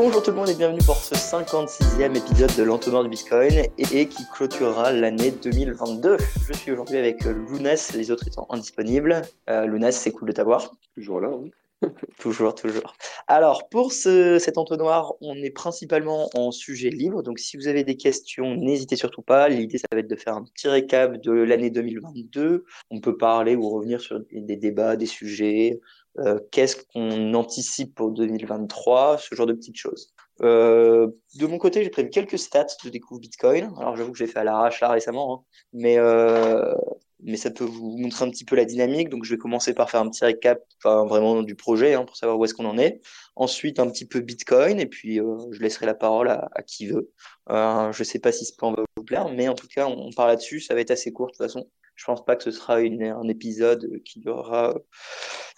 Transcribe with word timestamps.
Bonjour 0.00 0.22
tout 0.22 0.30
le 0.30 0.36
monde 0.36 0.48
et 0.48 0.54
bienvenue 0.54 0.78
pour 0.86 0.94
ce 0.94 1.16
56e 1.16 2.16
épisode 2.16 2.54
de 2.56 2.62
l'entonnoir 2.62 3.02
du 3.02 3.08
Bitcoin 3.08 3.64
et, 3.78 4.06
qui 4.06 4.22
clôturera 4.32 4.92
l'année 4.92 5.32
2022. 5.32 6.18
Je 6.46 6.52
suis 6.52 6.70
aujourd'hui 6.70 6.98
avec 6.98 7.24
Lounès, 7.24 7.94
les 7.94 8.12
autres 8.12 8.28
étant 8.28 8.46
indisponibles. 8.50 9.22
Euh, 9.50 9.66
Lounès, 9.66 9.96
c'est 9.96 10.12
cool 10.12 10.28
de 10.28 10.32
t'avoir. 10.34 10.76
Toujours 10.94 11.20
là, 11.20 11.30
oui. 11.30 11.50
toujours, 12.20 12.54
toujours. 12.54 12.94
Alors, 13.26 13.68
pour 13.68 13.92
ce, 13.92 14.38
cet 14.38 14.56
entonnoir, 14.58 15.14
on 15.20 15.34
est 15.36 15.50
principalement 15.50 16.28
en 16.34 16.50
sujet 16.50 16.90
libre. 16.90 17.22
Donc, 17.22 17.38
si 17.38 17.56
vous 17.56 17.68
avez 17.68 17.84
des 17.84 17.96
questions, 17.96 18.54
n'hésitez 18.54 18.96
surtout 18.96 19.22
pas. 19.22 19.48
L'idée, 19.48 19.78
ça 19.78 19.86
va 19.92 19.98
être 19.98 20.08
de 20.08 20.16
faire 20.16 20.34
un 20.34 20.44
petit 20.44 20.68
récap 20.68 21.20
de 21.20 21.32
l'année 21.32 21.70
2022. 21.70 22.64
On 22.90 23.00
peut 23.00 23.16
parler 23.16 23.56
ou 23.56 23.68
revenir 23.68 24.00
sur 24.00 24.20
des, 24.30 24.56
débats, 24.56 24.96
des 24.96 25.06
sujets. 25.06 25.80
Euh, 26.18 26.40
qu'est-ce 26.50 26.76
qu'on 26.92 27.34
anticipe 27.34 27.94
pour 27.94 28.10
2023, 28.10 29.18
ce 29.18 29.34
genre 29.34 29.46
de 29.46 29.52
petites 29.52 29.76
choses. 29.76 30.12
Euh, 30.42 31.08
de 31.36 31.46
mon 31.46 31.58
côté, 31.58 31.82
j'ai 31.82 31.90
prévu 31.90 32.10
quelques 32.10 32.38
stats 32.38 32.66
de 32.84 32.90
découvre 32.90 33.20
Bitcoin. 33.20 33.72
Alors, 33.78 33.96
j'avoue 33.96 34.12
que 34.12 34.18
j'ai 34.18 34.26
fait 34.26 34.38
à 34.38 34.44
l'arrache 34.44 34.80
là 34.80 34.90
récemment, 34.90 35.34
hein. 35.34 35.44
mais 35.72 35.98
euh, 35.98 36.74
mais 37.20 37.36
ça 37.36 37.50
peut 37.50 37.64
vous 37.64 37.96
montrer 37.98 38.24
un 38.24 38.30
petit 38.30 38.44
peu 38.44 38.54
la 38.56 38.64
dynamique. 38.64 39.08
Donc, 39.08 39.24
je 39.24 39.34
vais 39.34 39.38
commencer 39.38 39.74
par 39.74 39.90
faire 39.90 40.00
un 40.00 40.08
petit 40.08 40.24
récap, 40.24 40.62
vraiment 40.84 41.42
du 41.42 41.56
projet, 41.56 41.94
hein, 41.94 42.04
pour 42.04 42.16
savoir 42.16 42.38
où 42.38 42.44
est-ce 42.44 42.54
qu'on 42.54 42.66
en 42.66 42.78
est. 42.78 43.00
Ensuite, 43.34 43.80
un 43.80 43.88
petit 43.88 44.06
peu 44.06 44.20
Bitcoin, 44.20 44.78
et 44.80 44.86
puis 44.86 45.16
je 45.16 45.60
laisserai 45.60 45.86
la 45.86 45.94
parole 45.94 46.28
à, 46.30 46.62
qui 46.64 46.86
veut. 46.86 47.10
Je 47.48 48.02
sais 48.04 48.20
pas 48.20 48.30
si 48.30 48.44
ce 48.44 48.54
plan 48.54 48.72
va 48.72 48.84
vous 48.96 49.04
plaire, 49.04 49.28
mais 49.30 49.48
en 49.48 49.54
tout 49.54 49.66
cas, 49.66 49.86
on, 49.88 50.10
parle 50.12 50.30
là-dessus. 50.30 50.60
Ça 50.60 50.74
va 50.74 50.80
être 50.80 50.92
assez 50.92 51.12
court 51.12 51.26
de 51.26 51.32
toute 51.32 51.38
façon. 51.38 51.68
Je 51.98 52.04
pense 52.04 52.24
pas 52.24 52.36
que 52.36 52.44
ce 52.44 52.52
sera 52.52 52.76
un 52.76 53.28
épisode 53.28 54.00
qui 54.04 54.20
durera 54.20 54.74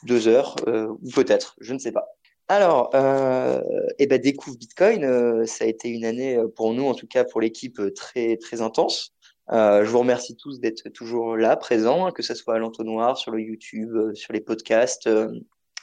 deux 0.05 0.27
heures, 0.27 0.57
euh, 0.67 0.89
ou 1.03 1.11
peut-être, 1.11 1.55
je 1.61 1.75
ne 1.75 1.79
sais 1.79 1.93
pas. 1.93 2.07
Alors, 2.49 2.91
euh, 2.95 3.61
eh 3.99 4.07
ben, 4.07 4.19
découvre 4.19 4.57
Bitcoin, 4.57 5.05
euh, 5.05 5.45
ça 5.45 5.65
a 5.65 5.67
été 5.69 5.91
une 5.91 6.05
année 6.05 6.43
pour 6.57 6.73
nous, 6.73 6.87
en 6.87 6.95
tout 6.95 7.07
cas 7.07 7.25
pour 7.25 7.43
l'équipe, 7.43 7.79
très 7.95 8.39
très 8.39 8.63
intense. 8.63 9.15
Euh, 9.53 9.85
je 9.85 9.91
vous 9.91 9.99
remercie 9.99 10.37
tous 10.37 10.61
d'être 10.61 10.89
toujours 10.91 11.37
là, 11.37 11.57
présents, 11.57 12.07
hein, 12.07 12.13
que 12.13 12.23
ce 12.23 12.35
soit 12.35 12.55
à 12.55 12.59
l'entonnoir, 12.59 13.19
sur 13.19 13.33
le 13.33 13.43
YouTube, 13.43 13.95
euh, 13.95 14.15
sur 14.15 14.33
les 14.33 14.41
podcasts, 14.41 15.09
euh, 15.09 15.29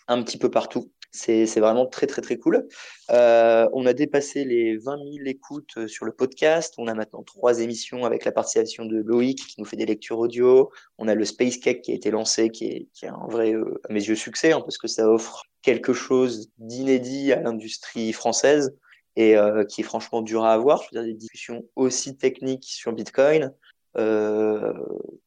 un 0.07 0.23
petit 0.23 0.37
peu 0.37 0.49
partout. 0.49 0.91
C'est 1.11 1.45
vraiment 1.59 1.87
très, 1.87 2.05
très, 2.05 2.21
très 2.21 2.37
cool. 2.37 2.67
Euh, 3.11 3.67
on 3.73 3.85
a 3.85 3.93
dépassé 3.93 4.43
les 4.43 4.77
20 4.77 4.97
000 4.97 5.07
écoutes 5.25 5.87
sur 5.87 6.05
le 6.05 6.11
podcast. 6.11 6.75
On 6.77 6.87
a 6.87 6.93
maintenant 6.93 7.23
trois 7.23 7.59
émissions 7.59 8.05
avec 8.05 8.23
la 8.23 8.31
participation 8.31 8.85
de 8.85 8.97
Loïc 8.97 9.39
qui 9.47 9.55
nous 9.57 9.65
fait 9.65 9.77
des 9.77 9.85
lectures 9.85 10.19
audio. 10.19 10.69
On 10.97 11.07
a 11.07 11.15
le 11.15 11.25
Space 11.25 11.57
Cake 11.57 11.81
qui 11.81 11.91
a 11.91 11.95
été 11.95 12.11
lancé, 12.11 12.49
qui 12.49 12.87
est, 13.01 13.07
un 13.07 13.25
vrai, 13.29 13.53
à 13.89 13.93
mes 13.93 14.03
yeux, 14.03 14.15
succès, 14.15 14.51
hein, 14.51 14.61
parce 14.61 14.77
que 14.77 14.87
ça 14.87 15.09
offre 15.09 15.45
quelque 15.61 15.93
chose 15.93 16.51
d'inédit 16.59 17.31
à 17.31 17.41
l'industrie 17.41 18.13
française 18.13 18.75
et 19.17 19.35
euh, 19.35 19.65
qui 19.65 19.81
est 19.81 19.83
franchement 19.83 20.21
dur 20.21 20.45
à 20.45 20.53
avoir. 20.53 20.83
Je 20.83 20.89
veux 20.91 21.01
dire, 21.01 21.13
des 21.13 21.17
discussions 21.17 21.65
aussi 21.75 22.15
techniques 22.15 22.65
sur 22.65 22.93
Bitcoin. 22.93 23.53
Euh, 23.97 24.73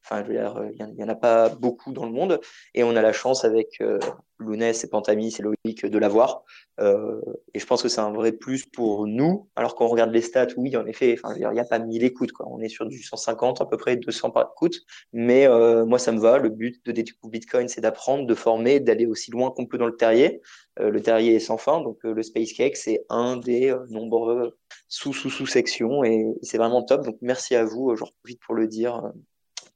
enfin, 0.05 0.25
il 0.28 0.94
n'y 0.94 1.05
en 1.05 1.09
a 1.09 1.15
pas 1.17 1.48
beaucoup 1.48 1.92
dans 1.92 2.06
le 2.06 2.12
monde. 2.12 2.41
Et 2.75 2.84
on 2.84 2.94
a 2.94 3.03
la 3.03 3.12
chance 3.12 3.44
avec 3.44 3.81
euh, 3.81 3.98
Lounès 4.41 4.83
et 4.84 4.88
Pantamis 4.88 5.36
et 5.38 5.42
Loïc 5.42 5.86
de 5.86 5.98
l'avoir. 5.98 6.44
Euh, 6.80 7.20
et 7.55 7.58
je 7.58 7.66
pense 7.66 7.83
que 7.83 7.88
c'est 7.88 8.00
un 8.00 8.12
vrai 8.12 8.33
plus 8.33 8.66
pour 8.66 9.06
nous. 9.06 9.48
Alors 9.56 9.74
qu'on 9.74 9.88
regarde 9.88 10.12
les 10.12 10.22
stats, 10.22 10.48
oui, 10.56 10.77
en 10.77 10.86
effet, 10.86 11.16
il 11.36 11.48
n'y 11.48 11.60
a 11.60 11.64
pas 11.64 11.78
1000 11.78 12.05
écoutes. 12.05 12.32
Quoi. 12.32 12.47
On 12.48 12.60
est 12.60 12.69
sur 12.69 12.86
du 12.86 13.02
150, 13.02 13.60
à 13.60 13.66
peu 13.66 13.77
près 13.77 13.97
200 13.97 14.30
par 14.30 14.50
écoute. 14.55 14.77
Mais 15.12 15.47
euh, 15.47 15.84
moi, 15.84 15.98
ça 15.98 16.12
me 16.12 16.20
va. 16.20 16.38
Le 16.38 16.48
but 16.48 16.84
de 16.86 16.92
Bitcoin, 17.24 17.69
c'est 17.69 17.80
d'apprendre, 17.80 18.27
de 18.27 18.34
former, 18.34 18.80
d'aller 18.80 19.06
aussi 19.06 19.30
loin 19.30 19.50
qu'on 19.50 19.66
peut 19.66 19.78
dans 19.78 19.87
le 19.87 19.97
terrier. 19.97 20.41
Euh, 20.81 20.91
le 20.91 21.03
terrier 21.03 21.34
est 21.34 21.41
sans 21.41 21.59
fin. 21.59 21.81
Donc, 21.81 21.98
euh, 22.04 22.15
le 22.15 22.22
Space 22.22 22.53
Cake, 22.53 22.76
c'est 22.76 23.04
un 23.09 23.36
des 23.36 23.70
euh, 23.70 23.84
nombreux 23.88 24.56
sous-sous-sous-sections. 24.88 26.04
Et 26.04 26.25
c'est 26.42 26.59
vraiment 26.59 26.82
top. 26.82 27.04
Donc, 27.04 27.16
merci 27.20 27.54
à 27.54 27.65
vous. 27.65 27.94
J'en 27.97 28.06
profite 28.22 28.41
pour 28.41 28.54
le 28.54 28.66
dire 28.66 29.12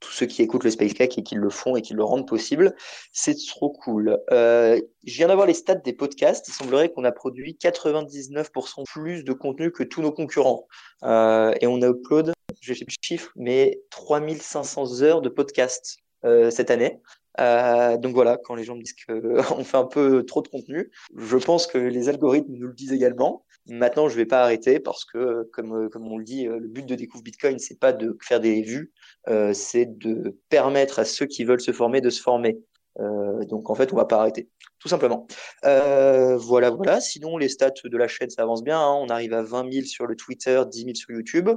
tous 0.00 0.10
ceux 0.10 0.26
qui 0.26 0.42
écoutent 0.42 0.64
le 0.64 0.70
Space 0.70 0.94
Cake 0.94 1.18
et 1.18 1.22
qui 1.22 1.34
le 1.34 1.50
font 1.50 1.76
et 1.76 1.82
qui 1.82 1.94
le 1.94 2.04
rendent 2.04 2.26
possible. 2.26 2.74
C'est 3.12 3.36
trop 3.46 3.70
cool. 3.70 4.18
Euh, 4.30 4.80
je 5.04 5.16
viens 5.16 5.28
d'avoir 5.28 5.46
les 5.46 5.54
stats 5.54 5.74
des 5.76 5.92
podcasts. 5.92 6.48
Il 6.48 6.52
semblerait 6.52 6.90
qu'on 6.90 7.04
a 7.04 7.12
produit 7.12 7.56
99% 7.60 8.84
plus 8.84 9.24
de 9.24 9.32
contenu 9.32 9.72
que 9.72 9.82
tous 9.82 10.02
nos 10.02 10.12
concurrents. 10.12 10.66
Euh, 11.02 11.52
et 11.60 11.66
on 11.66 11.82
a 11.82 11.88
upload, 11.88 12.32
je 12.60 12.74
sais 12.74 12.84
plus 12.84 12.96
le 13.02 13.06
chiffre, 13.06 13.32
mais 13.36 13.80
3500 13.90 15.02
heures 15.02 15.22
de 15.22 15.28
podcasts 15.28 15.98
euh, 16.24 16.50
cette 16.50 16.70
année. 16.70 17.00
Euh, 17.40 17.96
donc 17.96 18.14
voilà, 18.14 18.36
quand 18.36 18.54
les 18.54 18.64
gens 18.64 18.76
me 18.76 18.82
disent 18.82 18.94
qu'on 19.06 19.36
fait 19.64 19.76
un 19.76 19.86
peu 19.86 20.24
trop 20.24 20.42
de 20.42 20.48
contenu, 20.48 20.90
je 21.16 21.36
pense 21.36 21.66
que 21.66 21.78
les 21.78 22.08
algorithmes 22.08 22.52
nous 22.52 22.68
le 22.68 22.74
disent 22.74 22.92
également. 22.92 23.44
Maintenant, 23.66 24.08
je 24.08 24.16
vais 24.16 24.26
pas 24.26 24.42
arrêter 24.42 24.78
parce 24.78 25.04
que, 25.04 25.48
comme, 25.52 25.88
comme 25.88 26.06
on 26.06 26.18
le 26.18 26.24
dit, 26.24 26.44
le 26.44 26.68
but 26.68 26.84
de 26.84 26.94
Découvre 26.94 27.24
Bitcoin, 27.24 27.58
c'est 27.58 27.80
pas 27.80 27.92
de 27.92 28.16
faire 28.20 28.40
des 28.40 28.60
vues, 28.62 28.92
euh, 29.28 29.54
c'est 29.54 29.86
de 29.86 30.38
permettre 30.50 30.98
à 30.98 31.04
ceux 31.04 31.26
qui 31.26 31.44
veulent 31.44 31.62
se 31.62 31.72
former 31.72 32.00
de 32.02 32.10
se 32.10 32.20
former. 32.20 32.58
Euh, 33.00 33.44
donc 33.46 33.70
en 33.70 33.74
fait, 33.74 33.92
on 33.92 33.96
va 33.96 34.04
pas 34.04 34.18
arrêter, 34.18 34.48
tout 34.84 34.90
simplement. 34.90 35.26
Euh, 35.64 36.36
voilà, 36.36 36.68
voilà. 36.68 37.00
Sinon, 37.00 37.38
les 37.38 37.48
stats 37.48 37.72
de 37.82 37.96
la 37.96 38.06
chaîne, 38.06 38.28
ça 38.28 38.42
avance 38.42 38.62
bien. 38.62 38.78
Hein. 38.78 38.98
On 39.00 39.08
arrive 39.08 39.32
à 39.32 39.42
20 39.42 39.72
000 39.72 39.86
sur 39.86 40.06
le 40.06 40.14
Twitter, 40.14 40.62
10 40.70 40.78
000 40.78 40.94
sur 40.94 41.10
YouTube. 41.10 41.48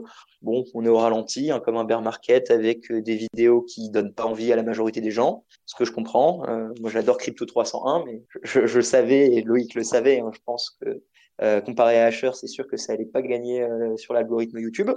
Bon, 0.41 0.63
on 0.73 0.85
est 0.85 0.87
au 0.87 0.95
ralenti, 0.95 1.51
hein, 1.51 1.59
comme 1.59 1.75
un 1.75 1.83
bear 1.83 2.01
market, 2.01 2.51
avec 2.51 2.89
des 2.89 3.15
vidéos 3.17 3.63
qui 3.63 3.89
donnent 3.89 4.13
pas 4.13 4.23
envie 4.23 4.53
à 4.53 4.55
la 4.55 4.63
majorité 4.63 5.01
des 5.01 5.11
gens, 5.11 5.43
ce 5.65 5.75
que 5.75 5.83
je 5.83 5.91
comprends. 5.91 6.47
Euh, 6.47 6.69
moi, 6.79 6.89
j'adore 6.89 7.17
Crypto 7.17 7.45
301, 7.45 8.05
mais 8.05 8.23
je, 8.43 8.79
savais 8.79 9.25
et 9.33 9.41
Loïc 9.41 9.75
le 9.75 9.83
savait. 9.83 10.21
Hein, 10.21 10.31
je 10.33 10.39
pense 10.45 10.77
que 10.79 11.03
euh, 11.41 11.61
comparé 11.61 11.99
à 11.99 12.05
Asher, 12.05 12.31
c'est 12.33 12.47
sûr 12.47 12.67
que 12.67 12.77
ça 12.77 12.93
n'allait 12.93 13.05
pas 13.05 13.21
gagner 13.21 13.61
euh, 13.61 13.95
sur 13.95 14.13
l'algorithme 14.13 14.57
YouTube. 14.57 14.89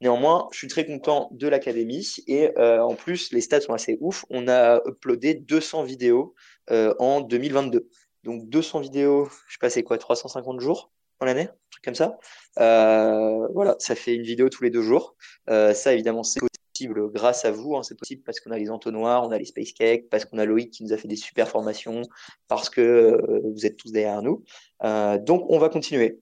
Néanmoins, 0.00 0.48
je 0.52 0.58
suis 0.58 0.68
très 0.68 0.86
content 0.86 1.28
de 1.32 1.48
l'académie 1.48 2.06
et 2.28 2.56
euh, 2.58 2.80
en 2.82 2.94
plus, 2.94 3.32
les 3.32 3.40
stats 3.40 3.62
sont 3.62 3.72
assez 3.72 3.98
ouf. 4.00 4.24
On 4.30 4.46
a 4.46 4.80
uploadé 4.86 5.34
200 5.34 5.82
vidéos 5.82 6.34
euh, 6.70 6.94
en 6.98 7.20
2022. 7.20 7.88
Donc 8.24 8.48
200 8.48 8.80
vidéos, 8.80 9.28
je 9.48 9.58
passais 9.58 9.82
quoi, 9.82 9.98
350 9.98 10.60
jours 10.60 10.90
en 11.20 11.24
l'année, 11.24 11.48
un 11.48 11.70
truc 11.70 11.84
comme 11.84 11.94
ça. 11.94 12.18
voilà, 12.56 13.74
ça 13.78 13.94
fait 13.94 14.14
une 14.14 14.22
vidéo 14.22 14.48
tous 14.48 14.62
les 14.62 14.70
deux 14.70 14.82
jours. 14.82 15.16
ça, 15.48 15.92
évidemment, 15.92 16.22
c'est 16.22 16.40
possible 16.78 17.10
grâce 17.10 17.44
à 17.44 17.50
vous. 17.50 17.76
Hein, 17.76 17.82
c'est 17.82 17.98
possible 17.98 18.22
parce 18.24 18.40
qu'on 18.40 18.50
a 18.50 18.58
les 18.58 18.70
entonnoirs, 18.70 19.24
on 19.24 19.30
a 19.30 19.38
les 19.38 19.44
Space 19.44 19.72
Cake, 19.72 20.08
parce 20.10 20.24
qu'on 20.24 20.38
a 20.38 20.44
Loïc 20.44 20.70
qui 20.70 20.84
nous 20.84 20.92
a 20.92 20.96
fait 20.96 21.08
des 21.08 21.16
super 21.16 21.48
formations, 21.48 22.02
parce 22.46 22.70
que 22.70 22.80
euh, 22.80 23.40
vous 23.54 23.66
êtes 23.66 23.76
tous 23.76 23.92
derrière 23.92 24.22
nous. 24.22 24.44
Euh, 24.84 25.18
donc, 25.18 25.44
on 25.48 25.58
va 25.58 25.68
continuer. 25.68 26.20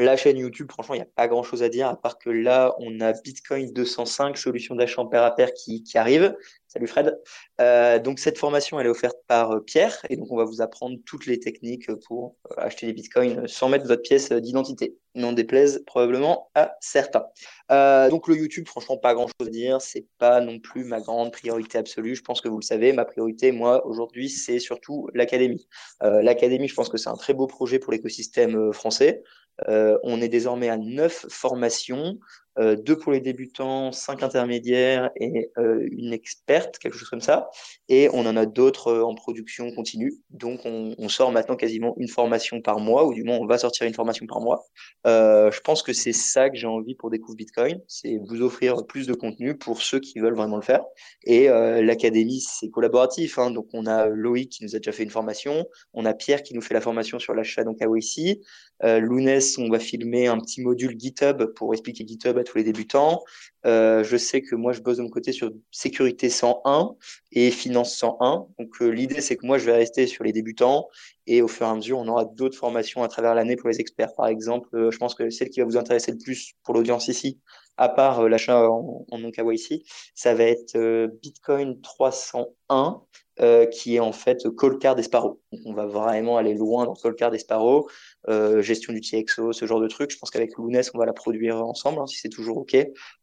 La 0.00 0.16
chaîne 0.16 0.38
YouTube, 0.38 0.70
franchement, 0.72 0.94
il 0.94 0.98
n'y 0.98 1.02
a 1.02 1.08
pas 1.14 1.28
grand 1.28 1.42
chose 1.42 1.62
à 1.62 1.68
dire, 1.68 1.86
à 1.86 1.94
part 1.94 2.18
que 2.18 2.30
là, 2.30 2.74
on 2.78 3.02
a 3.02 3.12
Bitcoin 3.12 3.70
205, 3.70 4.38
solution 4.38 4.74
d'achat 4.74 5.02
en 5.02 5.06
pair 5.06 5.22
à 5.22 5.34
pair 5.34 5.52
qui, 5.52 5.82
qui 5.82 5.98
arrive. 5.98 6.34
Salut 6.72 6.86
Fred. 6.86 7.20
Euh, 7.60 7.98
donc 7.98 8.20
cette 8.20 8.38
formation, 8.38 8.78
elle 8.78 8.86
est 8.86 8.90
offerte 8.90 9.18
par 9.26 9.50
euh, 9.50 9.60
Pierre 9.60 9.98
et 10.08 10.16
donc 10.16 10.30
on 10.30 10.36
va 10.36 10.44
vous 10.44 10.62
apprendre 10.62 10.96
toutes 11.04 11.26
les 11.26 11.40
techniques 11.40 11.92
pour 12.06 12.36
euh, 12.52 12.54
acheter 12.58 12.86
des 12.86 12.92
bitcoins 12.92 13.48
sans 13.48 13.68
mettre 13.68 13.88
votre 13.88 14.02
pièce 14.02 14.30
d'identité. 14.30 14.96
N'en 15.16 15.32
déplaise 15.32 15.82
probablement 15.84 16.48
à 16.54 16.76
certains. 16.80 17.24
Donc 17.68 18.28
le 18.28 18.36
YouTube, 18.36 18.68
franchement, 18.68 18.96
pas 18.96 19.12
grand 19.14 19.26
chose 19.26 19.48
à 19.48 19.50
dire. 19.50 19.82
C'est 19.82 20.06
pas 20.18 20.40
non 20.40 20.60
plus 20.60 20.84
ma 20.84 21.00
grande 21.00 21.32
priorité 21.32 21.78
absolue. 21.78 22.14
Je 22.14 22.22
pense 22.22 22.40
que 22.40 22.48
vous 22.48 22.60
le 22.60 22.64
savez. 22.64 22.92
Ma 22.92 23.04
priorité, 23.04 23.50
moi, 23.50 23.84
aujourd'hui, 23.84 24.30
c'est 24.30 24.60
surtout 24.60 25.08
l'académie. 25.12 25.66
L'académie, 26.00 26.68
je 26.68 26.76
pense 26.76 26.88
que 26.88 26.96
c'est 26.96 27.08
un 27.08 27.16
très 27.16 27.34
beau 27.34 27.48
projet 27.48 27.80
pour 27.80 27.90
l'écosystème 27.90 28.72
français. 28.72 29.24
Euh, 29.68 29.98
on 30.02 30.20
est 30.20 30.28
désormais 30.28 30.68
à 30.68 30.76
neuf 30.76 31.26
formations, 31.28 32.18
euh, 32.58 32.76
deux 32.76 32.96
pour 32.96 33.12
les 33.12 33.20
débutants, 33.20 33.92
cinq 33.92 34.22
intermédiaires 34.22 35.10
et 35.16 35.50
euh, 35.58 35.86
une 35.92 36.12
experte, 36.12 36.78
quelque 36.78 36.96
chose 36.96 37.08
comme 37.08 37.20
ça. 37.20 37.48
Et 37.88 38.08
on 38.12 38.26
en 38.26 38.36
a 38.36 38.46
d'autres 38.46 38.88
euh, 38.88 39.04
en 39.04 39.14
production 39.14 39.70
continue. 39.72 40.14
Donc 40.30 40.60
on, 40.64 41.08
sort 41.08 41.32
maintenant 41.32 41.56
quasiment 41.56 41.94
une 41.98 42.06
formation 42.08 42.60
par 42.60 42.78
mois, 42.78 43.04
ou 43.04 43.14
du 43.14 43.24
moins 43.24 43.36
on 43.36 43.46
va 43.46 43.58
sortir 43.58 43.86
une 43.86 43.94
formation 43.94 44.26
par 44.26 44.40
mois. 44.40 44.64
Je 45.04 45.60
pense 45.60 45.82
que 45.82 45.92
c'est 45.92 46.12
ça 46.12 46.50
que 46.50 46.56
j'ai 46.56 46.68
envie 46.68 46.94
pour 46.94 47.10
Découvre 47.10 47.36
Bitcoin, 47.36 47.80
c'est 47.88 48.20
vous 48.28 48.42
offrir 48.42 48.86
plus 48.86 49.08
de 49.08 49.14
contenu 49.14 49.58
pour 49.58 49.82
ceux 49.82 49.98
qui 49.98 50.20
veulent 50.20 50.36
vraiment 50.36 50.54
le 50.54 50.62
faire. 50.62 50.84
Et 51.24 51.48
l'académie, 51.48 52.40
c'est 52.40 52.70
collaboratif. 52.70 53.38
Hein. 53.38 53.50
Donc 53.50 53.66
on 53.72 53.86
a 53.86 54.06
Loïc 54.06 54.50
qui 54.50 54.64
nous 54.64 54.76
a 54.76 54.78
déjà 54.78 54.92
fait 54.92 55.02
une 55.02 55.10
formation, 55.10 55.66
on 55.94 56.04
a 56.04 56.14
Pierre 56.14 56.44
qui 56.44 56.54
nous 56.54 56.62
fait 56.62 56.74
la 56.74 56.80
formation 56.80 57.18
sur 57.18 57.34
l'achat 57.34 57.64
ici. 57.96 58.40
Euh, 58.82 58.98
Lounès, 58.98 59.58
on 59.58 59.68
va 59.68 59.78
filmer 59.78 60.26
un 60.26 60.38
petit 60.38 60.62
module 60.62 60.98
GitHub 60.98 61.44
pour 61.54 61.72
expliquer 61.74 62.06
GitHub 62.06 62.38
tous 62.44 62.58
les 62.58 62.64
débutants. 62.64 63.22
Euh, 63.66 64.02
je 64.04 64.16
sais 64.16 64.40
que 64.42 64.54
moi, 64.54 64.72
je 64.72 64.80
bosse 64.80 64.96
de 64.96 65.02
mon 65.02 65.10
côté 65.10 65.32
sur 65.32 65.52
sécurité 65.70 66.30
101 66.30 66.96
et 67.32 67.50
finance 67.50 67.96
101. 67.96 68.46
Donc, 68.58 68.70
euh, 68.80 68.88
l'idée, 68.88 69.20
c'est 69.20 69.36
que 69.36 69.46
moi, 69.46 69.58
je 69.58 69.66
vais 69.66 69.74
rester 69.74 70.06
sur 70.06 70.24
les 70.24 70.32
débutants 70.32 70.88
et 71.26 71.42
au 71.42 71.48
fur 71.48 71.66
et 71.66 71.70
à 71.70 71.74
mesure, 71.74 71.98
on 71.98 72.08
aura 72.08 72.24
d'autres 72.24 72.56
formations 72.56 73.02
à 73.02 73.08
travers 73.08 73.34
l'année 73.34 73.56
pour 73.56 73.68
les 73.68 73.80
experts. 73.80 74.14
Par 74.14 74.26
exemple, 74.26 74.68
euh, 74.74 74.90
je 74.90 74.98
pense 74.98 75.14
que 75.14 75.30
celle 75.30 75.50
qui 75.50 75.60
va 75.60 75.66
vous 75.66 75.76
intéresser 75.76 76.12
le 76.12 76.18
plus 76.18 76.54
pour 76.64 76.74
l'audience 76.74 77.08
ici, 77.08 77.38
à 77.76 77.88
part 77.88 78.28
l'achat 78.28 78.68
en, 78.68 79.06
en 79.10 79.18
non 79.18 79.30
KYC, 79.30 79.84
ça 80.14 80.34
va 80.34 80.44
être 80.44 81.06
Bitcoin 81.22 81.80
301 81.80 83.02
euh, 83.40 83.64
qui 83.64 83.96
est 83.96 84.00
en 84.00 84.12
fait 84.12 84.46
Colcar 84.50 85.02
Sparrow. 85.02 85.40
Donc 85.50 85.62
on 85.64 85.72
va 85.72 85.86
vraiment 85.86 86.36
aller 86.36 86.52
loin 86.52 86.84
dans 86.84 86.92
Colcar 86.92 87.34
Sparrow, 87.38 87.88
euh, 88.28 88.60
gestion 88.60 88.92
du 88.92 89.00
TXO, 89.00 89.54
ce 89.54 89.64
genre 89.64 89.80
de 89.80 89.88
truc. 89.88 90.10
Je 90.10 90.18
pense 90.18 90.30
qu'avec 90.30 90.58
Lounès, 90.58 90.90
on 90.92 90.98
va 90.98 91.06
la 91.06 91.14
produire 91.14 91.64
ensemble, 91.64 92.00
hein, 92.00 92.06
si 92.06 92.18
c'est 92.18 92.28
toujours 92.28 92.58
OK. 92.58 92.76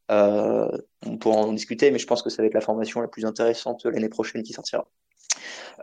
Euh, 0.10 0.68
on 1.06 1.18
pourra 1.18 1.38
en 1.38 1.54
discuter, 1.54 1.92
mais 1.92 2.00
je 2.00 2.08
pense 2.08 2.24
que 2.24 2.32
ça 2.32 2.42
va 2.42 2.48
être 2.48 2.56
la 2.56 2.62
formation 2.62 3.00
la 3.02 3.08
plus 3.08 3.26
intéressante 3.26 3.86
l'année 3.86 4.10
prochaine 4.10 4.42
qui 4.42 4.54
sortira. 4.54 4.88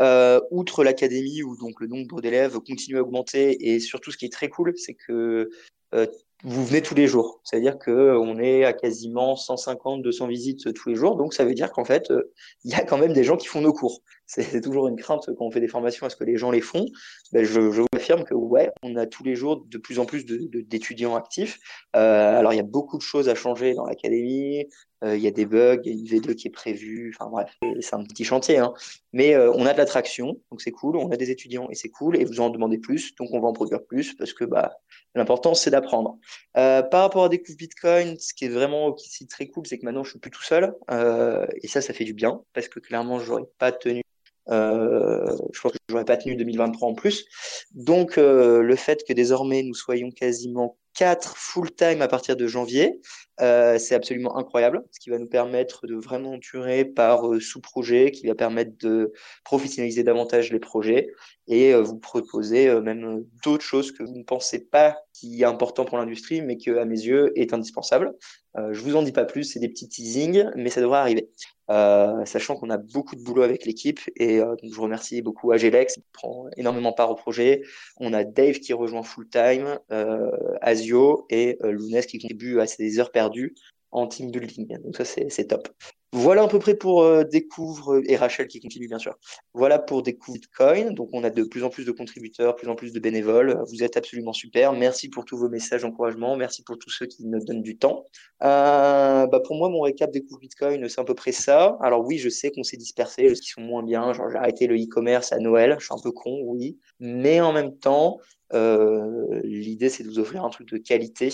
Euh, 0.00 0.40
outre 0.50 0.82
l'académie 0.82 1.44
où 1.44 1.56
donc 1.56 1.80
le 1.80 1.86
nombre 1.86 2.20
d'élèves 2.20 2.58
continue 2.58 2.98
à 2.98 3.02
augmenter 3.02 3.72
et 3.72 3.78
surtout 3.78 4.10
ce 4.10 4.16
qui 4.16 4.24
est 4.24 4.32
très 4.32 4.48
cool, 4.48 4.72
c'est 4.76 4.94
que 4.94 5.48
euh, 5.94 6.06
vous 6.44 6.64
venez 6.64 6.82
tous 6.82 6.94
les 6.94 7.06
jours. 7.06 7.40
C'est-à-dire 7.42 7.78
qu'on 7.78 8.38
est 8.38 8.64
à 8.64 8.74
quasiment 8.74 9.34
150, 9.34 10.02
200 10.02 10.26
visites 10.26 10.74
tous 10.74 10.90
les 10.90 10.94
jours. 10.94 11.16
Donc, 11.16 11.32
ça 11.32 11.44
veut 11.44 11.54
dire 11.54 11.72
qu'en 11.72 11.84
fait, 11.84 12.10
euh, 12.10 12.30
il 12.64 12.70
y 12.70 12.74
a 12.74 12.82
quand 12.82 12.98
même 12.98 13.14
des 13.14 13.24
gens 13.24 13.36
qui 13.36 13.46
font 13.46 13.62
nos 13.62 13.72
cours. 13.72 14.02
C'est 14.26 14.60
toujours 14.60 14.88
une 14.88 14.96
crainte 14.96 15.26
quand 15.26 15.44
on 15.44 15.50
fait 15.50 15.60
des 15.60 15.68
formations, 15.68 16.06
est-ce 16.06 16.16
que 16.16 16.24
les 16.24 16.36
gens 16.36 16.50
les 16.50 16.60
font? 16.60 16.86
Ben, 17.32 17.44
je, 17.44 17.70
je, 17.70 17.80
vous 17.80 17.86
affirme 17.94 18.24
que 18.24 18.34
ouais, 18.34 18.70
on 18.82 18.96
a 18.96 19.06
tous 19.06 19.24
les 19.24 19.34
jours 19.34 19.64
de 19.66 19.78
plus 19.78 19.98
en 19.98 20.04
plus 20.04 20.24
d'étudiants 20.26 21.12
de, 21.12 21.16
actifs. 21.16 21.58
Euh, 21.96 22.38
alors, 22.38 22.52
il 22.52 22.56
y 22.56 22.60
a 22.60 22.64
beaucoup 22.64 22.98
de 22.98 23.02
choses 23.02 23.28
à 23.28 23.34
changer 23.34 23.74
dans 23.74 23.86
l'académie. 23.86 24.66
Euh, 25.04 25.16
il 25.16 25.22
y 25.22 25.26
a 25.26 25.30
des 25.30 25.44
bugs, 25.44 25.80
il 25.84 25.90
y 25.90 26.12
a 26.14 26.16
une 26.16 26.22
V2 26.22 26.34
qui 26.34 26.48
est 26.48 26.50
prévue. 26.50 27.14
Enfin 27.14 27.30
bref, 27.30 27.50
c'est 27.80 27.94
un 27.94 28.04
petit 28.04 28.24
chantier. 28.24 28.58
Hein. 28.58 28.72
Mais 29.12 29.34
euh, 29.34 29.52
on 29.52 29.66
a 29.66 29.72
de 29.72 29.78
l'attraction, 29.78 30.40
donc 30.50 30.62
c'est 30.62 30.70
cool. 30.70 30.96
On 30.96 31.10
a 31.10 31.16
des 31.16 31.30
étudiants 31.30 31.68
et 31.70 31.74
c'est 31.74 31.90
cool. 31.90 32.16
Et 32.16 32.24
vous 32.24 32.40
en 32.40 32.48
demandez 32.48 32.78
plus, 32.78 33.14
donc 33.16 33.28
on 33.32 33.40
va 33.40 33.48
en 33.48 33.52
produire 33.52 33.84
plus 33.84 34.14
parce 34.14 34.32
que 34.32 34.44
bah, 34.44 34.72
l'important, 35.14 35.54
c'est 35.54 35.70
d'apprendre. 35.70 36.18
Euh, 36.56 36.82
par 36.82 37.02
rapport 37.02 37.24
à 37.24 37.28
Découvre 37.28 37.58
Bitcoin, 37.58 38.18
ce 38.18 38.34
qui 38.34 38.46
est 38.46 38.48
vraiment 38.48 38.88
aussi 38.88 39.26
très 39.26 39.46
cool, 39.48 39.66
c'est 39.66 39.78
que 39.78 39.84
maintenant, 39.84 40.04
je 40.04 40.10
suis 40.10 40.18
plus 40.18 40.30
tout 40.30 40.42
seul. 40.42 40.74
Euh, 40.90 41.46
et 41.62 41.68
ça, 41.68 41.80
ça 41.80 41.92
fait 41.92 42.04
du 42.04 42.14
bien 42.14 42.42
parce 42.52 42.68
que 42.68 42.80
clairement, 42.80 43.18
je 43.20 43.30
n'aurais 43.30 43.48
pas 43.58 43.72
tenu 43.72 44.02
euh, 44.50 45.36
je 45.52 45.60
pense 45.60 45.72
que 45.72 45.78
je 45.88 45.94
n'aurais 45.94 46.04
pas 46.04 46.16
tenu 46.16 46.36
2023 46.36 46.88
en 46.88 46.94
plus. 46.94 47.24
Donc, 47.72 48.18
euh, 48.18 48.62
le 48.62 48.76
fait 48.76 49.02
que 49.06 49.12
désormais 49.12 49.62
nous 49.62 49.74
soyons 49.74 50.10
quasiment 50.10 50.76
4 50.94 51.36
full-time 51.36 52.02
à 52.02 52.08
partir 52.08 52.36
de 52.36 52.46
janvier, 52.46 53.00
euh, 53.40 53.78
c'est 53.78 53.94
absolument 53.94 54.36
incroyable, 54.36 54.84
ce 54.92 55.00
qui 55.00 55.10
va 55.10 55.18
nous 55.18 55.28
permettre 55.28 55.86
de 55.86 55.94
vraiment 55.96 56.38
durer 56.38 56.84
par 56.84 57.28
euh, 57.28 57.40
sous-projet, 57.40 58.12
qui 58.12 58.26
va 58.26 58.34
permettre 58.34 58.78
de 58.78 59.12
professionnaliser 59.44 60.04
davantage 60.04 60.52
les 60.52 60.60
projets 60.60 61.08
et 61.48 61.74
euh, 61.74 61.82
vous 61.82 61.98
proposer 61.98 62.68
euh, 62.68 62.80
même 62.80 63.24
d'autres 63.42 63.64
choses 63.64 63.92
que 63.92 64.02
vous 64.04 64.16
ne 64.16 64.22
pensez 64.22 64.60
pas 64.60 64.96
qui 65.12 65.42
est 65.42 65.46
important 65.46 65.84
pour 65.84 65.98
l'industrie, 65.98 66.42
mais 66.42 66.56
que 66.58 66.78
à 66.78 66.84
mes 66.84 67.00
yeux 67.00 67.32
est 67.38 67.52
indispensable. 67.52 68.12
je 68.56 68.80
vous 68.80 68.96
en 68.96 69.02
dis 69.02 69.12
pas 69.12 69.24
plus, 69.24 69.44
c'est 69.44 69.60
des 69.60 69.68
petits 69.68 69.88
teasings, 69.88 70.44
mais 70.56 70.70
ça 70.70 70.80
devrait 70.80 70.98
arriver. 70.98 71.30
Euh, 71.70 72.26
sachant 72.26 72.56
qu'on 72.56 72.68
a 72.68 72.76
beaucoup 72.76 73.16
de 73.16 73.22
boulot 73.22 73.42
avec 73.42 73.64
l'équipe 73.64 74.00
et 74.16 74.38
euh, 74.38 74.54
donc 74.62 74.74
je 74.74 74.80
remercie 74.80 75.22
beaucoup 75.22 75.50
Agelex 75.50 75.94
qui 75.94 76.02
prend 76.12 76.46
énormément 76.58 76.92
part 76.92 77.10
au 77.10 77.14
projet. 77.14 77.62
On 77.98 78.12
a 78.12 78.22
Dave 78.22 78.58
qui 78.58 78.74
rejoint 78.74 79.02
full 79.02 79.28
time, 79.28 79.78
euh, 79.90 80.30
Asio 80.60 81.26
et 81.30 81.56
euh, 81.62 81.72
Lounès 81.72 82.04
qui 82.04 82.18
contribue 82.18 82.60
à 82.60 82.66
ces 82.66 82.98
heures 82.98 83.12
perdues 83.12 83.54
en 83.92 84.06
team 84.06 84.30
building. 84.30 84.76
Donc 84.82 84.96
ça 84.96 85.04
c'est 85.04 85.46
top. 85.46 85.68
Voilà 86.16 86.44
à 86.44 86.46
peu 86.46 86.60
près 86.60 86.76
pour 86.76 87.02
euh, 87.02 87.24
Découvre, 87.24 88.00
et 88.06 88.14
Rachel 88.14 88.46
qui 88.46 88.60
continue 88.60 88.86
bien 88.86 89.00
sûr. 89.00 89.18
Voilà 89.52 89.80
pour 89.80 90.00
Découvre 90.04 90.38
Bitcoin. 90.38 90.94
Donc 90.94 91.08
on 91.12 91.24
a 91.24 91.30
de 91.30 91.42
plus 91.42 91.64
en 91.64 91.70
plus 91.70 91.84
de 91.84 91.90
contributeurs, 91.90 92.54
plus 92.54 92.68
en 92.68 92.76
plus 92.76 92.92
de 92.92 93.00
bénévoles. 93.00 93.60
Vous 93.66 93.82
êtes 93.82 93.96
absolument 93.96 94.32
super. 94.32 94.74
Merci 94.74 95.08
pour 95.08 95.24
tous 95.24 95.36
vos 95.36 95.48
messages 95.48 95.82
d'encouragement. 95.82 96.36
Merci 96.36 96.62
pour 96.62 96.78
tous 96.78 96.90
ceux 96.90 97.06
qui 97.06 97.26
nous 97.26 97.44
donnent 97.44 97.62
du 97.62 97.78
temps. 97.78 98.04
Euh, 98.44 99.26
bah 99.26 99.40
pour 99.44 99.56
moi, 99.56 99.68
mon 99.68 99.80
récap 99.80 100.12
Découvre 100.12 100.38
Bitcoin, 100.38 100.88
c'est 100.88 101.00
à 101.00 101.04
peu 101.04 101.16
près 101.16 101.32
ça. 101.32 101.76
Alors 101.80 102.06
oui, 102.06 102.18
je 102.18 102.28
sais 102.28 102.52
qu'on 102.52 102.62
s'est 102.62 102.76
dispersé, 102.76 103.32
qui 103.32 103.48
sont 103.48 103.62
moins 103.62 103.82
bien. 103.82 104.12
Genre 104.12 104.30
j'ai 104.30 104.38
arrêté 104.38 104.68
le 104.68 104.76
e-commerce 104.76 105.32
à 105.32 105.38
Noël. 105.38 105.74
Je 105.80 105.86
suis 105.86 105.94
un 105.94 106.00
peu 106.00 106.12
con, 106.12 106.42
oui. 106.44 106.78
Mais 107.00 107.40
en 107.40 107.52
même 107.52 107.76
temps, 107.76 108.18
euh, 108.52 109.40
l'idée 109.42 109.88
c'est 109.88 110.04
de 110.04 110.08
vous 110.08 110.20
offrir 110.20 110.44
un 110.44 110.50
truc 110.50 110.68
de 110.68 110.78
qualité. 110.78 111.30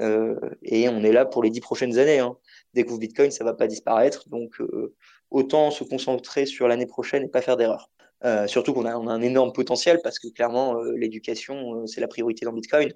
Euh, 0.00 0.36
et 0.62 0.88
on 0.88 1.04
est 1.04 1.12
là 1.12 1.26
pour 1.26 1.42
les 1.42 1.50
dix 1.50 1.60
prochaines 1.60 1.98
années. 1.98 2.20
Hein 2.20 2.38
découvre 2.74 2.98
Bitcoin, 2.98 3.30
ça 3.30 3.44
va 3.44 3.54
pas 3.54 3.66
disparaître. 3.66 4.28
Donc, 4.28 4.60
euh, 4.60 4.94
autant 5.30 5.70
se 5.70 5.84
concentrer 5.84 6.46
sur 6.46 6.68
l'année 6.68 6.86
prochaine 6.86 7.24
et 7.24 7.28
pas 7.28 7.42
faire 7.42 7.56
d'erreur. 7.56 7.90
Euh, 8.24 8.46
surtout 8.46 8.72
qu'on 8.72 8.84
a, 8.84 8.96
on 8.96 9.08
a, 9.08 9.12
un 9.12 9.22
énorme 9.22 9.52
potentiel 9.52 9.98
parce 10.02 10.18
que 10.18 10.28
clairement, 10.28 10.78
euh, 10.78 10.92
l'éducation, 10.96 11.86
c'est 11.86 12.00
la 12.00 12.08
priorité 12.08 12.44
dans 12.44 12.52
Bitcoin. 12.52 12.92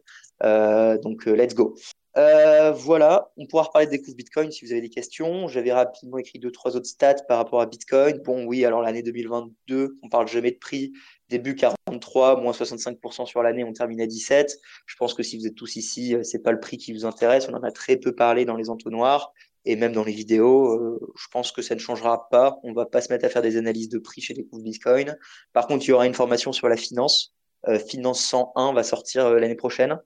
donc, 1.02 1.26
let's 1.26 1.55
go. 1.55 1.76
voilà, 2.14 3.31
on 3.37 3.46
pourra 3.46 3.64
reparler 3.64 3.87
de 3.87 3.93
découvre 3.93 4.17
Bitcoin 4.17 4.50
si 4.50 4.64
vous 4.64 4.73
avez 4.73 4.81
des 4.81 4.90
questions. 4.90 5.49
J'avais 5.49 5.73
rapidement 5.73 6.19
écrit 6.19 6.38
deux, 6.38 6.52
trois 6.52 6.76
autres 6.76 6.87
stats 6.87 7.25
par 7.28 7.38
rapport 7.38 7.61
à 7.61 7.67
Bitcoin. 7.67 8.19
Bon, 8.25 8.44
oui, 8.46 8.64
alors 8.64 8.82
l'année 8.82 9.02
2022, 9.02 9.99
on 10.02 10.08
parle 10.08 10.28
jamais 10.28 10.52
de 10.52 10.58
prix. 10.58 10.93
Début 11.28 11.56
43, 11.56 12.40
moins 12.40 12.52
65% 12.52 13.26
sur 13.26 13.43
l'année, 13.43 13.64
on 13.64 13.73
termine 13.73 14.00
à 14.00 14.06
17. 14.06 14.58
Je 14.87 14.96
pense 14.96 15.12
que 15.12 15.25
si 15.25 15.37
vous 15.37 15.46
êtes 15.49 15.56
tous 15.56 15.75
ici, 15.75 16.14
c'est 16.23 16.38
pas 16.38 16.52
le 16.52 16.61
prix 16.61 16.76
qui 16.76 16.93
vous 16.93 17.05
intéresse. 17.05 17.49
On 17.49 17.55
en 17.55 17.64
a 17.64 17.73
très 17.73 17.96
peu 17.96 18.14
parlé 18.14 18.44
dans 18.44 18.55
les 18.55 18.70
entonnoirs 18.70 19.32
et 19.66 19.74
même 19.74 19.92
dans 19.92 20.04
les 20.04 20.12
vidéos, 20.12 20.72
euh, 20.72 21.12
je 21.16 21.26
pense 21.30 21.50
que 21.50 21.60
ça 21.60 21.74
ne 21.74 21.80
changera 21.80 22.28
pas. 22.30 22.58
On 22.62 22.72
va 22.72 22.86
pas 22.86 23.00
se 23.00 23.12
mettre 23.12 23.24
à 23.24 23.28
faire 23.28 23.42
des 23.42 23.56
analyses 23.56 23.88
de 23.88 23.98
prix 23.98 24.20
chez 24.20 24.32
les 24.32 24.44
coups 24.44 24.62
Bitcoin. 24.62 25.16
Par 25.52 25.66
contre, 25.66 25.84
il 25.84 25.88
y 25.88 25.92
aura 25.92 26.06
une 26.06 26.14
formation 26.14 26.52
sur 26.52 26.68
la 26.68 26.76
finance. 26.76 27.34
Euh, 27.66 27.80
finance 27.80 28.24
101 28.24 28.72
va 28.72 28.84
sortir 28.84 29.26
euh, 29.26 29.40
l'année 29.40 29.56
prochaine, 29.56 29.98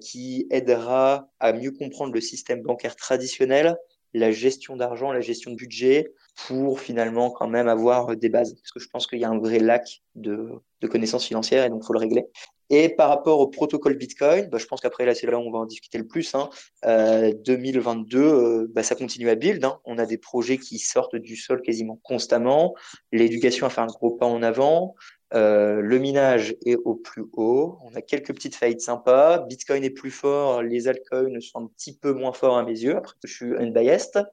qui 0.00 0.48
aidera 0.50 1.28
à 1.38 1.52
mieux 1.52 1.70
comprendre 1.70 2.12
le 2.12 2.20
système 2.20 2.62
bancaire 2.62 2.96
traditionnel, 2.96 3.76
la 4.14 4.32
gestion 4.32 4.76
d'argent, 4.76 5.12
la 5.12 5.20
gestion 5.20 5.52
de 5.52 5.56
budget, 5.56 6.12
pour 6.48 6.80
finalement 6.80 7.30
quand 7.30 7.46
même 7.46 7.68
avoir 7.68 8.16
des 8.16 8.28
bases. 8.28 8.54
Parce 8.54 8.72
que 8.72 8.80
je 8.80 8.88
pense 8.88 9.06
qu'il 9.06 9.20
y 9.20 9.24
a 9.24 9.30
un 9.30 9.38
vrai 9.38 9.60
lac 9.60 10.02
de, 10.16 10.48
de 10.80 10.86
connaissances 10.88 11.26
financières 11.26 11.64
et 11.64 11.70
donc 11.70 11.82
il 11.84 11.86
faut 11.86 11.92
le 11.92 12.00
régler. 12.00 12.26
Et 12.70 12.88
par 12.88 13.08
rapport 13.08 13.40
au 13.40 13.48
protocole 13.48 13.96
Bitcoin, 13.96 14.48
bah, 14.48 14.58
je 14.58 14.66
pense 14.66 14.80
qu'après 14.80 15.04
là, 15.04 15.14
c'est 15.14 15.26
là 15.26 15.38
où 15.38 15.42
on 15.42 15.50
va 15.50 15.58
en 15.58 15.66
discuter 15.66 15.98
le 15.98 16.06
plus. 16.06 16.34
Hein. 16.34 16.48
Euh, 16.86 17.32
2022, 17.44 18.18
euh, 18.18 18.66
bah, 18.70 18.82
ça 18.82 18.94
continue 18.94 19.28
à 19.28 19.34
build. 19.34 19.64
Hein. 19.64 19.78
On 19.84 19.98
a 19.98 20.06
des 20.06 20.18
projets 20.18 20.58
qui 20.58 20.78
sortent 20.78 21.16
du 21.16 21.36
sol 21.36 21.62
quasiment 21.62 22.00
constamment. 22.02 22.74
L'éducation 23.12 23.66
a 23.66 23.70
fait 23.70 23.80
un 23.80 23.86
gros 23.86 24.12
pas 24.12 24.26
en 24.26 24.42
avant. 24.42 24.94
Euh, 25.34 25.80
le 25.80 25.98
minage 25.98 26.54
est 26.66 26.76
au 26.76 26.94
plus 26.94 27.24
haut. 27.32 27.78
On 27.82 27.94
a 27.94 28.02
quelques 28.02 28.34
petites 28.34 28.54
faillites 28.54 28.82
sympas. 28.82 29.38
Bitcoin 29.38 29.82
est 29.82 29.90
plus 29.90 30.10
fort. 30.10 30.62
Les 30.62 30.88
altcoins 30.88 31.40
sont 31.40 31.64
un 31.64 31.66
petit 31.66 31.96
peu 31.96 32.12
moins 32.12 32.32
forts 32.32 32.58
à 32.58 32.64
mes 32.64 32.78
yeux. 32.78 32.96
Après, 32.96 33.14
je 33.24 33.32
suis 33.32 33.56
unbiased. 33.56 34.24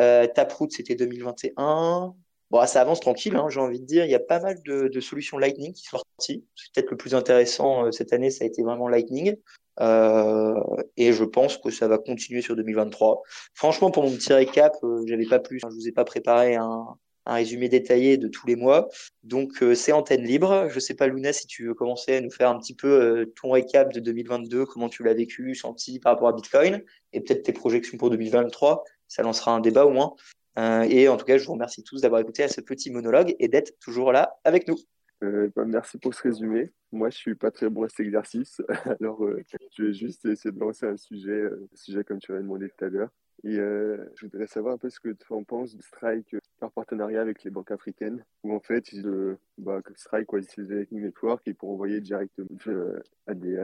Euh, 0.00 0.26
Taproot, 0.26 0.70
c'était 0.70 0.96
2021. 0.96 2.14
Bon, 2.50 2.64
ça 2.66 2.80
avance 2.80 3.00
tranquille, 3.00 3.36
hein, 3.36 3.48
j'ai 3.50 3.60
envie 3.60 3.80
de 3.80 3.84
dire. 3.84 4.04
Il 4.04 4.10
y 4.10 4.14
a 4.14 4.20
pas 4.20 4.40
mal 4.40 4.62
de, 4.64 4.88
de 4.88 5.00
solutions 5.00 5.38
Lightning 5.38 5.72
qui 5.72 5.84
sont 5.84 5.98
sorties. 5.98 6.44
Peut-être 6.74 6.90
le 6.90 6.96
plus 6.96 7.14
intéressant 7.14 7.86
euh, 7.86 7.92
cette 7.92 8.12
année, 8.12 8.30
ça 8.30 8.44
a 8.44 8.46
été 8.46 8.62
vraiment 8.62 8.88
Lightning. 8.88 9.36
Euh, 9.80 10.54
et 10.96 11.12
je 11.12 11.24
pense 11.24 11.58
que 11.58 11.70
ça 11.70 11.88
va 11.88 11.98
continuer 11.98 12.42
sur 12.42 12.56
2023. 12.56 13.22
Franchement, 13.54 13.90
pour 13.90 14.04
mon 14.04 14.10
petit 14.10 14.32
récap, 14.32 14.74
euh, 14.82 15.04
j'avais 15.06 15.26
pas 15.26 15.38
plus. 15.38 15.60
Hein, 15.62 15.68
je 15.70 15.76
vous 15.76 15.88
ai 15.88 15.92
pas 15.92 16.04
préparé 16.04 16.56
un, 16.56 16.86
un 17.28 17.34
résumé 17.34 17.68
détaillé 17.68 18.16
de 18.16 18.26
tous 18.26 18.46
les 18.46 18.56
mois. 18.56 18.88
Donc, 19.22 19.62
euh, 19.62 19.74
c'est 19.74 19.92
antenne 19.92 20.24
libre. 20.24 20.68
Je 20.70 20.80
sais 20.80 20.94
pas, 20.94 21.06
Luna, 21.06 21.32
si 21.32 21.46
tu 21.46 21.66
veux 21.66 21.74
commencer 21.74 22.16
à 22.16 22.20
nous 22.20 22.30
faire 22.30 22.48
un 22.48 22.58
petit 22.58 22.74
peu 22.74 22.88
euh, 22.88 23.32
ton 23.40 23.50
récap 23.50 23.92
de 23.92 24.00
2022, 24.00 24.64
comment 24.64 24.88
tu 24.88 25.04
l'as 25.04 25.14
vécu, 25.14 25.54
senti 25.54 26.00
par 26.00 26.14
rapport 26.14 26.28
à 26.28 26.32
Bitcoin, 26.32 26.82
et 27.12 27.20
peut-être 27.20 27.42
tes 27.42 27.52
projections 27.52 27.98
pour 27.98 28.10
2023. 28.10 28.82
Ça 29.06 29.22
lancera 29.22 29.52
un 29.52 29.60
débat 29.60 29.84
au 29.84 29.90
moins. 29.90 30.14
Euh, 30.58 30.82
et 30.82 31.08
en 31.08 31.16
tout 31.16 31.24
cas, 31.24 31.38
je 31.38 31.46
vous 31.46 31.52
remercie 31.52 31.82
tous 31.82 32.02
d'avoir 32.02 32.20
écouté 32.20 32.42
à 32.42 32.48
ce 32.48 32.60
petit 32.60 32.90
monologue 32.90 33.34
et 33.38 33.48
d'être 33.48 33.78
toujours 33.80 34.12
là 34.12 34.36
avec 34.44 34.68
nous. 34.68 34.76
Bah, 35.20 35.64
merci 35.66 35.98
pour 35.98 36.14
ce 36.14 36.22
résumé. 36.22 36.72
Moi, 36.92 37.10
je 37.10 37.16
suis 37.16 37.34
pas 37.34 37.50
très 37.50 37.68
bon 37.68 37.82
à 37.82 37.88
cet 37.88 38.00
exercice. 38.00 38.62
Alors, 39.00 39.26
je 39.76 39.82
vais 39.82 39.92
juste 39.92 40.24
essayer 40.26 40.52
de 40.52 40.60
lancer 40.60 40.86
un 40.86 40.96
sujet, 40.96 41.42
sujet 41.74 42.04
comme 42.04 42.18
tu 42.18 42.32
l'as 42.32 42.38
demandé 42.38 42.68
tout 42.68 42.84
à 42.84 42.88
l'heure. 42.88 43.10
Et 43.44 43.56
euh, 43.56 43.96
je 44.16 44.26
voudrais 44.26 44.48
savoir 44.48 44.74
un 44.74 44.78
peu 44.78 44.90
ce 44.90 44.98
que 44.98 45.10
tu 45.10 45.32
en 45.32 45.44
penses 45.44 45.76
de 45.76 45.82
Strike, 45.82 46.34
leur 46.60 46.72
partenariat 46.72 47.20
avec 47.20 47.44
les 47.44 47.50
banques 47.50 47.70
africaines, 47.70 48.24
où 48.42 48.52
en 48.52 48.58
fait, 48.58 48.92
ils, 48.92 49.06
euh, 49.06 49.38
bah, 49.58 49.80
Strike 49.94 50.26
quoi, 50.26 50.40
utilise 50.40 50.70
Lightning 50.70 51.02
Network 51.02 51.46
et 51.46 51.54
pour 51.54 51.70
envoyer 51.70 52.00
directement 52.00 52.48
euh, 52.66 53.00
à, 53.28 53.34
des, 53.34 53.56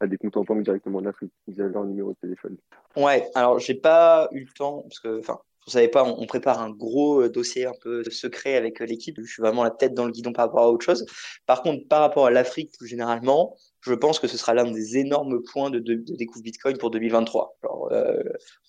à, 0.00 0.06
des 0.06 0.18
comptes 0.18 0.36
en 0.36 0.44
banque 0.44 0.62
directement 0.62 0.98
en 0.98 1.06
Afrique 1.06 1.32
via 1.48 1.66
leur 1.66 1.84
numéro 1.84 2.10
de 2.10 2.18
téléphone. 2.18 2.58
Ouais, 2.96 3.26
alors 3.34 3.58
j'ai 3.58 3.74
pas 3.74 4.28
eu 4.32 4.40
le 4.40 4.52
temps, 4.52 4.82
parce 4.82 5.00
que, 5.00 5.20
enfin, 5.20 5.40
pas, 5.92 6.04
on, 6.04 6.26
prépare 6.26 6.60
un 6.60 6.70
gros 6.70 7.22
euh, 7.22 7.28
dossier 7.28 7.66
un 7.66 7.72
peu 7.80 8.04
secret 8.10 8.56
avec 8.56 8.80
euh, 8.80 8.86
l'équipe. 8.86 9.16
Je 9.18 9.30
suis 9.30 9.42
vraiment 9.42 9.64
la 9.64 9.70
tête 9.70 9.94
dans 9.94 10.04
le 10.04 10.12
guidon 10.12 10.32
par 10.32 10.46
rapport 10.46 10.62
à 10.62 10.70
autre 10.70 10.84
chose. 10.84 11.06
Par 11.46 11.62
contre, 11.62 11.88
par 11.88 12.00
rapport 12.00 12.26
à 12.26 12.30
l'Afrique 12.30 12.72
plus 12.76 12.86
généralement, 12.86 13.56
je 13.80 13.94
pense 13.94 14.18
que 14.18 14.26
ce 14.26 14.36
sera 14.36 14.54
l'un 14.54 14.70
des 14.70 14.98
énormes 14.98 15.42
points 15.42 15.70
de, 15.70 15.78
de, 15.78 16.42
Bitcoin 16.42 16.76
pour 16.78 16.90
2023. 16.90 17.56
Alors, 17.62 17.92
euh, 17.92 18.22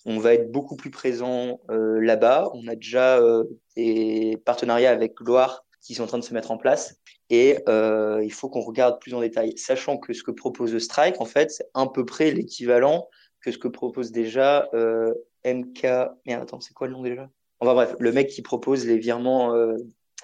on 0.04 0.18
va 0.18 0.34
être 0.34 0.50
beaucoup 0.50 0.76
plus 0.76 0.90
présent 0.90 1.60
là-bas. 1.68 2.50
On 2.52 2.68
a 2.68 2.74
déjà 2.74 3.18
des 3.76 4.38
partenariats 4.44 4.90
avec 4.90 5.18
Loire 5.20 5.64
qui 5.80 5.94
sont 5.94 6.04
en 6.04 6.06
train 6.06 6.18
de 6.18 6.24
se 6.24 6.34
mettre 6.34 6.50
en 6.50 6.58
place. 6.58 6.96
Et 7.30 7.56
il 7.66 8.32
faut 8.32 8.50
qu'on 8.50 8.60
regarde 8.60 9.00
plus 9.00 9.14
en 9.14 9.20
détail, 9.20 9.56
sachant 9.56 9.96
que 9.96 10.12
ce 10.12 10.22
que 10.22 10.30
propose 10.30 10.76
Strike, 10.78 11.18
en 11.18 11.24
fait, 11.24 11.50
c'est 11.50 11.66
à 11.72 11.86
peu 11.86 12.04
près 12.04 12.30
l'équivalent 12.30 13.08
que 13.40 13.50
ce 13.50 13.58
que 13.58 13.68
propose 13.68 14.12
déjà 14.12 14.68
MK. 15.46 15.84
Merde, 16.26 16.42
attends, 16.42 16.60
c'est 16.60 16.74
quoi 16.74 16.88
le 16.88 16.92
nom 16.92 17.02
déjà? 17.02 17.30
Enfin 17.60 17.72
bref, 17.72 17.94
le 17.98 18.12
mec 18.12 18.28
qui 18.28 18.42
propose 18.42 18.84
les 18.84 18.98
virements 18.98 19.54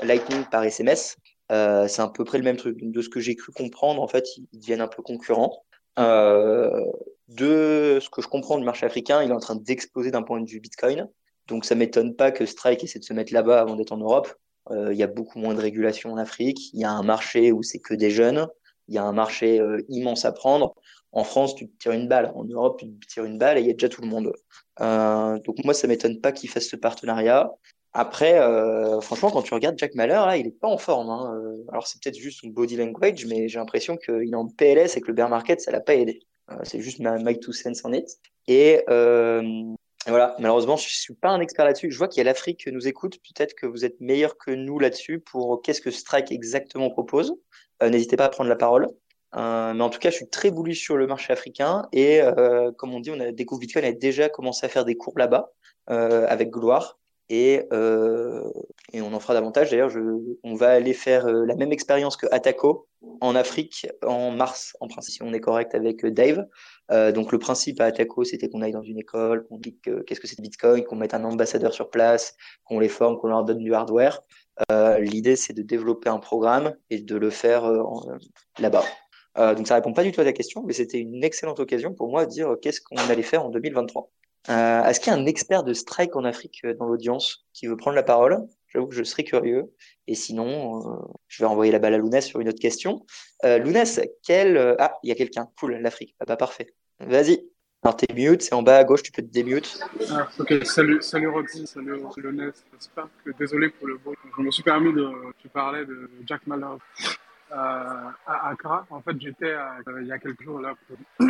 Lightning 0.02 0.44
par 0.50 0.64
SMS. 0.64 1.16
c'est 1.48 2.00
à 2.00 2.10
peu 2.12 2.24
près 2.24 2.38
le 2.38 2.44
même 2.44 2.56
truc. 2.56 2.78
De 2.80 3.00
ce 3.00 3.08
que 3.08 3.20
j'ai 3.20 3.36
cru 3.36 3.52
comprendre, 3.52 4.02
en 4.02 4.08
fait, 4.08 4.26
ils 4.36 4.58
deviennent 4.58 4.80
un 4.80 4.88
peu 4.88 5.02
concurrents. 5.02 5.62
de 5.96 7.98
ce 8.00 8.10
que 8.10 8.22
je 8.22 8.28
comprends 8.28 8.58
du 8.58 8.64
marché 8.64 8.86
africain, 8.86 9.22
il 9.22 9.30
est 9.30 9.34
en 9.34 9.40
train 9.40 9.56
d'exploser 9.56 10.10
d'un 10.10 10.22
point 10.22 10.40
de 10.40 10.48
vue 10.48 10.60
Bitcoin. 10.60 11.08
Donc 11.48 11.64
ça 11.64 11.74
m'étonne 11.74 12.14
pas 12.14 12.30
que 12.30 12.46
Strike 12.46 12.84
essaie 12.84 12.98
de 12.98 13.04
se 13.04 13.12
mettre 13.12 13.32
là-bas 13.32 13.60
avant 13.60 13.76
d'être 13.76 13.92
en 13.92 13.98
Europe. 13.98 14.32
Il 14.70 14.96
y 14.96 15.02
a 15.02 15.08
beaucoup 15.08 15.38
moins 15.38 15.54
de 15.54 15.60
régulation 15.60 16.12
en 16.12 16.16
Afrique. 16.16 16.72
Il 16.72 16.80
y 16.80 16.84
a 16.84 16.90
un 16.90 17.02
marché 17.02 17.52
où 17.52 17.62
c'est 17.62 17.80
que 17.80 17.94
des 17.94 18.10
jeunes. 18.10 18.46
Il 18.88 18.94
y 18.94 18.98
a 18.98 19.04
un 19.04 19.12
marché 19.12 19.60
immense 19.88 20.24
à 20.24 20.32
prendre. 20.32 20.74
En 21.12 21.24
France, 21.24 21.54
tu 21.54 21.68
te 21.68 21.76
tires 21.78 21.92
une 21.92 22.08
balle. 22.08 22.32
En 22.34 22.44
Europe, 22.44 22.80
tu 22.80 22.88
te 22.88 23.06
tires 23.06 23.24
une 23.24 23.38
balle 23.38 23.58
et 23.58 23.60
il 23.60 23.66
y 23.66 23.70
a 23.70 23.74
déjà 23.74 23.88
tout 23.88 24.00
le 24.00 24.08
monde. 24.08 24.32
Euh, 24.80 25.38
donc 25.40 25.62
moi, 25.64 25.74
ça 25.74 25.86
m'étonne 25.86 26.20
pas 26.20 26.32
qu'il 26.32 26.48
fasse 26.48 26.66
ce 26.66 26.76
partenariat. 26.76 27.50
Après, 27.92 28.40
euh, 28.40 29.00
franchement, 29.02 29.30
quand 29.30 29.42
tu 29.42 29.52
regardes 29.52 29.78
Jack 29.78 29.94
Mahler, 29.94 30.14
là, 30.14 30.38
il 30.38 30.46
est 30.46 30.58
pas 30.58 30.68
en 30.68 30.78
forme. 30.78 31.10
Hein. 31.10 31.34
Euh, 31.36 31.64
alors 31.70 31.86
c'est 31.86 32.02
peut-être 32.02 32.16
juste 32.16 32.40
son 32.40 32.48
body 32.48 32.76
language, 32.76 33.26
mais 33.26 33.48
j'ai 33.48 33.58
l'impression 33.58 33.98
qu'il 33.98 34.30
est 34.32 34.34
en 34.34 34.48
PLS 34.48 34.96
et 34.96 35.02
que 35.02 35.08
le 35.08 35.12
bear 35.12 35.28
market, 35.28 35.60
ça 35.60 35.70
l'a 35.70 35.80
pas 35.80 35.94
aidé. 35.94 36.20
c'est 36.64 36.80
juste 36.80 37.00
ma 37.00 37.18
Mike 37.18 37.40
Two 37.40 37.52
Cents 37.52 37.84
en 37.84 37.92
it. 37.92 38.08
Et 38.48 38.82
voilà, 40.08 40.34
malheureusement, 40.40 40.76
je 40.76 40.88
suis 40.88 41.14
pas 41.14 41.28
un 41.28 41.40
expert 41.40 41.66
là-dessus. 41.66 41.90
Je 41.90 41.98
vois 41.98 42.08
qu'il 42.08 42.18
y 42.18 42.22
a 42.22 42.24
l'Afrique 42.24 42.64
qui 42.64 42.72
nous 42.72 42.88
écoute. 42.88 43.18
Peut-être 43.18 43.54
que 43.54 43.66
vous 43.66 43.84
êtes 43.84 44.00
meilleur 44.00 44.36
que 44.38 44.50
nous 44.50 44.78
là-dessus 44.78 45.20
pour 45.20 45.60
qu'est-ce 45.62 45.82
que 45.82 45.90
Strike 45.90 46.32
exactement 46.32 46.90
propose. 46.90 47.34
N'hésitez 47.82 48.16
pas 48.16 48.24
à 48.24 48.28
prendre 48.30 48.48
la 48.48 48.56
parole. 48.56 48.88
Euh, 49.36 49.72
mais 49.74 49.82
en 49.82 49.90
tout 49.90 49.98
cas, 49.98 50.10
je 50.10 50.16
suis 50.16 50.28
très 50.28 50.50
bullish 50.50 50.82
sur 50.82 50.96
le 50.96 51.06
marché 51.06 51.32
africain 51.32 51.88
et 51.92 52.20
euh, 52.20 52.70
comme 52.72 52.94
on 52.94 53.00
dit, 53.00 53.10
on 53.10 53.20
a 53.20 53.32
découvert 53.32 53.60
Bitcoin 53.60 53.84
a 53.84 53.92
déjà 53.92 54.28
commencé 54.28 54.66
à 54.66 54.68
faire 54.68 54.84
des 54.84 54.96
cours 54.96 55.18
là-bas 55.18 55.52
euh, 55.90 56.26
avec 56.28 56.50
gloire 56.50 56.98
et, 57.28 57.62
et 58.92 59.00
on 59.00 59.14
en 59.14 59.20
fera 59.20 59.32
davantage. 59.32 59.70
D'ailleurs, 59.70 59.90
on 60.42 60.54
va 60.54 60.72
aller 60.72 60.92
faire 60.92 61.26
la 61.26 61.54
même 61.54 61.72
expérience 61.72 62.18
que 62.18 62.26
Ataco 62.30 62.88
en 63.22 63.34
Afrique 63.34 63.86
en 64.04 64.32
mars, 64.32 64.76
en 64.80 64.88
principe, 64.88 65.14
si 65.14 65.22
on 65.22 65.32
est 65.32 65.40
correct 65.40 65.74
avec 65.74 66.04
Dave. 66.04 66.44
donc 67.14 67.32
le 67.32 67.38
principe 67.38 67.80
à 67.80 67.84
Ataco, 67.84 68.24
c'était 68.24 68.50
qu'on 68.50 68.60
aille 68.60 68.72
dans 68.72 68.82
une 68.82 68.98
école, 68.98 69.46
qu'on 69.46 69.56
dise 69.56 69.72
qu'est-ce 70.06 70.20
que 70.20 70.26
c'est 70.26 70.42
Bitcoin, 70.42 70.84
qu'on 70.84 70.96
mette 70.96 71.14
un 71.14 71.24
ambassadeur 71.24 71.72
sur 71.72 71.88
place, 71.88 72.36
qu'on 72.64 72.78
les 72.78 72.90
forme, 72.90 73.16
qu'on 73.16 73.28
leur 73.28 73.44
donne 73.44 73.60
du 73.60 73.72
hardware. 73.72 74.20
L'idée, 74.98 75.36
c'est 75.36 75.54
de 75.54 75.62
développer 75.62 76.10
un 76.10 76.18
programme 76.18 76.74
et 76.90 76.98
de 76.98 77.16
le 77.16 77.30
faire 77.30 77.64
là-bas. 78.58 78.84
Euh, 79.38 79.54
donc 79.54 79.66
ça 79.66 79.74
répond 79.74 79.92
pas 79.92 80.02
du 80.02 80.12
tout 80.12 80.20
à 80.20 80.24
ta 80.24 80.32
question, 80.32 80.62
mais 80.66 80.72
c'était 80.72 80.98
une 80.98 81.24
excellente 81.24 81.60
occasion 81.60 81.94
pour 81.94 82.10
moi 82.10 82.26
de 82.26 82.30
dire 82.30 82.52
euh, 82.52 82.56
qu'est-ce 82.56 82.80
qu'on 82.80 82.96
allait 82.96 83.22
faire 83.22 83.44
en 83.44 83.48
2023. 83.48 84.10
Euh, 84.50 84.84
Est-ce 84.84 85.00
qu'il 85.00 85.12
y 85.12 85.16
a 85.16 85.18
un 85.18 85.26
expert 85.26 85.62
de 85.62 85.72
strike 85.72 86.16
en 86.16 86.24
Afrique 86.24 86.66
dans 86.78 86.86
l'audience 86.86 87.46
qui 87.52 87.66
veut 87.66 87.76
prendre 87.76 87.94
la 87.94 88.02
parole? 88.02 88.44
J'avoue 88.68 88.88
que 88.88 88.94
je 88.94 89.04
serais 89.04 89.22
curieux. 89.24 89.72
Et 90.08 90.14
sinon, 90.14 90.82
je 91.28 91.42
vais 91.42 91.46
envoyer 91.46 91.70
la 91.70 91.78
balle 91.78 91.94
à 91.94 91.98
Lounès 91.98 92.26
sur 92.26 92.40
une 92.40 92.48
autre 92.48 92.58
question. 92.58 93.04
Lounès, 93.44 94.00
quel... 94.24 94.56
Ah, 94.78 94.98
il 95.02 95.10
y 95.10 95.12
a 95.12 95.14
quelqu'un. 95.14 95.48
Cool, 95.60 95.74
l'Afrique. 95.74 96.16
Ah 96.20 96.24
bah 96.24 96.36
parfait. 96.36 96.74
Vas-y. 96.98 97.46
Alors 97.84 97.96
t'es 97.96 98.12
mute, 98.14 98.42
c'est 98.42 98.54
en 98.54 98.62
bas 98.62 98.78
à 98.78 98.84
gauche, 98.84 99.02
tu 99.02 99.12
peux 99.12 99.22
te 99.22 99.32
démute. 99.32 99.78
Ah, 100.10 100.28
ok, 100.38 100.64
salut, 100.64 101.02
salut 101.02 101.28
Roxy, 101.28 101.66
salut 101.66 102.00
Lounès. 102.16 102.64
J'espère 102.72 103.08
que 103.24 103.30
désolé 103.38 103.68
pour 103.70 103.88
le 103.88 103.98
bruit. 103.98 104.16
Je 104.36 104.42
me 104.42 104.50
suis 104.50 104.62
permis 104.62 104.92
de... 104.92 105.08
Tu 105.38 105.48
parlais 105.48 105.84
de 105.84 106.08
Jack 106.26 106.46
Mallow. 106.46 106.78
Euh, 107.52 108.10
à 108.26 108.48
Accra. 108.48 108.86
En 108.88 109.02
fait, 109.02 109.20
j'étais 109.20 109.54
il 110.00 110.06
y 110.06 110.12
a 110.12 110.18
quelques 110.18 110.42
jours 110.42 110.60
là 110.60 110.74
pour 110.86 111.26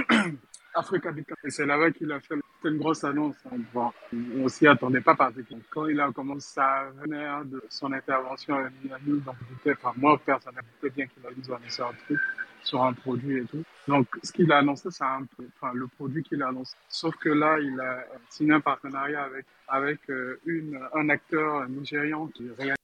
Africa 0.74 1.10
Bitcoin. 1.10 1.36
Et 1.42 1.50
c'est 1.50 1.66
là-bas 1.66 1.90
qu'il 1.90 2.12
a 2.12 2.20
fait 2.20 2.36
une 2.64 2.78
grosse 2.78 3.02
annonce. 3.02 3.34
Hein. 3.46 3.56
Bon, 3.74 3.90
on 4.38 4.46
s'y 4.48 4.68
attendait 4.68 5.00
pas 5.00 5.16
que 5.16 5.54
quand 5.70 5.86
il 5.86 6.00
a 6.00 6.12
commencé 6.12 6.60
à 6.60 6.90
venir 7.02 7.44
de 7.44 7.62
son 7.68 7.92
intervention 7.92 8.54
à 8.54 8.70
Miami, 8.84 9.20
donc 9.20 9.34
enfin, 9.66 9.92
moi 9.96 10.16
personnellement, 10.24 10.68
bien 10.80 11.06
qu'il 11.06 11.26
a 11.26 11.30
dit 11.32 11.52
annoncer 11.52 11.82
un 11.82 11.92
truc 12.06 12.20
sur 12.62 12.82
un 12.82 12.92
produit 12.92 13.38
et 13.38 13.44
tout. 13.44 13.64
Donc, 13.88 14.06
ce 14.22 14.32
qu'il 14.32 14.50
a 14.52 14.58
annoncé, 14.58 14.88
c'est 14.92 15.02
un 15.02 15.26
peu, 15.36 15.44
enfin, 15.56 15.72
le 15.74 15.88
produit 15.88 16.22
qu'il 16.22 16.40
a 16.42 16.48
annoncé. 16.48 16.76
Sauf 16.88 17.16
que 17.16 17.30
là, 17.30 17.58
il 17.58 17.80
a 17.80 18.04
signé 18.30 18.52
un 18.52 18.60
partenariat 18.60 19.24
avec, 19.24 19.46
avec 19.66 19.98
euh, 20.10 20.38
une, 20.46 20.78
un 20.94 21.08
acteur 21.08 21.68
nigérian 21.68 22.28
qui 22.28 22.48
réalise 22.56 22.76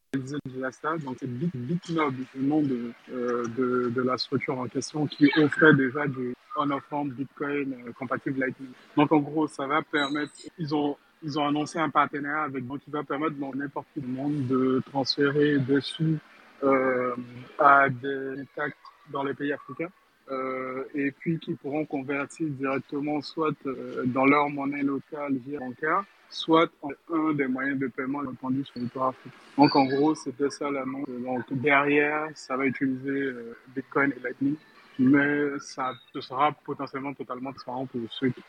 la 0.57 0.73
stade, 0.73 1.03
donc 1.03 1.17
c'est 1.21 1.29
BitNob, 1.29 2.15
le 2.35 2.43
nom 2.43 2.63
de, 2.63 2.93
euh, 3.13 3.45
de, 3.57 3.91
de, 3.95 4.03
la 4.03 4.17
structure 4.17 4.59
en 4.59 4.67
question, 4.67 5.07
qui 5.07 5.31
offrait 5.37 5.75
déjà 5.75 6.07
du 6.07 6.35
on-off 6.57 6.83
Bitcoin 7.05 7.75
euh, 7.75 7.93
compatible 7.93 8.41
Lightning. 8.41 8.71
Donc 8.97 9.13
en 9.13 9.19
gros, 9.19 9.47
ça 9.49 9.67
va 9.67 9.83
permettre, 9.83 10.33
ils 10.59 10.75
ont 10.75 10.97
ils 11.23 11.37
ont 11.37 11.47
annoncé 11.47 11.81
un 11.81 11.91
partenariat 11.91 12.45
avec 12.45 12.65
donc 12.65 12.81
qui 12.81 12.91
va 12.91 13.03
permettre 13.03 13.35
dans 13.37 13.53
n'importe 13.53 13.89
quel 13.93 14.05
monde 14.05 14.47
de 14.47 14.81
transférer 14.87 15.59
des 15.59 15.81
sous 15.81 16.17
euh, 16.63 17.15
à 17.59 17.89
des 17.89 18.45
taxes 18.55 18.77
dans 19.11 19.25
les 19.25 19.35
pays 19.35 19.53
africains. 19.53 19.91
Euh, 20.31 20.85
et 20.95 21.11
puis 21.11 21.39
qui 21.39 21.55
pourront 21.55 21.87
convertir 21.87 22.49
directement 22.49 23.23
soit 23.23 23.55
euh, 23.67 24.05
dans 24.05 24.27
leur 24.27 24.51
monnaie 24.51 24.83
locale 24.83 25.37
via 25.47 25.59
bancaire, 25.59 26.05
soit 26.29 26.71
un 27.11 27.33
des 27.33 27.47
moyens 27.47 27.79
de 27.79 27.87
paiement 27.87 28.19
entendu 28.19 28.63
sur 28.65 28.79
le 28.79 28.87
africain. 29.01 29.31
Donc 29.57 29.75
en 29.75 29.87
gros, 29.87 30.15
c'était 30.15 30.51
ça 30.51 30.71
l'annonce. 30.71 31.09
Donc 31.09 31.45
derrière, 31.53 32.29
ça 32.35 32.57
va 32.59 32.67
utiliser 32.67 33.09
euh, 33.09 33.57
Bitcoin 33.75 34.13
et 34.19 34.21
Lightning, 34.23 34.57
mais 34.99 35.59
ça 35.61 35.95
sera 36.21 36.53
potentiellement 36.53 37.15
totalement 37.15 37.53
transparent 37.53 37.87
pour 37.87 38.01
ceux 38.11 38.29
qui, 38.29 38.43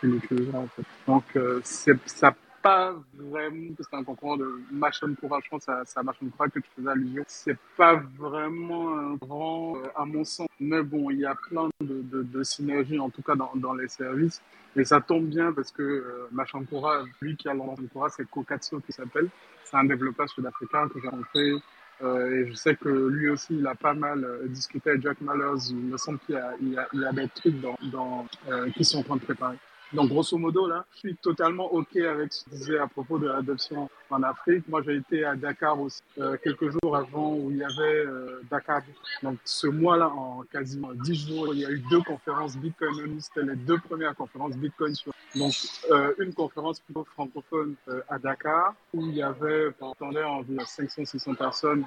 qui 0.00 0.06
l'utiliseront 0.06 0.64
en 0.64 0.68
fait. 0.68 0.82
Donc 1.06 1.24
ça 1.62 2.34
pas 2.62 2.94
vraiment 3.14 3.74
c'est 3.78 3.96
un 3.96 4.04
concours 4.04 4.36
de 4.36 4.60
machine 4.70 5.16
courage. 5.16 5.42
Je 5.44 5.50
pense 5.50 5.66
c'est 5.84 5.98
à 5.98 6.02
machine 6.02 6.30
courage 6.30 6.50
que 6.50 6.60
tu 6.60 6.70
faisais 6.76 6.88
allusion. 6.88 7.24
C'est 7.26 7.58
pas 7.76 7.96
vraiment 8.18 8.98
un 8.98 9.14
grand, 9.14 9.76
à 9.96 10.04
mon 10.04 10.24
sens. 10.24 10.48
Mais 10.58 10.82
bon, 10.82 11.10
il 11.10 11.20
y 11.20 11.26
a 11.26 11.34
plein 11.34 11.68
de, 11.80 12.02
de, 12.02 12.22
de 12.22 12.42
synergies, 12.42 12.98
en 12.98 13.10
tout 13.10 13.22
cas 13.22 13.34
dans, 13.34 13.52
dans 13.54 13.74
les 13.74 13.88
services. 13.88 14.42
Et 14.76 14.84
ça 14.84 15.00
tombe 15.00 15.26
bien 15.26 15.52
parce 15.52 15.72
que 15.72 15.82
euh, 15.82 16.28
Machankura, 16.30 17.04
lui 17.20 17.36
qui 17.36 17.48
a 17.48 17.54
Machankura, 17.54 18.08
c'est 18.10 18.28
Kokatsu 18.28 18.80
qui 18.82 18.92
s'appelle. 18.92 19.28
C'est 19.64 19.76
un 19.76 19.84
développeur 19.84 20.28
sud-africain 20.28 20.88
que 20.88 21.00
j'ai 21.00 21.08
rencontré. 21.08 21.54
Euh, 22.02 22.30
et 22.30 22.48
je 22.48 22.54
sais 22.54 22.74
que 22.76 22.88
lui 22.88 23.28
aussi, 23.28 23.56
il 23.58 23.66
a 23.66 23.74
pas 23.74 23.92
mal 23.94 24.24
euh, 24.24 24.46
discuté 24.48 24.90
avec 24.90 25.02
Jack 25.02 25.20
Mallers. 25.20 25.68
Il 25.70 25.76
me 25.76 25.96
semble 25.96 26.18
qu'il 26.20 26.40
y 26.62 26.64
y 26.64 26.98
y 26.98 27.04
a 27.04 27.12
des 27.12 27.28
trucs 27.28 27.60
dans, 27.60 27.76
dans, 27.92 28.26
euh, 28.48 28.70
qui 28.70 28.84
sont 28.84 29.00
en 29.00 29.02
train 29.02 29.16
de 29.16 29.22
préparer. 29.22 29.56
Donc, 29.92 30.08
grosso 30.08 30.38
modo, 30.38 30.68
là, 30.68 30.84
je 30.94 30.98
suis 31.00 31.16
totalement 31.16 31.72
OK 31.72 31.96
avec 31.96 32.32
ce 32.32 32.44
que 32.44 32.50
tu 32.50 32.56
disais 32.56 32.78
à 32.78 32.86
propos 32.86 33.18
de 33.18 33.26
l'adoption 33.26 33.90
en 34.10 34.22
Afrique. 34.22 34.68
Moi, 34.68 34.82
j'ai 34.82 34.96
été 34.96 35.24
à 35.24 35.34
Dakar 35.34 35.80
aussi, 35.80 36.02
euh, 36.18 36.36
quelques 36.42 36.70
jours 36.70 36.96
avant 36.96 37.34
où 37.34 37.50
il 37.50 37.56
y 37.56 37.64
avait 37.64 38.06
euh, 38.06 38.40
Dakar. 38.50 38.82
Donc, 39.22 39.38
ce 39.44 39.66
mois-là, 39.66 40.08
en 40.08 40.44
quasiment 40.52 40.92
dix 40.94 41.26
jours, 41.26 41.52
il 41.54 41.60
y 41.60 41.66
a 41.66 41.70
eu 41.70 41.82
deux 41.90 42.02
conférences 42.02 42.56
Bitcoin. 42.56 43.20
C'était 43.20 43.46
les 43.46 43.56
deux 43.56 43.78
premières 43.78 44.14
conférences 44.14 44.56
Bitcoin. 44.56 44.94
Sur... 44.94 45.12
Donc, 45.36 45.54
euh, 45.90 46.12
une 46.18 46.34
conférence 46.34 46.80
plutôt 46.80 47.04
francophone 47.04 47.74
euh, 47.88 48.00
à 48.08 48.18
Dakar 48.18 48.74
où 48.92 49.06
il 49.06 49.14
y 49.14 49.22
avait, 49.22 49.68
on 49.80 49.86
entendait 49.86 50.24
environ 50.24 50.64
500-600 50.64 51.36
personnes. 51.36 51.84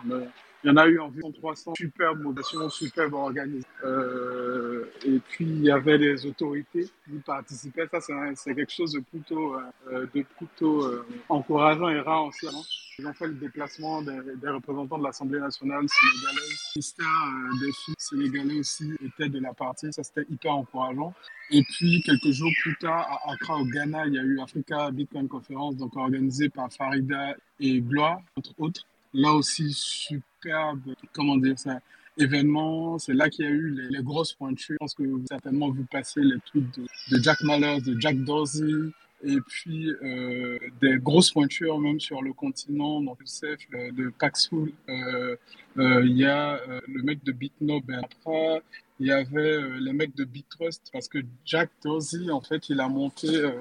Il 0.63 0.69
y 0.69 0.71
en 0.71 0.77
a 0.77 0.87
eu 0.87 0.97
environ 0.97 1.29
300 1.29 1.73
superbes 1.75 2.21
modations, 2.21 2.69
superbes 2.69 3.15
organisées. 3.15 3.67
Euh, 3.83 4.85
et 5.05 5.19
puis, 5.19 5.43
il 5.45 5.63
y 5.63 5.71
avait 5.71 5.97
des 5.97 6.25
autorités 6.25 6.85
qui 6.85 7.17
participaient. 7.25 7.87
Ça, 7.91 7.99
c'est 7.99 8.55
quelque 8.55 8.71
chose 8.71 8.93
de 8.93 9.01
plutôt, 9.01 9.55
euh, 9.91 10.05
de 10.15 10.23
plutôt 10.37 10.85
euh, 10.85 11.05
encourageant 11.27 11.89
et 11.89 11.99
rare 11.99 12.25
aussi. 12.25 12.47
Hein. 12.47 12.61
Ils 12.99 13.07
ont 13.07 13.13
fait 13.13 13.27
le 13.27 13.33
déplacement 13.33 14.03
des, 14.03 14.19
représentants 14.49 14.99
de 14.99 15.03
l'Assemblée 15.03 15.39
nationale 15.39 15.85
sénégalaise. 15.87 16.59
Le 16.75 16.79
ministère 16.79 17.07
euh, 17.07 17.65
des 17.65 17.71
filles 17.71 17.95
sénégalais 17.97 18.59
aussi 18.59 18.93
était 19.03 19.29
de 19.29 19.39
la 19.39 19.53
partie. 19.53 19.91
Ça, 19.91 20.03
c'était 20.03 20.25
hyper 20.29 20.53
encourageant. 20.53 21.13
Et 21.49 21.63
puis, 21.63 22.03
quelques 22.05 22.31
jours 22.31 22.51
plus 22.61 22.75
tard, 22.77 23.19
à 23.25 23.33
Accra, 23.33 23.57
au 23.57 23.65
Ghana, 23.65 24.05
il 24.07 24.13
y 24.13 24.19
a 24.19 24.21
eu 24.21 24.39
Africa 24.39 24.91
Bitcoin 24.91 25.27
Conference, 25.27 25.75
donc 25.75 25.95
organisée 25.95 26.49
par 26.49 26.71
Farida 26.71 27.35
et 27.59 27.81
Gloire, 27.81 28.21
entre 28.35 28.53
autres. 28.59 28.85
Là 29.13 29.33
aussi, 29.33 29.73
superbe, 29.73 30.93
comment 31.13 31.37
dire 31.37 31.57
ça, 31.57 31.79
événement. 32.17 32.99
C'est 32.99 33.13
là 33.13 33.27
qu'il 33.29 33.45
y 33.45 33.47
a 33.47 33.51
eu 33.51 33.71
les, 33.71 33.89
les, 33.89 34.03
grosses 34.03 34.33
pointures. 34.33 34.75
Je 34.75 34.77
pense 34.77 34.93
que 34.93 35.03
vous 35.03 35.17
avez 35.17 35.27
certainement 35.27 35.71
vu 35.71 35.83
passer 35.85 36.21
les 36.21 36.39
tweets 36.51 36.79
de, 36.79 37.15
de 37.15 37.23
Jack 37.23 37.41
Mallers, 37.41 37.81
de 37.81 37.99
Jack 37.99 38.17
Dorsey, 38.23 38.91
et 39.23 39.39
puis 39.47 39.89
euh, 39.89 40.59
des 40.81 40.97
grosses 40.97 41.31
pointures 41.31 41.79
même 41.79 41.99
sur 41.99 42.21
le 42.21 42.33
continent, 42.33 43.01
donc 43.01 43.17
Youssef 43.21 43.59
euh, 43.73 43.91
de 43.91 44.11
Paxful, 44.19 44.71
euh, 44.89 44.93
euh, 44.93 45.35
il 45.77 46.17
y 46.17 46.25
a 46.25 46.55
euh, 46.55 46.79
le 46.87 47.03
mec 47.03 47.23
de 47.23 47.31
Bitno 47.31 47.81
Bertra, 47.81 48.61
il 48.99 49.07
y 49.07 49.11
avait 49.11 49.57
euh, 49.57 49.79
les 49.81 49.91
mecs 49.91 50.15
de 50.15 50.23
BitTrust 50.23 50.89
parce 50.93 51.07
que 51.07 51.17
Jack 51.45 51.69
Dorsey, 51.83 52.29
en 52.29 52.41
fait, 52.41 52.69
il 52.69 52.79
a 52.79 52.87
monté 52.87 53.35
euh, 53.35 53.51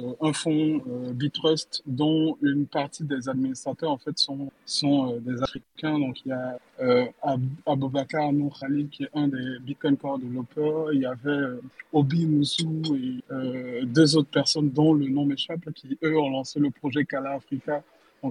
euh, 0.00 0.12
un 0.20 0.32
fonds 0.32 0.82
BitTrust 1.14 1.82
dont 1.86 2.36
une 2.42 2.66
partie 2.66 3.04
des 3.04 3.28
administrateurs, 3.28 3.92
en 3.92 3.98
fait, 3.98 4.18
sont, 4.18 4.50
sont 4.64 5.16
des 5.18 5.40
Africains. 5.42 5.98
Donc, 5.98 6.20
il 6.26 6.28
y 6.28 6.32
a 6.32 6.58
Abubakar 7.64 8.32
Nour 8.32 8.58
Khalil 8.58 8.88
qui 8.88 9.04
est 9.04 9.10
un 9.14 9.28
des 9.28 9.58
Bitcoin 9.60 9.96
Core 9.96 10.18
développeurs. 10.18 10.92
Il 10.92 11.00
y 11.00 11.06
avait 11.06 11.58
Obi 11.92 12.26
Moussou 12.26 12.82
et 12.96 13.86
deux 13.86 14.16
autres 14.16 14.30
personnes 14.30 14.70
dont 14.70 14.92
le 14.92 15.08
nom 15.08 15.24
m'échappe 15.24 15.72
qui, 15.74 15.96
eux, 16.02 16.18
ont 16.18 16.30
lancé 16.30 16.60
le 16.60 16.70
projet 16.70 17.04
Kala 17.04 17.34
Africa. 17.34 17.82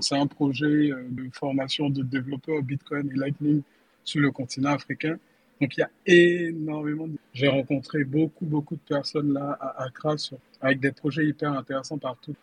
C'est 0.01 0.17
un 0.17 0.27
projet 0.27 0.89
de 1.09 1.29
formation 1.33 1.89
de 1.89 2.03
développeurs 2.03 2.61
Bitcoin 2.61 3.09
et 3.11 3.17
Lightning 3.17 3.61
sur 4.03 4.21
le 4.21 4.31
continent 4.31 4.71
africain. 4.71 5.17
Donc 5.61 5.77
il 5.77 5.79
y 5.79 5.83
a 5.83 5.89
énormément. 6.05 7.07
De... 7.07 7.17
J'ai 7.33 7.47
rencontré 7.47 8.03
beaucoup 8.03 8.45
beaucoup 8.45 8.75
de 8.75 8.81
personnes 8.87 9.33
là 9.33 9.57
à 9.59 9.85
Accra 9.85 10.15
avec 10.61 10.79
des 10.79 10.91
projets 10.91 11.25
hyper 11.25 11.53
intéressants 11.53 11.97
partout 11.97 12.35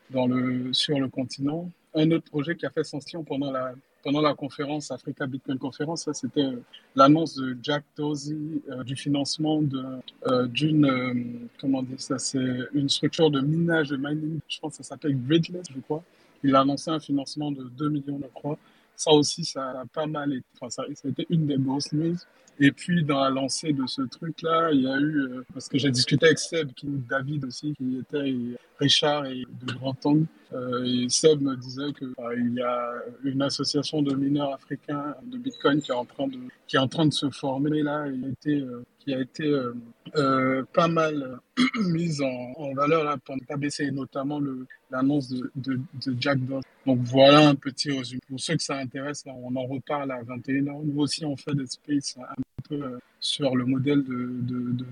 sur 0.73 0.99
le 0.99 1.09
continent. 1.09 1.71
Un 1.94 2.11
autre 2.11 2.25
projet 2.25 2.56
qui 2.56 2.64
a 2.64 2.71
fait 2.71 2.85
sensation 2.85 3.23
pendant 3.23 3.50
la 4.23 4.35
conférence 4.35 4.90
Africa 4.90 5.26
Bitcoin 5.26 5.59
Conference, 5.59 6.09
c'était 6.12 6.40
euh, 6.40 6.62
l'annonce 6.97 7.37
de 7.37 7.56
Jack 7.62 7.85
Dorsey 7.97 8.35
euh, 8.71 8.82
du 8.82 8.97
financement 8.97 9.61
euh, 10.26 10.47
d'une 10.47 11.49
comment 11.61 11.82
dire 11.82 12.00
ça, 12.00 12.18
c'est 12.18 12.38
une 12.73 12.88
structure 12.88 13.30
de 13.30 13.40
minage 13.40 13.90
de 13.90 13.97
mining. 13.97 14.40
Je 14.49 14.59
pense 14.59 14.78
que 14.78 14.82
ça 14.82 14.90
s'appelle 14.90 15.18
Gridless, 15.26 15.66
je 15.75 15.80
crois. 15.80 16.02
Il 16.42 16.54
a 16.54 16.61
annoncé 16.61 16.90
un 16.90 17.00
financement 17.00 17.50
de 17.52 17.64
2 17.64 17.88
millions, 17.88 18.18
je 18.22 18.28
crois. 18.34 18.58
Ça 18.96 19.11
aussi, 19.12 19.44
ça 19.44 19.80
a 19.80 19.84
pas 19.87 20.06
mal 20.06 20.32
été, 20.32 20.44
enfin, 20.54 20.70
ça, 20.70 20.84
ça 20.94 21.08
a 21.08 21.11
été 21.11 21.26
une 21.30 21.46
des 21.46 21.56
grosses 21.56 21.92
news. 21.92 22.16
Et 22.61 22.71
puis, 22.71 23.02
dans 23.02 23.21
la 23.21 23.30
lancée 23.30 23.73
de 23.73 23.87
ce 23.87 24.02
truc-là, 24.02 24.71
il 24.73 24.82
y 24.82 24.87
a 24.87 24.99
eu, 24.99 25.21
euh, 25.21 25.44
parce 25.52 25.68
que 25.68 25.78
j'ai 25.78 25.90
discuté 25.90 26.26
avec 26.26 26.38
Seb, 26.38 26.73
qui, 26.75 26.87
David 26.87 27.44
aussi, 27.44 27.75
qui 27.75 27.99
était, 27.99 28.35
Richard 28.78 29.26
et 29.26 29.44
de 29.49 29.73
Grand 29.73 29.97
Angle, 30.04 30.26
euh, 30.52 30.85
et 30.85 31.09
Seb 31.09 31.40
me 31.40 31.56
disait 31.56 31.92
qu'il 31.97 32.12
il 32.37 32.54
y 32.54 32.62
a 32.62 32.92
une 33.25 33.42
association 33.42 34.02
de 34.02 34.14
mineurs 34.14 34.52
africains 34.52 35.14
de 35.25 35.38
Bitcoin 35.38 35.80
qui 35.80 35.90
est 35.90 35.94
en 35.94 36.04
train 36.04 36.26
de, 36.26 36.38
qui 36.66 36.76
est 36.76 36.80
en 36.80 36.88
train 36.88 37.06
de 37.06 37.12
se 37.12 37.30
former 37.30 37.82
là, 37.82 38.06
et 38.09 38.28
été, 38.28 38.61
euh, 38.61 38.85
qui 38.99 39.14
a 39.14 39.21
été 39.21 39.44
euh, 40.16 40.64
pas 40.75 40.88
mal 40.88 41.38
mise 41.76 42.21
en, 42.21 42.75
valeur 42.75 43.04
là, 43.04 43.16
pendant 43.25 43.44
KBC, 43.49 43.85
et 43.85 43.90
notamment 43.90 44.40
l'annonce 44.90 45.28
de, 45.28 45.80
Jack 46.18 46.38
Dorsey. 46.44 46.68
Donc 46.87 46.99
voilà 47.00 47.49
un 47.49 47.54
petit 47.54 47.97
résumé. 47.97 48.21
Pour 48.28 48.40
ceux 48.40 48.56
que 48.56 48.62
ça 48.62 48.76
intéresse, 48.76 49.25
on 49.26 49.54
en 49.56 49.66
reparle 49.66 50.11
à 50.11 50.23
21h. 50.23 50.85
Nous 50.85 51.00
aussi, 51.00 51.25
on 51.25 51.37
fait 51.37 51.54
des 51.54 51.66
spaces 51.66 52.16
un 52.18 52.41
euh, 52.71 52.99
sur 53.21 53.57
le 53.57 53.64
modèle 53.64 54.04
de, 54.04 54.31
de, 54.40 54.73
de, 54.73 54.85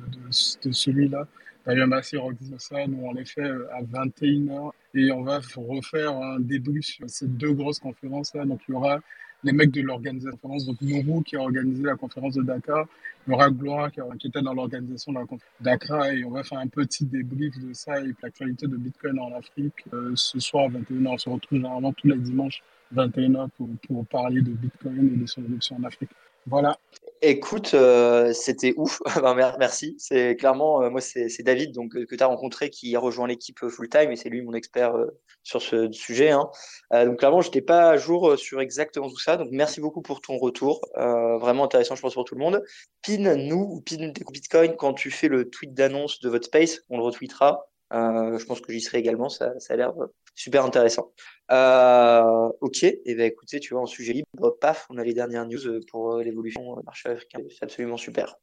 de 0.62 0.72
celui-là. 0.72 1.26
Merci 1.66 2.16
Roxy 2.16 2.54
ça. 2.58 2.86
Nous, 2.86 2.98
on 3.02 3.12
les 3.12 3.24
fait 3.24 3.42
euh, 3.42 3.68
à 3.72 3.82
21h 3.82 4.70
et 4.94 5.12
on 5.12 5.22
va 5.22 5.40
refaire 5.56 6.12
un 6.16 6.40
débrief 6.40 6.84
sur 6.84 7.08
ces 7.08 7.28
deux 7.28 7.52
grosses 7.52 7.78
conférences-là. 7.78 8.44
Donc, 8.44 8.60
il 8.68 8.72
y 8.72 8.74
aura 8.74 9.00
les 9.44 9.52
mecs 9.52 9.70
de 9.70 9.80
l'organisation, 9.80 10.38
donc 10.42 10.80
Nourou 10.82 11.22
qui 11.22 11.36
a 11.36 11.40
organisé 11.40 11.82
la 11.82 11.96
conférence 11.96 12.34
de 12.34 12.42
Dakar, 12.42 12.86
il 13.26 13.30
y 13.30 13.34
aura 13.34 13.50
Gloria 13.50 13.90
qui, 13.90 14.26
était 14.26 14.42
dans 14.42 14.52
l'organisation 14.52 15.12
de 15.12 15.18
la 15.18 15.24
conférence 15.24 15.52
de 15.60 15.64
Dakar 15.64 16.06
et 16.06 16.24
on 16.24 16.30
va 16.30 16.42
faire 16.42 16.58
un 16.58 16.68
petit 16.68 17.04
débrief 17.04 17.58
de 17.58 17.72
ça 17.72 18.00
et 18.00 18.12
l'actualité 18.22 18.66
de 18.66 18.76
Bitcoin 18.76 19.18
en 19.18 19.34
Afrique 19.34 19.84
euh, 19.92 20.12
ce 20.14 20.38
soir 20.40 20.66
à 20.66 20.68
21h. 20.68 21.08
On 21.08 21.18
se 21.18 21.28
retrouve 21.30 21.58
généralement 21.58 21.92
tous 21.92 22.08
les 22.08 22.16
dimanches 22.16 22.62
21h 22.94 23.48
pour, 23.56 23.68
pour 23.86 24.06
parler 24.06 24.42
de 24.42 24.50
Bitcoin 24.50 25.12
et 25.14 25.16
de 25.16 25.26
son 25.26 25.42
évolution 25.42 25.76
en 25.76 25.84
Afrique. 25.84 26.10
Voilà. 26.46 26.76
Écoute, 27.22 27.74
euh, 27.74 28.32
c'était 28.32 28.72
ouf. 28.78 29.00
Ben, 29.22 29.34
merci. 29.58 29.94
C'est 29.98 30.36
clairement, 30.36 30.82
euh, 30.82 30.88
moi, 30.88 31.02
c'est 31.02 31.42
David 31.42 31.72
donc, 31.72 31.92
que 31.92 32.14
tu 32.14 32.22
as 32.22 32.26
rencontré 32.26 32.70
qui 32.70 32.96
a 32.96 32.98
rejoint 32.98 33.28
l'équipe 33.28 33.58
full-time 33.68 34.10
et 34.10 34.16
c'est 34.16 34.30
lui 34.30 34.40
mon 34.40 34.54
expert 34.54 34.94
euh, 34.94 35.06
sur 35.42 35.60
ce 35.60 35.92
sujet. 35.92 36.30
Hein. 36.30 36.48
donc, 36.90 37.18
clairement, 37.18 37.42
je 37.42 37.48
n'étais 37.48 37.60
pas 37.60 37.90
à 37.90 37.96
jour 37.98 38.38
sur 38.38 38.60
exactement 38.62 39.10
tout 39.10 39.18
ça. 39.18 39.36
Donc, 39.36 39.48
merci 39.52 39.80
beaucoup 39.82 40.00
pour 40.00 40.22
ton 40.22 40.38
retour. 40.38 40.80
vraiment 40.96 41.64
intéressant, 41.64 41.94
je 41.94 42.00
pense, 42.00 42.14
pour 42.14 42.24
tout 42.24 42.34
le 42.34 42.40
monde. 42.40 42.62
Pin 43.06 43.36
nous 43.36 43.68
ou 43.70 43.80
pin 43.82 44.12
Bitcoin 44.32 44.76
quand 44.76 44.94
tu 44.94 45.10
fais 45.10 45.28
le 45.28 45.50
tweet 45.50 45.74
d'annonce 45.74 46.20
de 46.20 46.30
votre 46.30 46.46
space. 46.46 46.80
On 46.88 46.96
le 46.96 47.04
retweetera. 47.04 47.69
Je 47.90 48.44
pense 48.44 48.60
que 48.60 48.72
j'y 48.72 48.80
serai 48.80 48.98
également. 48.98 49.28
Ça, 49.28 49.52
a 49.68 49.76
l'air 49.76 49.92
super 50.34 50.64
intéressant. 50.64 51.12
Euh, 51.50 52.48
ok, 52.60 52.84
et 52.84 53.02
eh 53.04 53.14
ben 53.14 53.26
écoutez, 53.26 53.60
tu 53.60 53.74
vois, 53.74 53.82
en 53.82 53.86
sujet 53.86 54.12
libre, 54.12 54.56
paf, 54.60 54.86
on 54.88 54.98
a 54.98 55.04
les 55.04 55.12
dernières 55.12 55.46
news 55.46 55.66
euh, 55.66 55.80
pour 55.90 56.14
euh, 56.14 56.22
l'évolution 56.22 56.76
du 56.76 56.84
marché 56.84 57.08
africain. 57.08 57.40
C'est 57.50 57.64
absolument 57.64 57.96
super. 57.96 58.36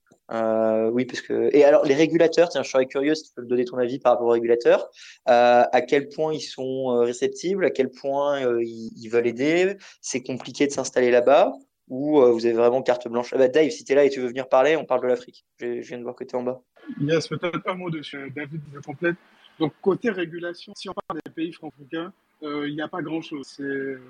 oui, 0.91 1.05
parce 1.05 1.21
que 1.21 1.49
et 1.55 1.63
alors 1.63 1.85
les 1.85 1.95
régulateurs, 1.95 2.49
tiens, 2.49 2.63
je 2.63 2.69
serais 2.69 2.85
curieux 2.85 3.15
si 3.15 3.23
tu 3.23 3.33
peux 3.33 3.41
me 3.41 3.47
donner 3.47 3.65
ton 3.65 3.77
avis 3.77 3.97
par 3.97 4.13
rapport 4.13 4.27
aux 4.27 4.31
régulateurs. 4.31 4.89
à 5.25 5.81
quel 5.81 6.09
point 6.09 6.33
ils 6.33 6.41
sont 6.41 6.99
réceptibles, 6.99 7.65
à 7.65 7.71
quel 7.71 7.89
point 7.89 8.41
ils, 8.59 9.09
veulent 9.09 9.27
aider. 9.27 9.75
C'est 10.01 10.21
compliqué 10.21 10.67
de 10.67 10.71
s'installer 10.71 11.11
là-bas 11.11 11.53
ou 11.87 12.19
vous 12.19 12.45
avez 12.45 12.55
vraiment 12.55 12.81
carte 12.81 13.07
blanche? 13.07 13.29
Ah 13.33 13.37
bah, 13.37 13.47
Dave, 13.47 13.69
si 13.69 13.85
tu 13.85 13.93
es 13.93 13.95
là 13.95 14.03
et 14.03 14.09
tu 14.09 14.19
veux 14.19 14.27
venir 14.27 14.49
parler, 14.49 14.75
on 14.75 14.83
parle 14.83 15.01
de 15.01 15.07
l'Afrique. 15.07 15.45
Je, 15.59 15.79
viens 15.79 15.97
de 15.97 16.03
voir 16.03 16.15
que 16.15 16.25
tu 16.25 16.35
es 16.35 16.37
en 16.37 16.43
bas. 16.43 16.61
Yes, 16.99 17.29
peut-être 17.29 17.61
un 17.65 17.75
mot 17.75 17.89
dessus. 17.89 18.29
David, 18.35 18.61
je 18.73 18.79
complète. 18.79 19.15
Donc, 19.59 19.73
côté 19.81 20.09
régulation, 20.09 20.73
si 20.75 20.89
on 20.89 20.93
parle 20.93 21.19
des 21.25 21.31
pays 21.31 21.51
franco-africains, 21.51 22.13
euh, 22.43 22.67
il 22.67 22.75
n'y 22.75 22.81
a 22.81 22.87
pas 22.87 23.01
grand-chose. 23.01 23.47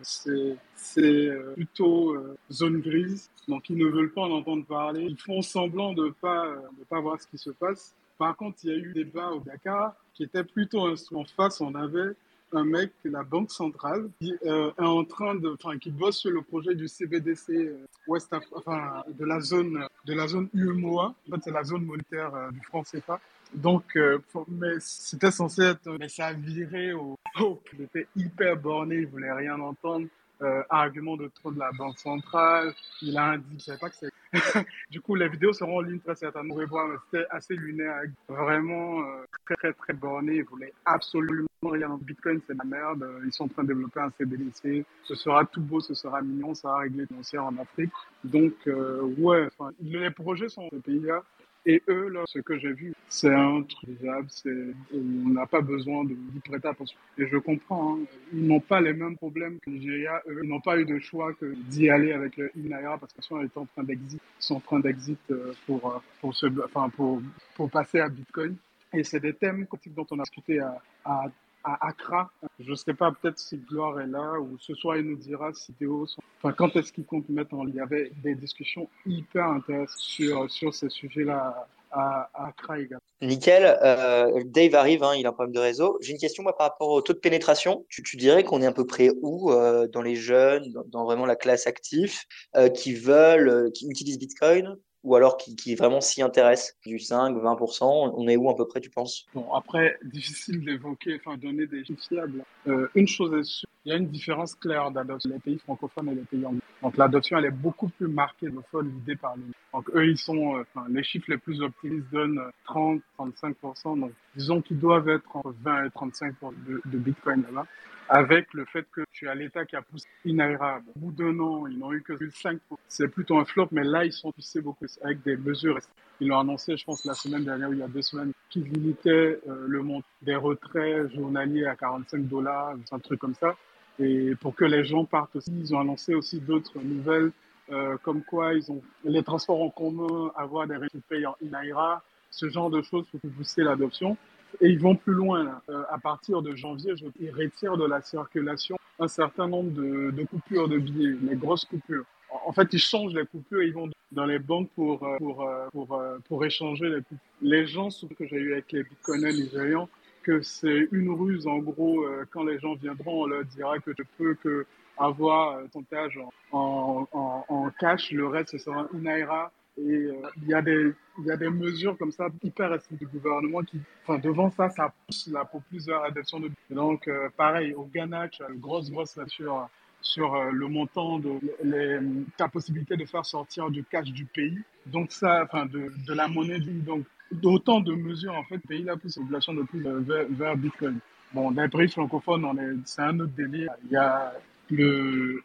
C'est 0.03 1.01
euh, 1.01 1.53
plutôt 1.53 2.13
euh, 2.13 2.37
zone 2.51 2.81
grise. 2.81 3.29
Donc, 3.47 3.69
ils 3.69 3.77
ne 3.77 3.85
veulent 3.85 4.11
pas 4.11 4.23
en 4.23 4.31
entendre 4.31 4.65
parler. 4.65 5.03
Ils 5.03 5.17
font 5.17 5.41
semblant 5.41 5.93
de 5.93 6.07
ne 6.07 6.11
pas, 6.11 6.47
de 6.77 6.83
pas 6.83 6.99
voir 6.99 7.21
ce 7.21 7.27
qui 7.27 7.37
se 7.37 7.51
passe. 7.51 7.95
Par 8.17 8.35
contre, 8.35 8.57
il 8.63 8.69
y 8.69 8.73
a 8.73 8.77
eu 8.77 8.93
des 8.93 9.05
débats 9.05 9.31
au 9.31 9.39
Dakar 9.39 9.95
qui 10.13 10.23
était 10.23 10.43
plutôt 10.43 10.89
En 11.13 11.23
face, 11.25 11.61
on 11.61 11.75
avait 11.75 12.13
un 12.51 12.63
mec, 12.63 12.91
la 13.03 13.23
Banque 13.23 13.51
centrale, 13.51 14.09
qui 14.19 14.33
est 14.41 14.79
en 14.79 15.03
train 15.03 15.35
de, 15.35 15.49
enfin, 15.49 15.77
qui 15.77 15.91
bosse 15.91 16.17
sur 16.17 16.31
le 16.31 16.41
projet 16.41 16.73
du 16.75 16.87
CBDC 16.87 17.75
West, 18.07 18.33
enfin, 18.53 19.03
de 19.07 19.25
la 19.25 19.39
zone, 19.39 19.85
de 20.05 20.13
la 20.13 20.27
zone 20.27 20.49
UMOA. 20.53 21.13
En 21.27 21.35
fait, 21.35 21.41
c'est 21.43 21.51
la 21.51 21.63
zone 21.63 21.83
monétaire 21.83 22.31
du 22.51 22.61
franc 22.61 22.83
CFA. 22.83 23.19
Donc, 23.53 23.95
euh, 23.95 24.19
mais 24.47 24.75
c'était 24.79 25.31
censé 25.31 25.63
être, 25.63 25.89
mais 25.99 26.09
ça 26.09 26.27
a 26.27 26.33
viré 26.33 26.93
au, 26.93 27.17
oh, 27.39 27.61
il 27.73 27.83
était 27.83 28.07
hyper 28.15 28.57
borné, 28.57 28.97
il 28.97 29.07
voulait 29.07 29.31
rien 29.31 29.59
entendre. 29.59 30.07
Euh, 30.43 30.61
argument 30.69 31.17
de 31.17 31.31
trop 31.33 31.51
de 31.51 31.57
la 31.57 31.71
banque 31.71 31.97
centrale, 31.97 32.71
il 33.01 33.17
a 33.17 33.31
indiqué, 33.31 33.55
je 33.57 33.63
savais 33.63 33.79
pas 33.79 33.89
que 33.89 33.95
c'est. 33.95 34.11
du 34.91 35.01
coup, 35.01 35.15
les 35.15 35.27
vidéos 35.29 35.51
seront 35.51 35.77
en 35.77 35.81
ligne 35.81 35.97
très 35.97 36.13
certainement. 36.13 36.53
Vous 36.53 36.67
voir, 36.67 36.87
c'était 37.05 37.25
assez 37.31 37.55
lunaire, 37.55 38.03
vraiment 38.29 39.01
euh, 39.01 39.25
très 39.45 39.55
très 39.55 39.73
très 39.73 39.93
borné. 39.93 40.35
Il 40.35 40.43
voulait 40.43 40.73
absolument 40.85 41.47
rien. 41.63 41.97
Bitcoin, 41.99 42.39
c'est 42.45 42.55
la 42.55 42.65
merde. 42.65 43.03
Ils 43.25 43.33
sont 43.33 43.45
en 43.45 43.47
train 43.47 43.63
de 43.63 43.69
développer 43.69 43.99
un 43.99 44.11
CBDC. 44.11 44.85
Ce 45.05 45.15
sera 45.15 45.43
tout 45.43 45.61
beau, 45.61 45.79
ce 45.79 45.95
sera 45.95 46.21
mignon, 46.21 46.53
ça 46.53 46.67
va 46.67 46.77
régler 46.79 47.07
financière 47.07 47.43
en 47.43 47.57
Afrique. 47.57 47.93
Donc, 48.23 48.53
euh, 48.67 49.01
ouais, 49.17 49.47
les 49.81 50.11
projets 50.11 50.49
sont 50.49 50.69
ces 50.71 50.79
pays-là. 50.79 51.23
Et 51.69 51.83
eux, 51.89 52.07
là, 52.07 52.23
ce 52.27 52.39
que 52.39 52.57
j'ai 52.57 52.71
vu, 52.71 52.93
c'est 53.09 53.29
truc 53.67 53.89
c'est, 54.29 54.49
on 54.93 55.29
n'a 55.31 55.45
pas 55.45 55.59
besoin 55.59 56.05
de 56.05 56.15
prêter 56.45 56.65
attention. 56.65 56.97
Et 57.17 57.27
je 57.27 57.35
comprends, 57.35 57.97
hein, 57.97 57.99
ils 58.31 58.47
n'ont 58.47 58.61
pas 58.61 58.79
les 58.79 58.93
mêmes 58.93 59.17
problèmes 59.17 59.59
que 59.59 59.69
Nigeria, 59.69 60.23
eux, 60.29 60.39
ils 60.43 60.49
n'ont 60.49 60.61
pas 60.61 60.79
eu 60.79 60.85
de 60.85 60.97
choix 60.99 61.33
que 61.33 61.53
d'y 61.67 61.89
aller 61.89 62.13
avec 62.13 62.37
le 62.37 62.49
Inaira 62.55 62.97
parce 62.97 63.11
qu'ils 63.11 63.23
sont 63.25 63.35
en 63.35 63.65
train 63.65 63.83
d'exit, 63.83 64.21
sont 64.39 64.55
en 64.55 64.59
train 64.61 64.79
d'exit 64.79 65.19
euh, 65.29 65.51
pour, 65.65 65.85
euh, 65.93 65.99
pour, 66.21 66.33
se, 66.33 66.45
enfin, 66.63 66.87
pour, 66.87 67.21
pour 67.55 67.69
passer 67.69 67.99
à 67.99 68.07
Bitcoin. 68.07 68.55
Et 68.93 69.03
c'est 69.03 69.19
des 69.19 69.33
thèmes 69.33 69.67
dont 69.87 70.07
on 70.11 70.19
a 70.19 70.23
discuté 70.23 70.61
à, 70.61 70.81
à 71.03 71.25
à 71.67 71.87
Accra. 71.87 72.31
Je 72.59 72.71
ne 72.71 72.75
sais 72.75 72.93
pas, 72.93 73.11
peut-être 73.11 73.37
si 73.37 73.57
Gloire 73.57 73.99
est 73.99 74.07
là, 74.07 74.39
ou 74.39 74.57
ce 74.59 74.73
soir 74.73 74.97
il 74.97 75.03
nous 75.03 75.17
dira 75.17 75.53
si 75.53 75.73
Théo. 75.73 76.07
Enfin, 76.37 76.53
quand 76.53 76.75
est-ce 76.75 76.93
qu'il 76.93 77.05
compte 77.05 77.27
mettre 77.29 77.53
en 77.53 77.63
ligne 77.63 77.75
Il 77.75 77.79
y 77.79 77.81
avait 77.81 78.11
des 78.23 78.35
discussions 78.35 78.89
hyper 79.05 79.45
intéressantes 79.45 79.99
sur, 79.99 80.49
sur 80.49 80.73
ces 80.73 80.89
sujets-là 80.89 81.67
à, 81.91 82.29
Accra 82.33 82.79
également. 82.79 83.01
Nickel. 83.21 83.77
Euh, 83.81 84.43
Dave 84.45 84.75
arrive, 84.75 85.03
hein, 85.03 85.13
il 85.15 85.25
a 85.25 85.29
un 85.29 85.33
problème 85.33 85.53
de 85.53 85.59
réseau. 85.59 85.97
J'ai 86.01 86.13
une 86.13 86.19
question 86.19 86.43
moi, 86.43 86.55
par 86.55 86.69
rapport 86.69 86.89
au 86.89 87.01
taux 87.01 87.13
de 87.13 87.19
pénétration. 87.19 87.85
Tu, 87.89 88.03
tu 88.03 88.17
dirais 88.17 88.43
qu'on 88.43 88.61
est 88.61 88.65
à 88.65 88.71
peu 88.71 88.85
près 88.85 89.09
où 89.21 89.51
euh, 89.51 89.87
dans 89.87 90.01
les 90.01 90.15
jeunes, 90.15 90.73
dans, 90.87 91.05
vraiment 91.05 91.25
la 91.25 91.35
classe 91.35 91.67
active, 91.67 92.15
euh, 92.55 92.69
qui 92.69 92.93
veulent, 92.93 93.71
qui 93.73 93.87
utilisent 93.89 94.19
Bitcoin? 94.19 94.77
Ou 95.03 95.15
alors 95.15 95.37
qui, 95.37 95.75
vraiment 95.75 96.01
s'y 96.01 96.21
intéressent 96.21 96.75
Du 96.85 96.99
5, 96.99 97.35
20%, 97.35 98.13
on 98.15 98.27
est 98.27 98.35
où 98.35 98.49
à 98.49 98.55
peu 98.55 98.67
près, 98.67 98.79
tu 98.79 98.89
penses? 98.89 99.25
Bon, 99.33 99.51
après, 99.53 99.97
difficile 100.03 100.63
d'évoquer, 100.63 101.19
enfin, 101.19 101.37
donner 101.37 101.67
des 101.67 101.83
chiffres 101.85 102.03
fiables. 102.07 102.43
Euh, 102.67 102.87
une 102.95 103.07
chose 103.07 103.33
est 103.33 103.43
sûre, 103.43 103.69
il 103.87 103.91
y 103.91 103.93
a 103.93 103.95
une 103.95 104.09
différence 104.09 104.53
claire 104.55 104.91
d'adoption 104.91 105.29
les 105.29 105.39
pays 105.39 105.57
francophones 105.59 106.09
et 106.09 106.15
les 106.15 106.23
pays 106.23 106.45
anglais. 106.45 106.59
Donc 106.83 106.97
l'adoption, 106.97 107.37
elle 107.37 107.45
est 107.45 107.51
beaucoup 107.51 107.87
plus 107.87 108.09
marquée 108.09 108.49
fois 108.69 108.83
l'idée 108.83 109.15
par 109.15 109.37
les. 109.37 109.43
Donc 109.73 109.89
eux, 109.95 110.05
ils 110.05 110.17
sont, 110.17 110.57
euh, 110.57 110.65
enfin, 110.75 110.87
les 110.89 111.03
chiffres 111.03 111.27
les 111.29 111.37
plus 111.37 111.61
optimistes 111.61 112.11
donnent 112.11 112.41
30, 112.65 113.01
35%. 113.17 113.97
Donc 114.01 114.11
disons 114.35 114.61
qu'ils 114.61 114.77
doivent 114.77 115.07
être 115.07 115.33
entre 115.33 115.55
20 115.63 115.85
et 115.85 115.87
35% 115.87 116.53
de, 116.85 116.97
Bitcoin 116.97 117.43
là-bas 117.43 117.65
avec 118.09 118.53
le 118.53 118.65
fait 118.65 118.85
que 118.91 119.01
tu 119.11 119.29
as 119.29 119.35
l'État 119.35 119.65
qui 119.65 119.77
a 119.77 119.81
poussé 119.81 120.05
inaérable. 120.25 120.85
Au 120.95 120.99
bout 120.99 121.11
d'un 121.11 121.39
an, 121.39 121.65
ils 121.67 121.77
n'ont 121.77 121.93
eu 121.93 122.01
que 122.01 122.13
5%. 122.13 122.59
C'est 122.89 123.07
plutôt 123.07 123.37
un 123.37 123.45
flop, 123.45 123.69
mais 123.71 123.83
là, 123.85 124.03
ils 124.03 124.13
sont 124.13 124.33
poussés 124.33 124.61
beaucoup 124.61 124.85
avec 125.01 125.23
des 125.23 125.37
mesures. 125.37 125.79
Ils 126.19 126.27
l'ont 126.27 126.39
annoncé, 126.39 126.75
je 126.75 126.83
pense, 126.83 127.05
la 127.05 127.13
semaine 127.13 127.43
dernière 127.43 127.69
ou 127.69 127.73
il 127.73 127.79
y 127.79 127.83
a 127.83 127.87
deux 127.87 128.01
semaines, 128.01 128.31
qu'ils 128.49 128.63
limitaient 128.63 129.39
euh, 129.47 129.65
le 129.67 129.81
montant 129.81 130.07
des 130.21 130.35
retraits 130.35 131.13
journaliers 131.13 131.65
à 131.65 131.75
45 131.75 132.27
dollars, 132.27 132.75
un 132.91 132.99
truc 132.99 133.19
comme 133.19 133.35
ça. 133.35 133.55
Et 133.99 134.35
pour 134.35 134.55
que 134.55 134.65
les 134.65 134.85
gens 134.85 135.05
partent 135.05 135.35
aussi, 135.35 135.51
ils 135.59 135.73
ont 135.73 135.79
annoncé 135.79 136.13
aussi 136.13 136.39
d'autres 136.39 136.79
nouvelles, 136.79 137.31
euh, 137.71 137.97
comme 138.03 138.21
quoi 138.23 138.53
ils 138.53 138.71
ont 138.71 138.81
les 139.03 139.23
transports 139.23 139.61
en 139.61 139.69
commun, 139.69 140.31
avoir 140.35 140.67
des 140.67 140.77
résultats 140.77 141.29
en 141.29 141.35
INAIRA, 141.45 142.03
ce 142.29 142.49
genre 142.49 142.69
de 142.69 142.81
choses 142.81 143.05
pour 143.09 143.19
pousser 143.31 143.63
l'adoption. 143.63 144.15
Et 144.61 144.69
ils 144.69 144.79
vont 144.79 144.95
plus 144.95 145.13
loin. 145.13 145.61
Euh, 145.69 145.83
à 145.89 145.97
partir 145.97 146.41
de 146.41 146.55
janvier, 146.55 146.93
ils 147.19 147.31
retirent 147.31 147.77
de 147.77 147.85
la 147.85 148.01
circulation 148.01 148.77
un 148.99 149.07
certain 149.07 149.47
nombre 149.47 149.71
de, 149.71 150.11
de 150.11 150.23
coupures 150.23 150.67
de 150.69 150.77
billets, 150.77 151.17
les 151.23 151.35
grosses 151.35 151.65
coupures. 151.65 152.05
En 152.45 152.51
fait, 152.53 152.67
ils 152.71 152.79
changent 152.79 153.13
les 153.13 153.25
coupures, 153.25 153.63
ils 153.63 153.73
vont 153.73 153.89
dans 154.11 154.25
les 154.25 154.39
banques 154.39 154.69
pour, 154.75 155.03
euh, 155.03 155.17
pour, 155.17 155.43
euh, 155.43 155.67
pour, 155.71 156.01
pour 156.27 156.45
échanger 156.45 156.89
les 156.89 157.01
coupures. 157.01 157.17
Les 157.41 157.67
gens, 157.67 157.89
ce 157.89 158.05
que 158.05 158.25
j'ai 158.25 158.37
eu 158.37 158.53
avec 158.53 158.71
les 158.71 158.83
bitcoiners 158.83 159.33
nigérians, 159.33 159.89
que 160.27 160.41
c'est 160.41 160.87
une 160.91 161.09
ruse. 161.09 161.47
En 161.47 161.59
gros, 161.59 162.05
quand 162.31 162.43
les 162.43 162.59
gens 162.59 162.75
viendront, 162.75 163.23
on 163.23 163.27
leur 163.27 163.45
dira 163.45 163.79
que 163.79 163.91
tu 163.91 164.03
peux 164.17 164.35
que 164.35 164.65
avoir 164.97 165.59
ton 165.71 165.83
âge 165.93 166.19
en, 166.51 167.07
en, 167.11 167.69
cash, 167.79 168.11
le 168.11 168.27
reste, 168.27 168.51
ce 168.51 168.57
sera 168.57 168.81
un 168.81 168.89
INAIRA 168.93 169.51
et 169.77 169.81
euh, 169.81 170.13
il 170.41 170.47
y, 170.47 170.53
a 170.53 170.61
des, 170.61 170.93
y 171.23 171.31
a 171.31 171.37
des 171.37 171.49
mesures 171.49 171.97
comme 171.97 172.11
ça 172.11 172.27
hyper 172.43 172.71
restrictives 172.71 173.09
du 173.09 173.19
gouvernement 173.19 173.61
qui, 173.61 173.79
enfin, 174.03 174.17
devant 174.17 174.49
ça, 174.49 174.69
ça 174.69 174.91
pousse 175.05 175.27
là 175.27 175.45
pour 175.45 175.61
plusieurs 175.63 176.03
adoptions. 176.03 176.41
Donc, 176.71 177.07
euh, 177.07 177.29
pareil, 177.37 177.73
au 177.75 177.83
Ghana, 177.83 178.27
tu 178.29 178.43
as 178.43 178.49
une 178.49 178.59
grosse, 178.59 178.89
grosse 178.89 179.19
sur, 179.27 179.69
sur 180.01 180.33
euh, 180.33 180.49
le 180.51 180.67
montant 180.67 181.19
de 181.19 181.39
les, 181.63 181.99
ta 182.37 182.47
possibilité 182.47 182.97
de 182.97 183.05
faire 183.05 183.25
sortir 183.25 183.69
du 183.69 183.83
cash 183.83 184.11
du 184.11 184.25
pays. 184.25 184.59
Donc, 184.87 185.11
ça, 185.11 185.43
enfin, 185.43 185.67
de, 185.67 185.91
de 186.07 186.13
la 186.13 186.27
monnaie. 186.27 186.59
Donc, 186.59 187.05
d'autant 187.31 187.81
de 187.81 187.93
mesures, 187.93 188.33
en 188.33 188.43
fait, 188.43 188.59
pays 188.59 188.83
là 188.83 188.97
pousse 188.97 189.17
la 189.17 189.23
population 189.23 189.53
de 189.53 189.63
plus 189.63 189.81
vers, 189.81 190.25
vers 190.29 190.57
Bitcoin. 190.57 190.99
Bon, 191.33 191.51
dans 191.51 191.61
les 191.61 191.69
pays 191.69 191.89
francophones, 191.89 192.81
c'est 192.85 193.01
un 193.01 193.19
autre 193.19 193.33
délire. 193.35 193.71
Il 193.85 193.91
y 193.91 193.97
a 193.97 194.33
le, 194.69 195.41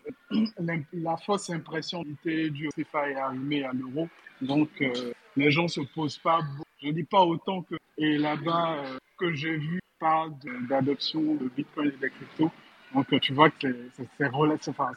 la 0.93 1.17
fausse 1.17 1.51
impression 1.51 2.03
du 2.03 2.69
CFA 2.77 3.11
est 3.11 3.15
arrivée 3.17 3.65
à 3.65 3.73
l'euro. 3.73 4.09
Donc, 4.41 4.71
euh, 4.81 5.13
les 5.37 5.51
gens 5.51 5.69
se 5.69 5.81
posent 5.81 6.19
pas, 6.19 6.41
je 6.83 6.91
dis 6.91 7.05
pas 7.05 7.23
autant 7.23 7.63
que, 7.63 7.77
et 7.99 8.19
là-bas, 8.19 8.79
euh, 8.79 8.99
que 9.19 9.33
j'ai 9.33 9.57
vu 9.57 9.81
parle 10.03 10.33
d'adoption 10.69 11.37
de, 11.37 11.49
Bitcoin 11.57 11.89
et 11.89 12.01
des 12.01 12.11
cryptos. 12.11 12.51
Donc, 12.95 13.21
tu 13.21 13.33
vois 13.33 13.51
que 13.51 13.77
c'est. 13.95 14.29
Enfin, 14.69 14.93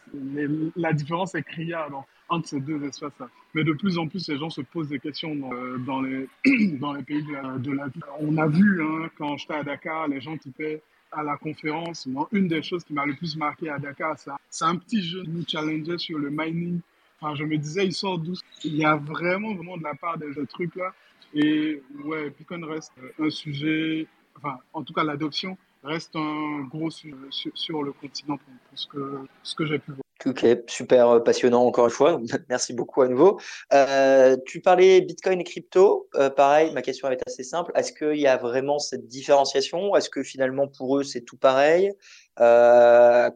la 0.75 0.93
différence 0.93 1.35
est 1.35 1.43
criarde 1.43 1.93
entre 2.29 2.47
ces 2.47 2.59
deux 2.59 2.83
espaces-là. 2.83 3.29
Mais 3.53 3.63
de 3.63 3.73
plus 3.73 3.97
en 3.97 4.07
plus, 4.07 4.27
les 4.27 4.37
gens 4.37 4.49
se 4.49 4.61
posent 4.61 4.89
des 4.89 4.99
questions 4.99 5.35
dans, 5.35 6.03
euh, 6.03 6.27
les, 6.45 7.03
pays 7.03 7.23
de 7.23 7.33
la, 7.33 7.57
de 7.57 7.71
vie. 7.71 8.01
On 8.19 8.37
a 8.37 8.47
vu, 8.47 8.83
hein, 8.83 9.09
quand 9.17 9.37
j'étais 9.37 9.53
à 9.53 9.63
Dakar, 9.63 10.07
les 10.07 10.21
gens 10.21 10.37
qui 10.37 10.51
paient 10.51 10.81
à 11.11 11.23
la 11.23 11.37
conférence, 11.37 12.07
une 12.31 12.47
des 12.47 12.61
choses 12.61 12.83
qui 12.83 12.93
m'a 12.93 13.05
le 13.05 13.15
plus 13.15 13.37
marqué 13.37 13.69
à 13.69 13.79
Dakar, 13.79 14.17
c'est 14.49 14.65
un 14.65 14.75
petit 14.75 15.01
jeune 15.01 15.23
qui 15.23 15.29
nous 15.29 15.45
challengeait 15.47 15.97
sur 15.97 16.17
le 16.17 16.29
mining. 16.29 16.79
Enfin, 17.21 17.35
je 17.35 17.43
me 17.43 17.57
disais, 17.57 17.85
il 17.85 17.93
sort 17.93 18.17
d'où? 18.17 18.33
Il 18.63 18.75
y 18.75 18.83
a 18.83 18.95
vraiment, 18.97 19.53
vraiment 19.53 19.77
de 19.77 19.83
la 19.83 19.95
part 19.95 20.17
de 20.17 20.33
ce 20.33 20.41
truc-là. 20.41 20.93
Et 21.33 21.81
ouais, 22.03 22.29
Bitcoin 22.29 22.65
reste 22.65 22.91
un 23.19 23.29
sujet, 23.29 24.07
enfin, 24.37 24.57
en 24.73 24.83
tout 24.83 24.93
cas, 24.93 25.03
l'adoption 25.03 25.57
reste 25.85 26.15
un 26.15 26.67
gros 26.69 26.89
sur, 26.89 27.83
le 27.83 27.91
continent 27.93 28.37
pour, 28.37 28.53
ce 28.77 28.87
que, 28.87 29.27
ce 29.43 29.55
que 29.55 29.65
j'ai 29.65 29.79
pu 29.79 29.91
voir. 29.91 30.01
Ok, 30.25 30.43
super 30.67 31.09
euh, 31.09 31.19
passionnant 31.19 31.63
encore 31.65 31.85
une 31.85 31.91
fois. 31.91 32.19
Merci 32.49 32.73
beaucoup 32.73 33.01
à 33.03 33.07
nouveau. 33.07 33.39
Euh, 33.73 34.35
tu 34.45 34.59
parlais 34.59 35.01
Bitcoin 35.01 35.41
et 35.41 35.43
crypto. 35.43 36.07
Euh, 36.15 36.29
pareil, 36.29 36.71
ma 36.73 36.81
question 36.81 37.09
est 37.11 37.21
assez 37.27 37.43
simple. 37.43 37.71
Est-ce 37.75 37.91
qu'il 37.91 38.19
y 38.19 38.25
a 38.25 38.37
vraiment 38.37 38.79
cette 38.79 39.07
différenciation? 39.07 39.95
Est-ce 39.95 40.09
que 40.09 40.23
finalement 40.23 40.67
pour 40.67 40.97
eux 40.97 41.03
c'est 41.03 41.21
tout 41.21 41.37
pareil? 41.37 41.91
Parce 42.35 43.31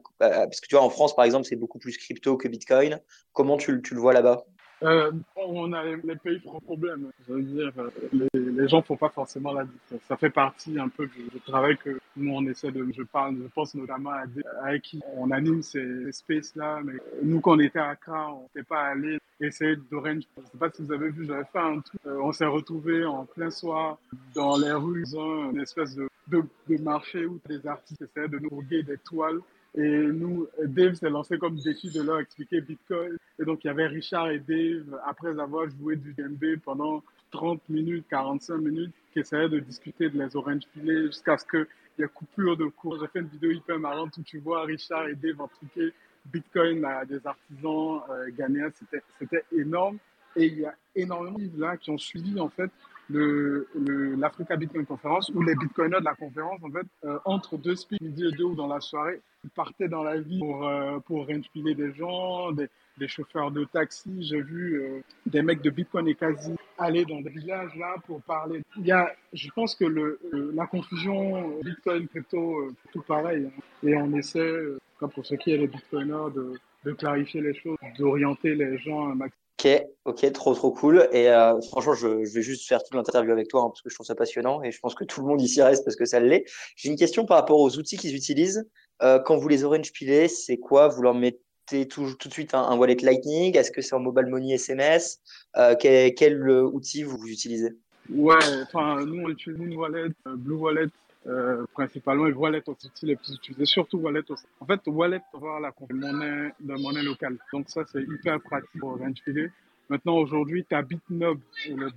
que 0.61 0.67
tu 0.67 0.75
vois, 0.75 0.83
en 0.83 0.89
France 0.89 1.15
par 1.15 1.25
exemple, 1.25 1.45
c'est 1.45 1.55
beaucoup 1.55 1.79
plus 1.79 1.97
crypto 1.97 2.37
que 2.37 2.47
Bitcoin. 2.47 2.99
Comment 3.33 3.57
tu, 3.57 3.81
tu 3.83 3.93
le 3.93 3.99
vois 3.99 4.13
là-bas? 4.13 4.45
Euh, 4.83 5.11
on 5.35 5.73
a 5.73 5.83
les, 5.83 6.15
pays 6.15 6.39
font 6.39 6.59
problème. 6.61 7.11
Je 7.27 7.33
veux 7.33 7.41
dire, 7.43 7.71
euh, 7.77 7.89
les, 8.13 8.27
les 8.33 8.67
gens 8.67 8.81
font 8.81 8.95
pas 8.95 9.09
forcément 9.09 9.51
la 9.51 9.65
différence. 9.65 10.03
Ça 10.07 10.15
fait 10.15 10.29
partie 10.29 10.79
un 10.79 10.87
peu 10.87 11.07
du, 11.07 11.39
travail 11.41 11.77
que 11.77 11.99
nous 12.15 12.33
on 12.33 12.45
essaie 12.47 12.71
de. 12.71 12.85
Je 12.95 13.03
parle, 13.03 13.35
je 13.41 13.47
pense 13.53 13.75
notamment 13.75 14.11
à, 14.11 14.23
à 14.63 14.79
qui 14.79 15.01
on 15.17 15.31
anime 15.31 15.61
ces, 15.61 16.11
spaces 16.11 16.55
là. 16.55 16.79
Mais 16.83 16.93
nous, 17.23 17.41
quand 17.41 17.57
on 17.57 17.59
était 17.59 17.79
à 17.79 17.89
Accra, 17.89 18.33
on 18.33 18.43
n'était 18.43 18.63
pas 18.63 18.83
allé 18.83 19.19
essayer 19.41 19.75
d'Orange. 19.91 20.23
Je 20.37 20.43
sais 20.43 20.57
pas 20.57 20.69
si 20.71 20.81
vous 20.81 20.93
avez 20.93 21.09
vu, 21.09 21.25
j'avais 21.25 21.45
fait 21.45 21.59
un 21.59 21.79
truc. 21.79 21.99
Euh, 22.05 22.19
on 22.21 22.31
s'est 22.31 22.45
retrouvé 22.45 23.05
en 23.05 23.25
plein 23.25 23.49
soir 23.49 23.97
dans 24.33 24.57
les 24.57 24.71
rues, 24.71 25.05
une 25.13 25.59
espèce 25.59 25.95
de, 25.95 26.09
de, 26.27 26.43
de 26.69 26.81
marché 26.81 27.25
où 27.25 27.39
des 27.47 27.65
artistes 27.67 28.01
essayaient 28.01 28.29
de 28.29 28.39
nous 28.39 28.49
rouler 28.49 28.83
des 28.83 28.97
toiles 28.97 29.39
et 29.75 29.87
nous, 29.87 30.47
Dave 30.63 30.95
s'est 30.95 31.09
lancé 31.09 31.37
comme 31.37 31.55
défi 31.55 31.89
de 31.91 32.01
leur 32.01 32.19
expliquer 32.19 32.61
Bitcoin. 32.61 33.17
Et 33.39 33.45
donc, 33.45 33.63
il 33.63 33.67
y 33.67 33.69
avait 33.69 33.87
Richard 33.87 34.31
et 34.31 34.39
Dave, 34.39 34.99
après 35.05 35.39
avoir 35.39 35.69
joué 35.69 35.95
du 35.95 36.13
DMB 36.13 36.59
pendant 36.63 37.03
30 37.31 37.61
minutes, 37.69 38.05
45 38.09 38.57
minutes, 38.57 38.93
qui 39.13 39.19
essayaient 39.19 39.49
de 39.49 39.59
discuter 39.59 40.09
de 40.09 40.21
les 40.21 40.35
oranges 40.35 40.63
filés 40.73 41.05
jusqu'à 41.07 41.37
ce 41.37 41.45
qu'il 41.45 41.67
y 41.99 42.03
ait 42.03 42.07
coupure 42.07 42.57
de 42.57 42.65
cours. 42.65 42.99
J'ai 42.99 43.07
fait 43.07 43.19
une 43.19 43.27
vidéo 43.27 43.51
hyper 43.51 43.77
marrante 43.77 44.17
où 44.17 44.23
tu 44.23 44.39
vois 44.39 44.63
Richard 44.63 45.07
et 45.07 45.15
Dave 45.15 45.37
expliquer 45.45 45.93
Bitcoin 46.25 46.83
à 46.85 47.05
des 47.05 47.25
artisans 47.25 48.01
euh, 48.09 48.29
ghanéens. 48.35 48.71
C'était 49.19 49.43
énorme. 49.55 49.97
Et 50.35 50.45
il 50.45 50.59
y 50.59 50.65
a 50.65 50.75
énormément 50.95 51.39
de 51.39 51.59
là 51.59 51.77
qui 51.77 51.89
ont 51.89 51.97
suivi, 51.97 52.39
en 52.39 52.49
fait, 52.49 52.69
l'Africa 53.09 54.53
le, 54.53 54.59
Bitcoin 54.59 54.85
Conference 54.85 55.31
où 55.33 55.41
les 55.41 55.55
bitcoiners 55.55 55.99
de 55.99 56.05
la 56.05 56.15
conférence, 56.15 56.59
en 56.63 56.71
fait, 56.71 56.85
euh, 57.05 57.17
entre 57.25 57.57
deux 57.57 57.75
speaks, 57.75 58.01
midi 58.01 58.25
et 58.25 58.31
deux 58.31 58.45
ou 58.45 58.55
dans 58.55 58.67
la 58.67 58.79
soirée, 58.79 59.21
ils 59.43 59.49
partaient 59.49 59.87
dans 59.87 60.03
la 60.03 60.19
ville 60.19 60.39
pour, 60.39 60.67
euh, 60.67 60.99
pour 60.99 61.25
des 61.25 61.93
gens, 61.93 62.51
des, 62.51 62.67
des, 62.97 63.07
chauffeurs 63.07 63.51
de 63.51 63.63
taxi. 63.65 64.23
J'ai 64.23 64.41
vu 64.41 64.81
euh, 64.81 65.01
des 65.25 65.41
mecs 65.41 65.61
de 65.61 65.69
Bitcoin 65.69 66.07
et 66.07 66.15
quasi 66.15 66.55
aller 66.77 67.05
dans 67.05 67.21
des 67.21 67.29
villages 67.29 67.75
là 67.75 67.95
pour 68.05 68.21
parler. 68.21 68.61
Il 68.77 68.85
y 68.85 68.91
a, 68.91 69.13
je 69.33 69.49
pense 69.51 69.75
que 69.75 69.85
le, 69.85 70.19
la 70.53 70.67
confusion 70.67 71.59
Bitcoin, 71.63 72.07
crypto, 72.07 72.71
tout 72.91 73.01
pareil. 73.01 73.47
Hein. 73.47 73.61
Et 73.83 73.95
on 73.95 74.13
essaie, 74.13 74.55
comme 74.99 75.11
pour 75.11 75.25
ceux 75.25 75.37
qui 75.37 75.51
est 75.51 75.57
les 75.57 75.67
bitcoiners, 75.67 76.33
de, 76.35 76.53
de 76.85 76.91
clarifier 76.93 77.41
les 77.41 77.53
choses, 77.53 77.77
d'orienter 77.97 78.55
les 78.55 78.77
gens 78.77 79.09
un 79.09 79.15
maximum 79.15 79.48
Ok, 79.59 79.67
ok, 80.05 80.31
trop 80.31 80.53
trop 80.53 80.71
cool. 80.71 81.09
Et 81.11 81.27
euh, 81.29 81.59
franchement, 81.61 81.93
je, 81.93 82.07
vais 82.07 82.41
juste 82.41 82.65
faire 82.65 82.81
toute 82.81 82.95
l'interview 82.95 83.33
avec 83.33 83.49
toi 83.49 83.63
hein, 83.63 83.67
parce 83.67 83.81
que 83.81 83.89
je 83.89 83.95
trouve 83.95 84.05
ça 84.05 84.15
passionnant 84.15 84.63
et 84.63 84.71
je 84.71 84.79
pense 84.79 84.95
que 84.95 85.03
tout 85.03 85.19
le 85.19 85.27
monde 85.27 85.41
ici 85.41 85.61
reste 85.61 85.83
parce 85.83 85.97
que 85.97 86.05
ça 86.05 86.21
l'est. 86.21 86.45
J'ai 86.77 86.87
une 86.87 86.95
question 86.95 87.25
par 87.25 87.35
rapport 87.37 87.59
aux 87.59 87.77
outils 87.77 87.97
qu'ils 87.97 88.15
utilisent. 88.15 88.65
Euh, 89.01 89.19
quand 89.19 89.35
vous 89.35 89.49
les 89.49 89.65
orange 89.65 89.91
pilez, 89.91 90.29
c'est 90.29 90.57
quoi? 90.57 90.87
Vous 90.87 91.01
leur 91.01 91.13
mettez 91.13 91.89
tout, 91.89 92.15
tout 92.17 92.29
de 92.29 92.33
suite 92.33 92.53
un, 92.53 92.77
wallet 92.77 92.95
Lightning? 93.01 93.57
Est-ce 93.57 93.71
que 93.71 93.81
c'est 93.81 93.95
en 93.95 93.99
mobile 93.99 94.27
money 94.27 94.53
SMS 94.53 95.19
euh, 95.57 95.75
quel, 95.77 96.15
quel, 96.15 96.49
outil 96.49 97.03
vous, 97.03 97.17
vous 97.17 97.27
utilisez? 97.27 97.71
Ouais, 98.09 98.37
enfin, 98.63 99.03
nous 99.05 99.23
on 99.25 99.29
utilise 99.29 99.59
une 99.59 99.75
wallet, 99.75 100.07
Blue 100.25 100.55
Wallet 100.55 100.87
euh, 101.27 101.65
principalement, 101.73 102.27
et 102.27 102.31
Wallet 102.31 102.63
aussi, 102.67 102.89
les 103.03 103.15
plus 103.15 103.35
utilisés, 103.35 103.65
surtout 103.65 103.97
Wallet 103.97 104.23
aussi. 104.29 104.45
En 104.59 104.65
fait, 104.65 104.81
Wallet 104.87 105.21
va 105.33 105.59
la 105.59 105.73
monnaie, 105.89 106.53
la 106.65 106.77
monnaie 106.77 107.03
locale. 107.03 107.37
Donc 107.51 107.69
ça, 107.69 107.83
c'est 107.85 108.01
hyper 108.03 108.39
pratique 108.41 108.79
pour 108.79 108.97
Renfile. 108.97 109.51
Maintenant, 109.89 110.17
aujourd'hui, 110.17 110.65
tu 110.69 110.75
as 110.75 110.83
Bitnob. 110.83 111.39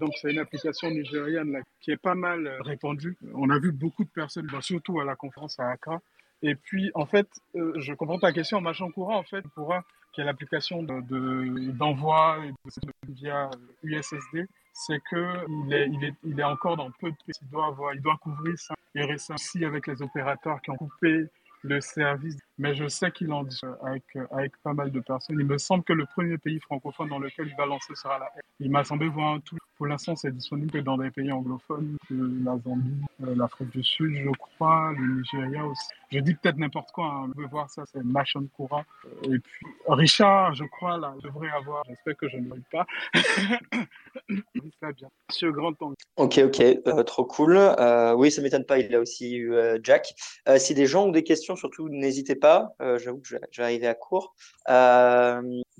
Donc, 0.00 0.12
c'est 0.20 0.32
une 0.32 0.38
application 0.38 0.90
nigériane 0.90 1.52
là, 1.52 1.60
qui 1.80 1.90
est 1.90 1.98
pas 1.98 2.14
mal 2.14 2.46
euh, 2.46 2.62
répandue. 2.62 3.16
On 3.34 3.50
a 3.50 3.58
vu 3.58 3.70
beaucoup 3.70 4.04
de 4.04 4.08
personnes, 4.08 4.48
bah, 4.50 4.62
surtout 4.62 4.98
à 5.00 5.04
la 5.04 5.14
conférence 5.14 5.60
à 5.60 5.68
Accra. 5.68 6.00
Et 6.42 6.54
puis, 6.54 6.90
en 6.94 7.04
fait, 7.04 7.28
euh, 7.54 7.72
je 7.76 7.92
comprends 7.92 8.18
ta 8.18 8.32
question 8.32 8.58
en 8.58 8.60
marchant 8.62 8.90
courant, 8.90 9.18
en 9.18 9.22
fait, 9.22 9.44
pour 9.54 9.74
un, 9.74 9.82
qui 10.12 10.22
est 10.22 10.24
l'application 10.24 10.82
d'envoi 10.82 12.38
de, 12.40 12.86
de, 12.86 13.12
via 13.12 13.46
euh, 13.46 13.82
USSD, 13.82 14.48
c'est 14.72 15.00
qu'il 15.08 15.72
est, 15.72 15.88
il 15.88 16.04
est, 16.04 16.14
il 16.24 16.40
est 16.40 16.44
encore 16.44 16.78
dans 16.78 16.90
peu 16.92 17.10
de 17.10 17.16
pays. 17.26 17.34
Il 17.42 17.50
doit, 17.50 17.66
avoir, 17.66 17.94
il 17.94 18.00
doit 18.00 18.16
couvrir 18.16 18.58
5, 18.58 18.74
est 18.94 19.04
récemment 19.04 19.36
aussi 19.36 19.64
avec 19.64 19.86
les 19.86 20.02
opérateurs 20.02 20.60
qui 20.62 20.70
ont 20.70 20.76
coupé 20.76 21.26
le 21.62 21.80
service. 21.80 22.36
Mais 22.58 22.74
je 22.74 22.88
sais 22.88 23.10
qu'il 23.10 23.32
en 23.32 23.44
dit 23.44 23.60
avec, 23.84 24.04
avec 24.30 24.52
pas 24.62 24.72
mal 24.72 24.90
de 24.90 25.00
personnes. 25.00 25.36
Il 25.38 25.46
me 25.46 25.58
semble 25.58 25.84
que 25.84 25.92
le 25.92 26.06
premier 26.06 26.38
pays 26.38 26.60
francophone 26.60 27.08
dans 27.08 27.18
lequel 27.18 27.48
il 27.48 27.56
va 27.56 27.66
lancer 27.66 27.94
sera 27.94 28.18
la. 28.18 28.30
Il 28.58 28.70
m'a 28.70 28.84
semblé 28.84 29.08
voir 29.08 29.34
un 29.34 29.40
tout 29.40 29.56
pour 29.82 29.88
l'instant, 29.88 30.14
c'est 30.14 30.30
disponible 30.30 30.84
dans 30.84 30.96
des 30.96 31.10
pays 31.10 31.32
anglophones, 31.32 31.96
la 32.08 32.56
Zambie, 32.58 33.02
euh, 33.24 33.34
l'Afrique 33.34 33.70
du 33.70 33.82
Sud, 33.82 34.14
je 34.14 34.30
crois, 34.30 34.92
le 34.96 35.16
Nigeria 35.16 35.66
aussi. 35.66 35.88
Je 36.12 36.20
dis 36.20 36.34
peut-être 36.34 36.56
n'importe 36.56 36.92
quoi, 36.92 37.06
hein. 37.06 37.32
on 37.36 37.40
veut 37.40 37.48
voir 37.48 37.68
ça, 37.68 37.82
c'est 37.92 38.04
Machan 38.04 38.44
Koura. 38.56 38.84
Et 39.24 39.40
puis, 39.40 39.66
Richard, 39.88 40.54
je 40.54 40.62
crois, 40.66 40.98
là, 40.98 41.16
devrait 41.20 41.50
avoir, 41.50 41.82
j'espère 41.88 42.16
que 42.16 42.28
je 42.28 42.36
ne 42.36 42.54
l'ai 42.54 42.62
pas. 42.70 42.86
bien. 44.92 45.50
Grand 45.50 45.72
Temps. 45.72 45.94
Ok, 46.16 46.38
ok, 46.44 46.60
euh, 46.60 47.02
trop 47.02 47.24
cool. 47.24 47.56
Euh, 47.56 48.14
oui, 48.14 48.30
ça 48.30 48.40
m'étonne 48.40 48.64
pas, 48.64 48.78
il 48.78 48.94
a 48.94 49.00
aussi 49.00 49.34
eu 49.34 49.52
Jack. 49.82 50.14
si 50.58 50.74
des 50.74 50.86
gens 50.86 51.06
ont 51.06 51.10
des 51.10 51.24
questions, 51.24 51.56
surtout 51.56 51.88
n'hésitez 51.88 52.36
pas. 52.36 52.68
J'avoue 52.78 53.18
que 53.18 53.26
je 53.26 53.36
vais 53.56 53.64
arriver 53.64 53.88
à 53.88 53.94
court. 53.94 54.32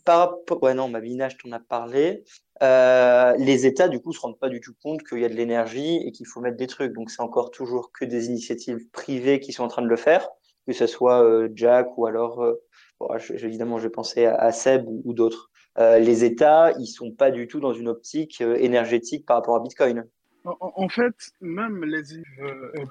Par 0.05 0.37
ouais, 0.63 0.75
non, 0.75 0.89
ma 0.89 1.01
binage, 1.01 1.37
t'en 1.39 1.53
as 1.53 1.61
parlé. 1.61 2.25
Euh, 2.63 3.35
les 3.39 3.67
États, 3.67 3.89
du 3.89 4.01
coup, 4.01 4.13
se 4.13 4.21
rendent 4.21 4.39
pas 4.39 4.49
du 4.49 4.61
tout 4.61 4.75
compte 4.83 5.03
qu'il 5.03 5.19
y 5.19 5.25
a 5.25 5.29
de 5.29 5.35
l'énergie 5.35 5.97
et 5.97 6.13
qu'il 6.13 6.27
faut 6.27 6.41
mettre 6.41 6.57
des 6.57 6.67
trucs. 6.67 6.93
Donc, 6.93 7.11
c'est 7.11 7.23
encore 7.23 7.51
toujours 7.51 7.91
que 7.93 8.05
des 8.05 8.27
initiatives 8.27 8.89
privées 8.91 9.41
qui 9.41 9.53
sont 9.53 9.65
en 9.65 9.69
train 9.69 9.83
de 9.83 9.89
le 9.89 9.97
faire, 9.97 10.29
que 10.67 10.73
ce 10.73 10.87
soit 10.87 11.23
euh, 11.25 11.49
Jack 11.55 11.97
ou 11.99 12.07
alors, 12.07 12.43
euh, 12.43 12.61
évidemment, 13.31 13.79
je 13.79 13.85
vais 13.85 13.91
penser 13.91 14.27
à, 14.27 14.53
Seb 14.53 14.85
ou, 14.87 15.13
d'autres. 15.13 15.51
les 15.79 16.25
États, 16.25 16.73
ils 16.79 16.87
sont 16.87 17.11
pas 17.11 17.31
du 17.31 17.49
tout 17.49 17.59
dans 17.59 17.73
une 17.73 17.89
optique 17.89 18.41
énergétique 18.41 19.27
par 19.27 19.37
rapport 19.37 19.57
à 19.57 19.61
Bitcoin. 19.61 20.05
En, 20.45 20.89
fait, 20.89 21.15
même 21.41 21.85
les 21.85 22.03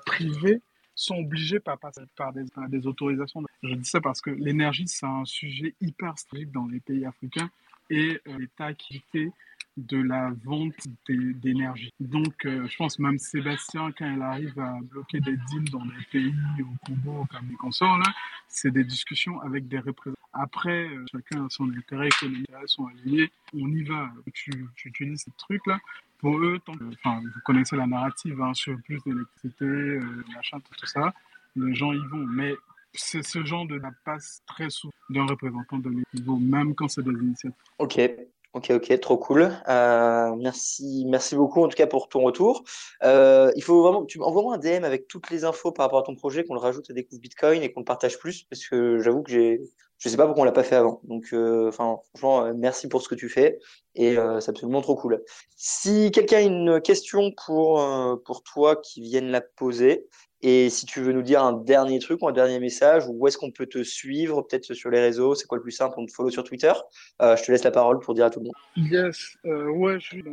privés 0.06 0.62
sont 0.96 1.16
obligés 1.16 1.60
par, 1.60 1.80
par, 1.80 1.92
par, 2.16 2.34
des, 2.34 2.88
autorisations. 2.88 3.44
Je 3.64 3.76
dis 3.76 3.90
ça 3.90 4.02
parce 4.02 4.22
que 4.22 4.30
l'énergie, 4.30 4.88
c'est 4.88 5.06
un 5.06 5.26
sujet 5.26 5.76
hyper 5.82 6.18
strict 6.18 6.52
dans 6.52 6.68
les 6.68 6.80
pays 6.80 7.06
africains 7.06 7.50
et 7.90 8.22
l'État 8.26 8.74
qui 8.74 9.02
fait 9.12 9.32
de 9.78 9.98
la 9.98 10.32
vente 10.44 10.76
d'énergie. 11.08 11.94
Donc, 12.00 12.46
euh, 12.46 12.68
je 12.68 12.78
pense 12.78 13.00
même 13.00 13.18
Sébastien, 13.18 13.92
quand 13.98 14.14
il 14.14 14.22
arrive 14.22 14.60
à 14.60 14.78
bloquer 14.82 15.20
des 15.22 15.38
deals 15.38 15.70
dans 15.72 15.86
des 15.86 16.06
pays, 16.12 16.34
au 16.60 16.86
Congo, 16.86 17.26
comme 17.32 17.48
les 17.50 17.56
consorts, 17.56 17.98
c'est 18.48 18.72
des 18.72 18.84
discussions 18.84 19.40
avec 19.42 19.68
des 19.68 19.80
représentants. 19.80 20.20
Après, 20.34 20.88
euh, 20.88 21.06
chacun 21.12 21.46
a 21.46 21.50
son 21.50 21.70
intérêt 21.72 22.08
économique, 22.08 22.48
sont 22.66 22.88
alignés. 22.88 23.32
On 23.54 23.68
y 23.70 23.84
va. 23.84 24.12
Tu, 24.34 24.68
utilises 24.86 25.24
ce 25.26 25.30
truc-là. 25.38 25.80
Pour 26.22 26.38
eux, 26.38 26.60
tant 26.64 26.74
enfin, 26.74 27.20
vous 27.20 27.40
connaissez 27.44 27.76
la 27.76 27.88
narrative 27.88 28.40
hein, 28.42 28.54
sur 28.54 28.78
plus 28.84 29.02
d'électricité, 29.04 29.66
euh, 29.66 30.24
machin, 30.36 30.60
tout, 30.60 30.86
ça. 30.86 31.14
Les 31.56 31.74
gens 31.74 31.92
y 31.92 32.08
vont. 32.10 32.26
Mais 32.28 32.56
c'est 32.94 33.24
ce 33.24 33.44
genre 33.44 33.66
de 33.66 33.76
la 33.76 33.92
passe 34.06 34.42
très 34.46 34.70
souvent 34.70 34.94
d'un 35.10 35.26
représentant 35.26 35.78
de 35.80 35.92
niveau, 36.14 36.38
même 36.38 36.76
quand 36.76 36.88
c'est 36.88 37.04
des 37.04 37.12
initiatives. 37.12 37.58
Ok, 37.80 38.00
Ok, 38.54 38.70
ok, 38.72 39.00
trop 39.00 39.18
cool. 39.18 39.50
Euh, 39.70 40.36
merci, 40.36 41.06
merci 41.08 41.36
beaucoup 41.36 41.64
en 41.64 41.70
tout 41.70 41.78
cas 41.78 41.88
pour 41.88 42.10
ton 42.10 42.22
retour. 42.22 42.66
Euh, 43.02 43.50
il 43.56 43.64
faut 43.64 43.82
vraiment, 43.82 44.04
tu 44.04 44.22
envoies-moi 44.22 44.56
un 44.56 44.58
DM 44.58 44.84
avec 44.84 45.08
toutes 45.08 45.30
les 45.30 45.46
infos 45.46 45.72
par 45.72 45.86
rapport 45.86 46.00
à 46.00 46.04
ton 46.04 46.16
projet, 46.16 46.44
qu'on 46.44 46.56
le 46.56 46.60
rajoute 46.60 46.90
à 46.90 46.94
Découvre 46.94 47.22
Bitcoin 47.22 47.64
et 47.64 47.72
qu'on 47.72 47.80
le 47.80 47.86
partage 47.86 48.20
plus, 48.20 48.44
parce 48.44 48.68
que 48.68 49.00
j'avoue 49.00 49.24
que 49.24 49.32
j'ai, 49.32 49.62
je 50.00 50.10
sais 50.10 50.18
pas 50.18 50.26
pourquoi 50.26 50.42
on 50.42 50.46
l'a 50.46 50.52
pas 50.52 50.64
fait 50.64 50.76
avant. 50.76 51.00
Donc, 51.06 51.28
euh, 51.32 51.70
enfin, 51.70 52.00
franchement, 52.10 52.54
merci 52.54 52.90
pour 52.90 53.02
ce 53.02 53.08
que 53.08 53.16
tu 53.16 53.30
fais 53.30 53.58
et 53.96 54.18
c'est 54.42 54.50
absolument 54.50 54.82
trop 54.82 54.96
cool. 54.96 55.24
Si 55.56 56.12
quelqu'un 56.12 56.38
a 56.38 56.42
une 56.42 56.82
question 56.82 57.32
pour 57.46 57.82
pour 58.26 58.44
toi 58.44 58.76
qui 58.76 59.00
vienne 59.00 59.32
la 59.32 59.40
poser, 59.40 60.10
et 60.44 60.70
si 60.70 60.86
tu 60.86 61.02
veux 61.02 61.14
nous 61.14 61.22
dire 61.22 61.44
un 61.44 61.54
dernier 61.54 62.00
truc 62.00 62.22
ou 62.22 62.28
un 62.28 62.32
dernier 62.32 62.60
message, 62.60 63.04
où 63.08 63.28
est-ce 63.28 63.38
qu'on 63.38 63.52
peut 63.52 63.68
te 63.68 63.84
suivre, 63.84 64.42
peut-être 64.42 64.74
sur 64.74 64.90
les 64.90 65.00
réseaux, 65.00 65.36
c'est 65.36 65.46
quoi 65.46 65.58
le 65.58 65.64
plus 65.64 65.72
simple, 65.72 65.96
on 65.98 66.06
te 66.06 66.12
follow 66.12 66.32
sur 66.32 66.44
Twitter 66.44 66.74
euh, 67.22 67.36
Je 67.36 67.44
te 67.44 67.52
laisse 67.52 67.64
la 67.64 67.72
parole 67.72 68.00
pour 68.00 68.14
dire 68.16 68.26
à 68.26 68.30
tout 68.30 68.40
le 68.40 68.46
monde. 68.46 68.56
Yes, 68.76 69.38
euh, 69.46 69.70
ouais, 69.70 70.00
je 70.00 70.06
suis. 70.06 70.24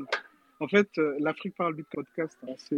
En 0.61 0.67
fait, 0.67 0.89
euh, 0.99 1.15
l'Afrique 1.21 1.55
parle 1.57 1.75
Bitcoin 1.75 2.05
podcast, 2.15 2.37
c'est 2.57 2.77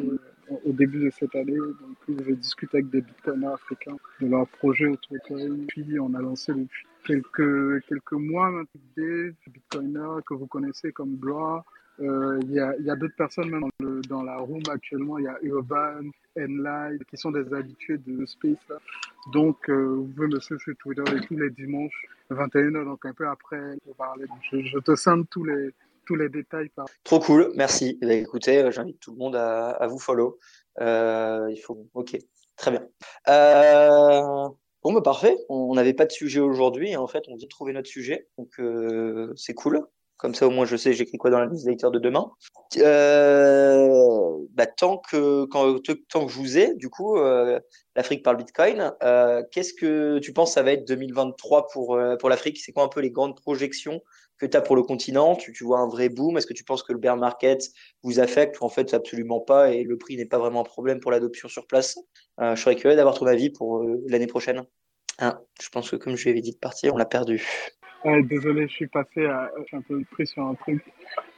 au 0.66 0.73
début 0.73 1.05
de 1.05 1.11
cette 1.19 1.35
année. 1.35 1.57
Donc, 1.57 1.97
je 2.27 2.33
discute 2.35 2.75
avec 2.75 2.90
des 2.90 3.01
Bitcoiners 3.01 3.55
africains 3.55 3.97
de 4.21 4.27
leurs 4.27 4.49
projets 4.49 4.88
autour 4.88 5.16
de. 5.31 5.64
Puis, 5.66 5.99
on 5.99 6.12
a 6.14 6.21
lancé 6.21 6.53
depuis 6.53 6.87
quelques, 7.07 7.87
quelques 7.87 8.12
mois 8.12 8.51
maintenant 8.51 8.81
des 8.97 9.33
Bitcoiners 9.47 10.23
que 10.27 10.35
vous 10.35 10.47
connaissez 10.47 10.93
comme 10.93 11.16
Blois, 11.16 11.64
euh, 12.01 12.41
il 12.43 12.53
y 12.53 12.61
a, 12.61 12.97
d'autres 12.97 13.17
personnes 13.17 13.51
même 13.51 13.69
dans, 14.09 14.23
la 14.23 14.39
room 14.39 14.63
actuellement. 14.71 15.19
Il 15.19 15.25
y 15.25 15.29
a 15.29 15.37
Urban, 15.43 16.01
Enlight, 16.39 17.05
qui 17.05 17.17
sont 17.17 17.31
des 17.31 17.53
habitués 17.53 17.99
de 17.99 18.25
Space. 18.25 18.57
Donc, 19.33 19.69
euh, 19.69 19.97
vous 19.97 20.07
pouvez 20.07 20.29
me 20.29 20.41
suivre 20.41 20.61
sur 20.61 20.75
Twitter 20.77 21.03
et 21.15 21.21
tous 21.27 21.37
les 21.37 21.51
dimanches, 21.51 22.07
21h, 22.31 22.85
donc 22.85 23.05
un 23.05 23.13
peu 23.13 23.29
après. 23.29 23.77
Je, 24.51 24.63
je 24.63 24.79
te 24.79 24.95
sens 24.95 25.25
tous 25.31 25.45
les, 25.45 25.71
tous 26.07 26.17
les 26.17 26.29
détails. 26.29 26.71
Trop 27.05 27.21
cool, 27.21 27.53
merci. 27.55 27.99
Eh 28.03 28.07
ben, 28.07 28.23
écoutez, 28.23 28.63
euh, 28.63 28.71
j'invite 28.71 28.99
tout 29.01 29.13
le 29.13 29.19
monde 29.19 29.37
à, 29.37 29.87
vous 29.89 29.99
follow. 29.99 30.39
Il 30.79 31.61
faut. 31.63 31.87
Ok, 31.93 32.17
très 32.57 32.71
bien. 32.71 32.87
Bon, 34.83 34.95
bah 34.95 35.03
parfait. 35.03 35.37
On 35.51 35.75
n'avait 35.75 35.93
pas 35.93 36.07
de 36.07 36.13
sujet 36.13 36.41
aujourd'hui. 36.41 36.97
En 36.97 37.07
fait, 37.07 37.25
on 37.29 37.37
vient 37.37 37.45
de 37.45 37.51
trouver 37.51 37.75
notre 37.75 37.89
sujet. 37.89 38.29
Donc, 38.39 38.59
c'est 39.37 39.55
cool. 39.55 39.87
Comme 40.20 40.35
ça, 40.35 40.46
au 40.46 40.50
moins, 40.50 40.66
je 40.66 40.76
sais, 40.76 40.92
j'écris 40.92 41.16
quoi 41.16 41.30
dans 41.30 41.40
la 41.40 41.46
newsletter 41.46 41.88
de 41.90 41.98
demain. 41.98 42.30
Euh, 42.76 44.37
bah, 44.50 44.66
tant 44.66 44.98
que 44.98 45.46
quand, 45.46 45.78
tant 46.11 46.26
que 46.26 46.30
je 46.30 46.38
vous 46.38 46.59
ai, 46.59 46.74
du 46.74 46.90
coup, 46.90 47.16
euh, 47.16 47.59
l'Afrique 47.96 48.22
par 48.22 48.35
le 48.35 48.38
Bitcoin. 48.38 48.92
Euh, 49.02 49.42
qu'est-ce 49.50 49.72
que 49.72 50.18
tu 50.18 50.35
penses 50.35 50.52
ça 50.52 50.62
va 50.62 50.72
être 50.72 50.87
2023 50.87 51.68
pour 51.68 51.98
pour 52.18 52.28
l'Afrique? 52.28 52.59
C'est 52.59 52.72
quoi 52.72 52.83
un 52.83 52.88
peu 52.88 53.00
les 53.00 53.11
grandes 53.11 53.35
projections 53.35 54.02
que 54.37 54.44
tu 54.44 54.54
as 54.59 54.61
pour 54.61 54.76
le 54.76 54.83
continent? 54.83 55.37
Tu, 55.37 55.54
vois 55.64 55.78
un 55.78 55.88
vrai 55.88 56.11
boom? 56.11 56.37
Est-ce 56.37 56.46
que 56.46 56.52
tu 56.52 56.64
penses 56.64 56.83
que 56.83 56.92
le 56.92 56.98
bear 56.98 57.16
market 57.16 57.70
vous 58.02 58.20
affecte 58.20 58.61
ou 58.61 58.64
en 58.64 58.68
fait 58.68 58.92
absolument 58.92 59.40
pas 59.40 59.72
et 59.72 59.85
le 59.85 59.96
prix 59.96 60.18
n'est 60.18 60.26
pas 60.26 60.38
vraiment 60.38 60.61
un 60.61 60.64
problème 60.64 61.00
pour 61.00 61.12
l'adoption 61.12 61.48
sur 61.48 61.66
place? 61.66 61.98
Je 62.38 62.56
serais 62.56 62.76
curieux 62.76 62.96
d'avoir 62.96 63.18
ton 63.18 63.26
avis 63.26 63.48
pour 63.48 63.83
l'année 64.06 64.26
prochaine. 64.26 64.66
Ah, 65.18 65.40
je 65.62 65.68
pense 65.70 65.90
que 65.90 65.96
comme 65.96 66.16
je 66.16 66.24
lui 66.24 66.30
avais 66.30 66.40
dit 66.42 66.52
de 66.52 66.59
partir, 66.59 66.92
on 66.94 66.98
l'a 66.98 67.06
perdu 67.06 67.42
désolé, 68.23 68.67
je 68.69 68.73
suis 68.73 68.87
passé 68.87 69.27
à, 69.27 69.51
je 69.59 69.65
suis 69.65 69.77
un 69.77 69.83
peu 69.83 70.03
pris 70.11 70.27
sur 70.27 70.47
un 70.47 70.55
truc. 70.55 70.83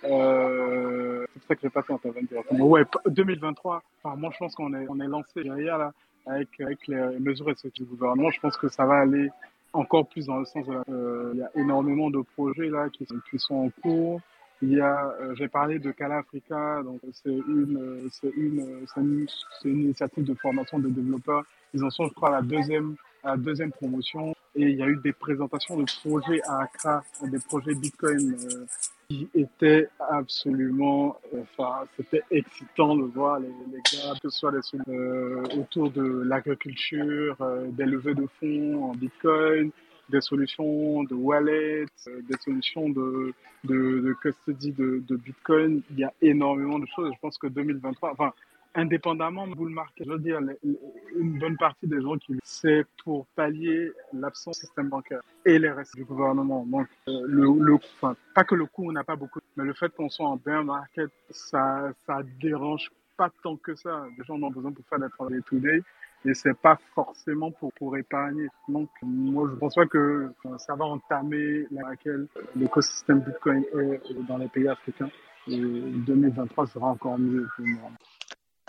Euh, 0.04 1.24
c'est 1.32 1.40
pour 1.40 1.48
ça 1.48 1.54
que 1.54 1.60
j'ai 1.62 1.70
pas 1.70 1.82
fait 1.82 1.92
intervenir 1.92 2.28
directement. 2.28 2.66
Ouais, 2.66 2.84
2023. 3.06 3.82
Enfin, 4.02 4.16
moi, 4.16 4.30
je 4.32 4.38
pense 4.38 4.54
qu'on 4.54 4.72
est, 4.74 4.86
on 4.88 5.00
est 5.00 5.06
lancé 5.06 5.42
derrière 5.42 5.78
là 5.78 5.92
avec, 6.26 6.48
avec 6.60 6.86
les 6.86 7.18
mesures 7.18 7.52
du 7.74 7.84
gouvernement. 7.84 8.30
Je 8.30 8.40
pense 8.40 8.56
que 8.56 8.68
ça 8.68 8.86
va 8.86 8.98
aller 8.98 9.30
encore 9.72 10.06
plus 10.08 10.26
dans 10.26 10.38
le 10.38 10.44
sens 10.44 10.66
de 10.66 10.82
euh, 10.90 11.30
il 11.34 11.40
y 11.40 11.42
a 11.42 11.50
énormément 11.56 12.10
de 12.10 12.20
projets 12.36 12.68
là 12.68 12.88
qui, 12.90 13.06
qui 13.30 13.38
sont 13.38 13.54
en 13.54 13.70
cours. 13.82 14.20
Il 14.60 14.74
y 14.74 14.80
a, 14.80 15.12
euh, 15.20 15.34
j'ai 15.34 15.48
parlé 15.48 15.80
de 15.80 15.90
Cala 15.90 16.18
Africa, 16.18 16.82
donc 16.84 17.00
c'est 17.12 17.30
une, 17.30 18.08
c'est 18.12 18.30
une, 18.36 18.86
c'est 18.86 19.00
une, 19.00 19.26
une, 19.64 19.80
initiative 19.86 20.24
de 20.24 20.34
formation 20.34 20.78
de 20.78 20.88
développeurs. 20.88 21.42
Ils 21.74 21.82
en 21.82 21.90
sont, 21.90 22.06
je 22.06 22.12
crois, 22.12 22.28
à 22.28 22.32
la 22.32 22.42
deuxième, 22.42 22.94
à 23.24 23.30
la 23.30 23.36
deuxième 23.38 23.72
promotion 23.72 24.36
et 24.54 24.62
il 24.62 24.76
y 24.76 24.82
a 24.82 24.86
eu 24.86 24.96
des 24.96 25.12
présentations 25.12 25.76
de 25.76 25.84
projets 26.02 26.42
à 26.44 26.62
Accra, 26.62 27.02
des 27.22 27.38
projets 27.38 27.74
Bitcoin 27.74 28.34
euh, 28.34 28.66
qui 29.08 29.28
étaient 29.34 29.88
absolument, 30.10 31.18
enfin, 31.40 31.84
c'était 31.96 32.22
excitant 32.30 32.96
de 32.96 33.04
voir 33.04 33.40
les, 33.40 33.48
les 33.70 33.78
gars, 33.78 34.14
que 34.22 34.28
ce 34.28 34.38
soit 34.38 34.52
euh, 34.88 35.42
autour 35.56 35.90
de 35.90 36.22
l'agriculture, 36.22 37.36
euh, 37.40 37.66
des 37.70 37.86
levées 37.86 38.14
de 38.14 38.26
fonds 38.38 38.90
en 38.90 38.94
Bitcoin, 38.94 39.70
des 40.10 40.20
solutions 40.20 41.04
de 41.04 41.14
wallet, 41.14 41.86
des 42.06 42.36
solutions 42.44 42.90
de, 42.90 43.32
de, 43.64 44.14
custody 44.20 44.72
de, 44.72 45.02
de 45.08 45.16
Bitcoin. 45.16 45.80
Il 45.90 46.00
y 46.00 46.04
a 46.04 46.12
énormément 46.20 46.78
de 46.78 46.86
choses. 46.94 47.10
Je 47.14 47.18
pense 47.20 47.38
que 47.38 47.46
2023, 47.46 48.12
enfin, 48.12 48.32
indépendamment 48.74 49.46
bull 49.48 49.70
market. 49.70 50.06
Je 50.06 50.12
veux 50.12 50.18
dire, 50.18 50.40
une 51.16 51.38
bonne 51.38 51.56
partie 51.56 51.86
des 51.86 52.00
gens 52.00 52.16
qui 52.16 52.38
c'est 52.42 52.86
pour 53.04 53.26
pallier 53.34 53.92
l'absence 54.12 54.60
du 54.60 54.66
système 54.66 54.88
bancaire 54.88 55.20
et 55.44 55.58
les 55.58 55.70
restes 55.70 55.96
du 55.96 56.04
gouvernement. 56.04 56.64
Donc, 56.66 56.86
euh, 57.08 57.20
le, 57.26 57.46
le, 57.58 57.74
enfin, 57.74 58.16
pas 58.34 58.44
que 58.44 58.54
le 58.54 58.66
coût 58.66 58.90
n'a 58.92 59.04
pas 59.04 59.16
beaucoup, 59.16 59.40
mais 59.56 59.64
le 59.64 59.74
fait 59.74 59.92
qu'on 59.94 60.08
soit 60.08 60.26
en 60.26 60.36
bear 60.36 60.64
market, 60.64 61.10
ça, 61.30 61.92
ça 62.06 62.20
dérange 62.40 62.90
pas 63.16 63.30
tant 63.42 63.56
que 63.56 63.74
ça. 63.74 64.06
Les 64.16 64.24
gens 64.24 64.40
ont 64.40 64.50
besoin 64.50 64.72
pour 64.72 64.84
faire 64.86 64.98
des 64.98 65.08
travail 65.10 65.42
today 65.42 65.82
et 66.24 66.34
c'est 66.34 66.56
pas 66.56 66.78
forcément 66.94 67.50
pour, 67.50 67.72
pour 67.72 67.96
épargner. 67.96 68.46
Donc, 68.68 68.88
moi, 69.02 69.48
je 69.50 69.56
pense 69.56 69.74
pas 69.74 69.86
que 69.86 70.30
ça 70.58 70.74
va 70.74 70.84
entamer 70.84 71.66
laquelle 71.70 72.26
l'écosystème 72.56 73.20
Bitcoin 73.20 73.64
est 73.74 74.26
dans 74.28 74.38
les 74.38 74.48
pays 74.48 74.68
africains. 74.68 75.10
Et 75.48 75.58
2023 75.58 76.66
sera 76.68 76.86
encore 76.86 77.18
mieux 77.18 77.48
pour 77.56 77.66
moi. 77.66 77.90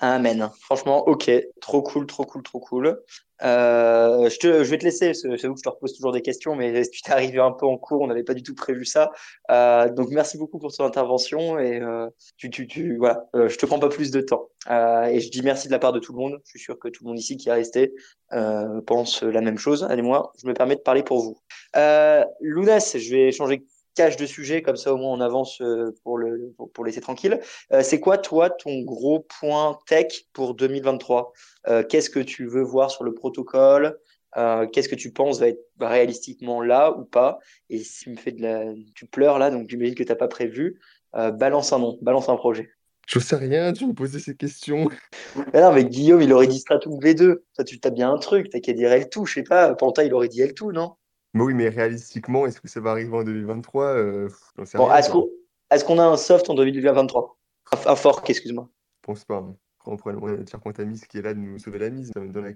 Amen. 0.06 0.50
Franchement, 0.60 1.08
ok, 1.08 1.32
trop 1.62 1.82
cool, 1.82 2.06
trop 2.08 2.26
cool, 2.26 2.44
trop 2.44 2.60
cool. 2.60 3.02
Euh, 3.42 4.30
je, 4.30 4.38
te, 4.38 4.64
je 4.66 4.70
vais 4.70 4.78
te 4.78 4.84
laisser, 4.84 5.14
j'avoue 5.14 5.54
que 5.54 5.60
je 5.60 5.64
te 5.64 5.70
repose 5.70 5.94
toujours 5.94 6.12
des 6.12 6.22
questions, 6.22 6.58
mais 6.58 6.86
tu 6.90 7.02
t'es 7.02 7.14
arrivé 7.14 7.40
un 7.40 7.54
peu 7.54 7.66
en 7.66 7.78
cours, 7.78 8.02
on 8.02 8.08
n'avait 8.08 8.26
pas 8.26 8.34
du 8.34 8.44
tout 8.44 8.54
prévu 8.54 8.84
ça. 8.84 9.12
Euh, 9.50 9.88
donc 9.88 10.10
merci 10.10 10.38
beaucoup 10.38 10.60
pour 10.60 10.74
ton 10.76 10.84
intervention 10.84 11.58
et 11.58 11.80
euh, 11.80 12.10
tu, 12.36 12.50
tu, 12.50 12.98
voilà, 12.98 13.24
euh, 13.34 13.48
je 13.48 13.58
te 13.58 13.66
prends 13.66 13.80
pas 13.80 13.88
plus 13.88 14.12
de 14.12 14.20
temps. 14.20 14.50
Et 14.70 15.22
je 15.22 15.32
dis 15.32 15.42
merci 15.42 15.68
de 15.68 15.72
la 15.72 15.80
part 15.80 15.94
de 15.94 16.00
tout 16.00 16.12
le 16.12 16.20
monde. 16.20 16.42
Je 16.44 16.50
suis 16.50 16.60
sûr 16.60 16.78
que 16.78 16.90
tout 16.90 17.06
le 17.06 17.08
monde 17.08 17.20
ici 17.20 17.38
qui 17.38 17.48
est 17.48 17.54
resté 17.54 17.94
pense 18.86 19.24
la 19.24 19.40
même 19.40 19.58
chose. 19.58 19.88
Allez 19.90 20.02
moi, 20.02 20.34
je 20.42 20.48
me 20.48 20.54
permets 20.54 20.76
de 20.76 20.82
parler 20.82 21.04
pour 21.04 21.22
vous. 21.22 21.38
Lounas, 22.42 22.98
je 22.98 23.10
vais 23.10 23.32
changer 23.32 23.64
cache 23.96 24.16
de 24.18 24.26
sujet, 24.26 24.62
comme 24.62 24.76
ça 24.76 24.94
au 24.94 24.98
moins 24.98 25.12
on 25.12 25.22
avance 25.22 25.62
pour, 26.04 26.18
le, 26.18 26.54
pour, 26.74 26.86
laisser 26.86 27.02
tranquille. 27.02 27.40
c'est 27.82 28.00
quoi, 28.00 28.18
toi, 28.18 28.50
ton 28.50 28.82
gros 28.82 29.26
point 29.40 29.78
tech 29.88 30.26
pour 30.34 30.56
2023 30.56 31.32
Qu'est-ce 31.90 32.10
que 32.10 32.20
tu 32.20 32.48
veux 32.48 32.64
voir 32.64 32.92
sur 32.92 33.04
le 33.04 33.14
protocole? 33.14 33.98
Qu'est-ce 34.72 34.90
que 34.90 34.96
tu 34.96 35.12
penses 35.12 35.40
va 35.40 35.50
être 35.50 35.64
réalistiquement 35.80 36.62
là 36.62 36.92
ou 36.92 37.06
pas? 37.06 37.40
Et 37.70 37.80
si 37.80 38.06
tu 38.06 38.10
me 38.12 38.18
fais 38.18 38.32
de 38.32 38.42
la... 38.42 38.66
tu 38.96 39.06
pleures 39.06 39.40
là, 39.40 39.52
donc 39.52 39.70
j'imagine 39.70 39.96
que 39.96 40.04
tu 40.04 40.10
n'as 40.10 40.16
pas 40.16 40.28
prévu, 40.28 40.80
balance 41.14 41.74
un 41.74 41.80
nom, 41.80 41.98
balance 42.02 42.30
un 42.30 42.36
projet. 42.36 42.70
Je 43.08 43.20
sais 43.20 43.36
rien, 43.36 43.74
tu 43.74 43.86
me 43.86 43.94
posais 43.94 44.20
ces 44.20 44.36
questions. 44.36 44.90
Mais 45.54 45.62
non, 45.62 45.74
mais 45.74 45.84
Guillaume, 45.84 46.22
il 46.22 46.32
aurait 46.32 46.48
dit 46.48 46.60
Stratum 46.60 47.00
V2. 47.00 47.42
Toi, 47.56 47.66
tu 47.66 47.80
t'as 47.80 47.90
bien 47.90 48.12
un 48.12 48.18
truc, 48.18 48.50
t'as 48.50 48.60
qu'à 48.60 48.74
dire 48.74 48.92
L2, 48.92 49.26
je 49.26 49.34
sais 49.34 49.44
pas. 49.44 49.76
Panta, 49.76 50.04
il 50.04 50.14
aurait 50.14 50.30
dit 50.30 50.42
L2, 50.42 50.72
non? 50.72 50.96
Mais 51.34 51.44
oui, 51.44 51.54
mais 51.54 51.70
réalistiquement, 51.70 52.46
est-ce 52.46 52.62
que 52.62 52.68
ça 52.68 52.80
va 52.80 52.92
arriver 52.92 53.16
en 53.16 53.24
2023 53.24 53.86
euh, 53.86 54.30
Bon, 54.76 54.90
est-ce 54.94 55.86
qu'on 55.86 56.00
a 56.00 56.04
un 56.04 56.18
soft 56.18 56.50
en 56.50 56.54
2023 56.54 57.38
Un 57.88 57.96
fork, 57.96 58.30
excuse-moi. 58.30 58.70
Je 59.02 59.08
pense 59.08 59.26
pas. 59.26 59.38
Hein. 59.38 59.56
On 59.86 59.98
pourrait 59.98 60.16
dire 60.44 60.60
Quantamis 60.62 61.02
qui 61.10 61.18
est 61.18 61.22
là 61.22 61.34
de 61.34 61.40
nous 61.40 61.60
sauver 61.60 61.80
la 61.80 61.90
mise, 61.90 62.12
dans 62.12 62.42
la. 62.42 62.52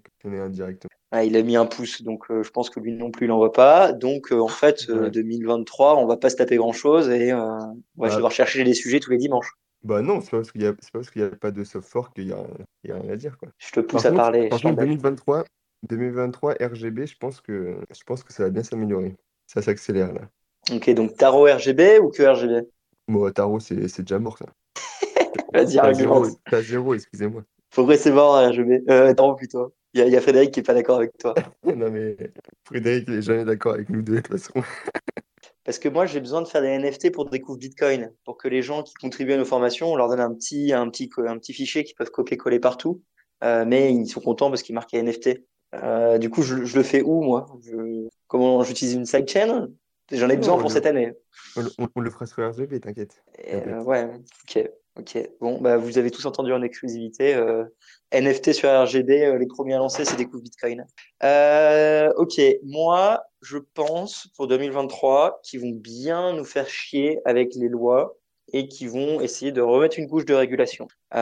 Ah, 1.12 1.26
il 1.26 1.36
a 1.36 1.42
mis 1.42 1.58
un 1.58 1.66
pouce, 1.66 2.02
donc 2.02 2.30
euh, 2.30 2.42
je 2.44 2.52
pense 2.52 2.70
que 2.70 2.80
lui 2.80 2.94
non 2.94 3.12
plus, 3.12 3.26
il 3.26 3.30
n'en 3.30 3.38
voit 3.38 3.52
pas. 3.52 3.92
Donc 3.92 4.32
euh, 4.32 4.40
en 4.40 4.48
fait, 4.48 4.90
2023, 4.90 5.98
on 5.98 6.06
va 6.06 6.16
pas 6.16 6.30
se 6.30 6.36
taper 6.36 6.56
grand-chose 6.56 7.10
et 7.10 7.34
on 7.34 7.76
va 7.98 8.16
devoir 8.16 8.32
chercher 8.32 8.64
des 8.64 8.74
sujets 8.74 9.00
tous 9.00 9.12
les 9.12 9.18
dimanches. 9.18 9.52
Bah 9.84 10.02
non, 10.02 10.22
c'est 10.22 10.32
pas 10.32 10.38
parce 10.38 10.52
qu'il 10.52 10.62
n'y 10.62 10.68
a, 10.68 11.30
pas 11.30 11.48
a 11.48 11.52
de 11.52 11.64
soft 11.64 11.88
fork 11.88 12.16
qu'il 12.16 12.28
y 12.28 12.34
a, 12.34 12.44
rien 12.84 13.10
à 13.10 13.16
dire. 13.16 13.38
Quoi. 13.38 13.50
Je 13.58 13.72
te 13.72 13.80
pousse 13.80 14.06
à 14.06 14.12
parler. 14.12 14.50
Par 14.50 14.62
contre, 14.62 14.80
2023, 14.82 15.44
2023 15.84 16.56
RGB, 16.60 17.06
je 17.06 17.18
pense 17.18 17.42
que, 17.42 17.78
je 17.92 18.04
pense 18.06 18.24
que 18.24 18.34
ça 18.34 18.44
va 18.44 18.50
bien 18.50 18.64
s'améliorer. 18.64 19.16
Ça 19.46 19.62
s'accélère 19.62 20.14
là. 20.14 20.22
Ok, 20.72 20.90
donc 20.92 21.16
tarot 21.16 21.46
RGB 21.46 22.00
ou 22.00 22.10
que 22.10 22.24
RGB 22.24 22.68
Bon, 23.08 23.32
tarot, 23.32 23.60
c'est, 23.60 23.88
c'est 23.88 24.02
déjà 24.02 24.20
mort 24.20 24.38
ça. 24.38 24.48
Vas-y, 25.54 25.78
argumente. 25.78 26.38
T'as 26.50 26.62
zéro, 26.62 26.94
excusez-moi. 26.94 27.44
Progressivement 27.70 28.34
RGB. 28.34 28.84
Euh, 28.90 29.14
tarot 29.14 29.36
plutôt. 29.36 29.74
Il 29.94 30.06
y, 30.06 30.10
y, 30.10 30.18
a 30.18 30.22
Frédéric 30.22 30.52
qui 30.52 30.60
est 30.60 30.64
pas 30.64 30.74
d'accord 30.74 30.98
avec 30.98 31.18
toi. 31.18 31.34
non 31.64 31.90
mais 31.90 32.18
Frédéric, 32.66 33.06
il 33.08 33.16
est 33.16 33.22
jamais 33.22 33.46
d'accord 33.46 33.74
avec 33.74 33.90
nous 33.90 34.02
deux 34.02 34.16
de 34.16 34.22
toute 34.22 34.40
façon. 34.40 34.54
Parce 35.64 35.80
que 35.80 35.90
moi, 35.90 36.06
j'ai 36.06 36.22
besoin 36.22 36.42
de 36.42 36.48
faire 36.48 36.62
des 36.62 36.78
NFT 36.78 37.12
pour 37.12 37.30
découvrir 37.30 37.70
Bitcoin, 37.70 38.14
pour 38.24 38.38
que 38.38 38.48
les 38.48 38.62
gens 38.62 38.84
qui 38.84 38.94
contribuent 38.94 39.34
à 39.34 39.38
nos 39.38 39.44
formations, 39.44 39.92
on 39.92 39.98
leur 39.98 40.08
donne 40.08 40.22
un 40.22 40.34
petit, 40.34 40.72
un 40.72 40.90
petit, 40.90 41.10
un 41.18 41.38
petit 41.38 41.52
fichier 41.52 41.84
qu'ils 41.84 41.96
peuvent 41.96 42.10
copier-coller 42.10 42.60
partout. 42.60 43.02
Euh, 43.44 43.66
mais 43.68 43.94
ils 43.94 44.08
sont 44.08 44.22
contents 44.22 44.50
parce 44.50 44.64
qu'il 44.64 44.76
marque 44.76 44.94
NFT. 44.94 45.42
Euh, 45.76 46.18
du 46.18 46.30
coup, 46.30 46.42
je, 46.42 46.66
je, 46.66 46.78
le 46.78 46.84
fais 46.84 47.02
où, 47.02 47.22
moi? 47.22 47.46
Je, 47.62 48.08
Comment 48.28 48.64
j'utilise 48.64 48.94
une 48.94 49.06
sidechain 49.06 49.68
J'en 50.12 50.30
ai 50.30 50.38
besoin 50.38 50.58
pour 50.58 50.72
cette 50.72 50.86
année. 50.86 51.14
On, 51.56 52.00
le 52.00 52.10
fera 52.10 52.26
sur 52.26 52.48
RGB, 52.50 52.80
t'inquiète. 52.80 53.22
Euh, 53.52 53.82
ouais, 53.84 54.10
ok. 54.44 54.70
Ok, 55.00 55.16
bon, 55.40 55.62
bah, 55.62 55.78
vous 55.78 56.00
avez 56.00 56.10
tous 56.10 56.26
entendu 56.26 56.52
en 56.54 56.64
exclusivité. 56.64 57.36
Euh, 57.36 57.66
NFT 58.12 58.54
sur 58.54 58.70
RGB, 58.70 59.38
les 59.38 59.46
premiers 59.46 59.76
à 59.76 59.78
lancer, 59.78 60.06
c'est 60.06 60.16
des 60.16 60.26
coups 60.26 60.42
Bitcoin. 60.42 60.86
Ok, 62.16 62.42
moi, 62.64 63.24
je 63.42 63.58
pense 63.76 64.28
pour 64.36 64.48
2023 64.48 65.42
qu'ils 65.44 65.62
vont 65.62 65.76
bien 65.76 66.34
nous 66.34 66.46
faire 66.46 66.68
chier 66.68 67.20
avec 67.26 67.54
les 67.54 67.70
lois 67.70 68.18
et 68.54 68.68
qui 68.68 68.88
vont 68.88 69.20
essayer 69.20 69.52
de 69.52 69.62
remettre 69.62 70.00
une 70.00 70.08
couche 70.08 70.26
de 70.26 70.34
régulation. 70.34 70.88
Euh, 71.14 71.18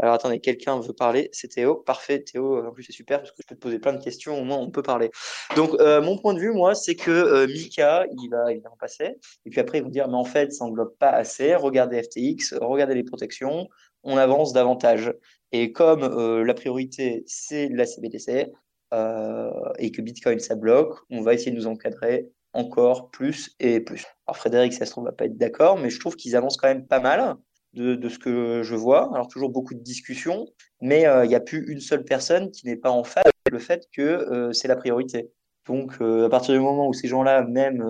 alors 0.00 0.14
attendez, 0.14 0.40
quelqu'un 0.40 0.78
veut 0.80 0.92
parler, 0.92 1.28
c'est 1.32 1.48
Théo. 1.48 1.76
Parfait, 1.76 2.22
Théo, 2.22 2.64
en 2.64 2.70
plus 2.70 2.84
c'est 2.84 2.92
super 2.92 3.18
parce 3.18 3.32
que 3.32 3.42
je 3.42 3.46
peux 3.46 3.54
te 3.56 3.60
poser 3.60 3.78
plein 3.78 3.92
de 3.92 4.02
questions, 4.02 4.40
au 4.40 4.44
moins 4.44 4.58
on 4.58 4.70
peut 4.70 4.82
parler. 4.82 5.10
Donc 5.56 5.74
euh, 5.80 6.00
mon 6.00 6.16
point 6.16 6.34
de 6.34 6.40
vue, 6.40 6.52
moi, 6.52 6.74
c'est 6.74 6.94
que 6.94 7.10
euh, 7.10 7.46
Mika, 7.46 8.06
il 8.12 8.28
va 8.30 8.52
évidemment 8.52 8.76
passer, 8.78 9.16
et 9.46 9.50
puis 9.50 9.60
après 9.60 9.78
ils 9.78 9.84
vont 9.84 9.90
dire, 9.90 10.08
mais 10.08 10.16
en 10.16 10.24
fait, 10.24 10.52
ça 10.52 10.64
englobe 10.64 10.96
pas 10.98 11.10
assez, 11.10 11.54
regardez 11.54 12.02
FTX, 12.02 12.54
regardez 12.60 12.94
les 12.94 13.04
protections, 13.04 13.68
on 14.04 14.16
avance 14.16 14.52
davantage. 14.52 15.12
Et 15.50 15.72
comme 15.72 16.00
la 16.44 16.54
priorité, 16.54 17.24
c'est 17.26 17.68
la 17.68 17.86
CBDC, 17.86 18.52
et 18.92 19.90
que 19.92 20.02
Bitcoin, 20.02 20.38
ça 20.38 20.54
bloque, 20.56 20.98
on 21.10 21.22
va 21.22 21.34
essayer 21.34 21.50
de 21.50 21.56
nous 21.56 21.66
encadrer 21.66 22.28
encore 22.52 23.10
plus 23.10 23.54
et 23.60 23.80
plus. 23.80 24.06
Alors 24.26 24.36
Frédéric, 24.36 24.72
ça 24.72 24.86
se 24.86 24.90
trouve, 24.90 25.04
va 25.04 25.12
pas 25.12 25.26
être 25.26 25.36
d'accord, 25.36 25.78
mais 25.78 25.90
je 25.90 26.00
trouve 26.00 26.16
qu'ils 26.16 26.36
avancent 26.36 26.56
quand 26.56 26.68
même 26.68 26.86
pas 26.86 27.00
mal 27.00 27.36
de, 27.74 28.08
ce 28.08 28.18
que 28.18 28.62
je 28.62 28.74
vois. 28.74 29.10
Alors 29.14 29.28
toujours 29.28 29.50
beaucoup 29.50 29.74
de 29.74 29.82
discussions, 29.82 30.46
mais 30.80 31.06
euh, 31.06 31.24
il 31.24 31.28
n'y 31.28 31.34
a 31.34 31.40
plus 31.40 31.70
une 31.70 31.80
seule 31.80 32.04
personne 32.04 32.50
qui 32.50 32.66
n'est 32.66 32.76
pas 32.76 32.90
en 32.90 33.04
phase 33.04 33.24
avec 33.24 33.52
le 33.52 33.58
fait 33.58 33.86
que 33.92 34.02
euh, 34.02 34.52
c'est 34.52 34.68
la 34.68 34.76
priorité. 34.76 35.30
Donc 35.66 36.00
euh, 36.00 36.26
à 36.26 36.28
partir 36.30 36.54
du 36.54 36.60
moment 36.60 36.88
où 36.88 36.94
ces 36.94 37.08
gens-là, 37.08 37.42
même 37.42 37.84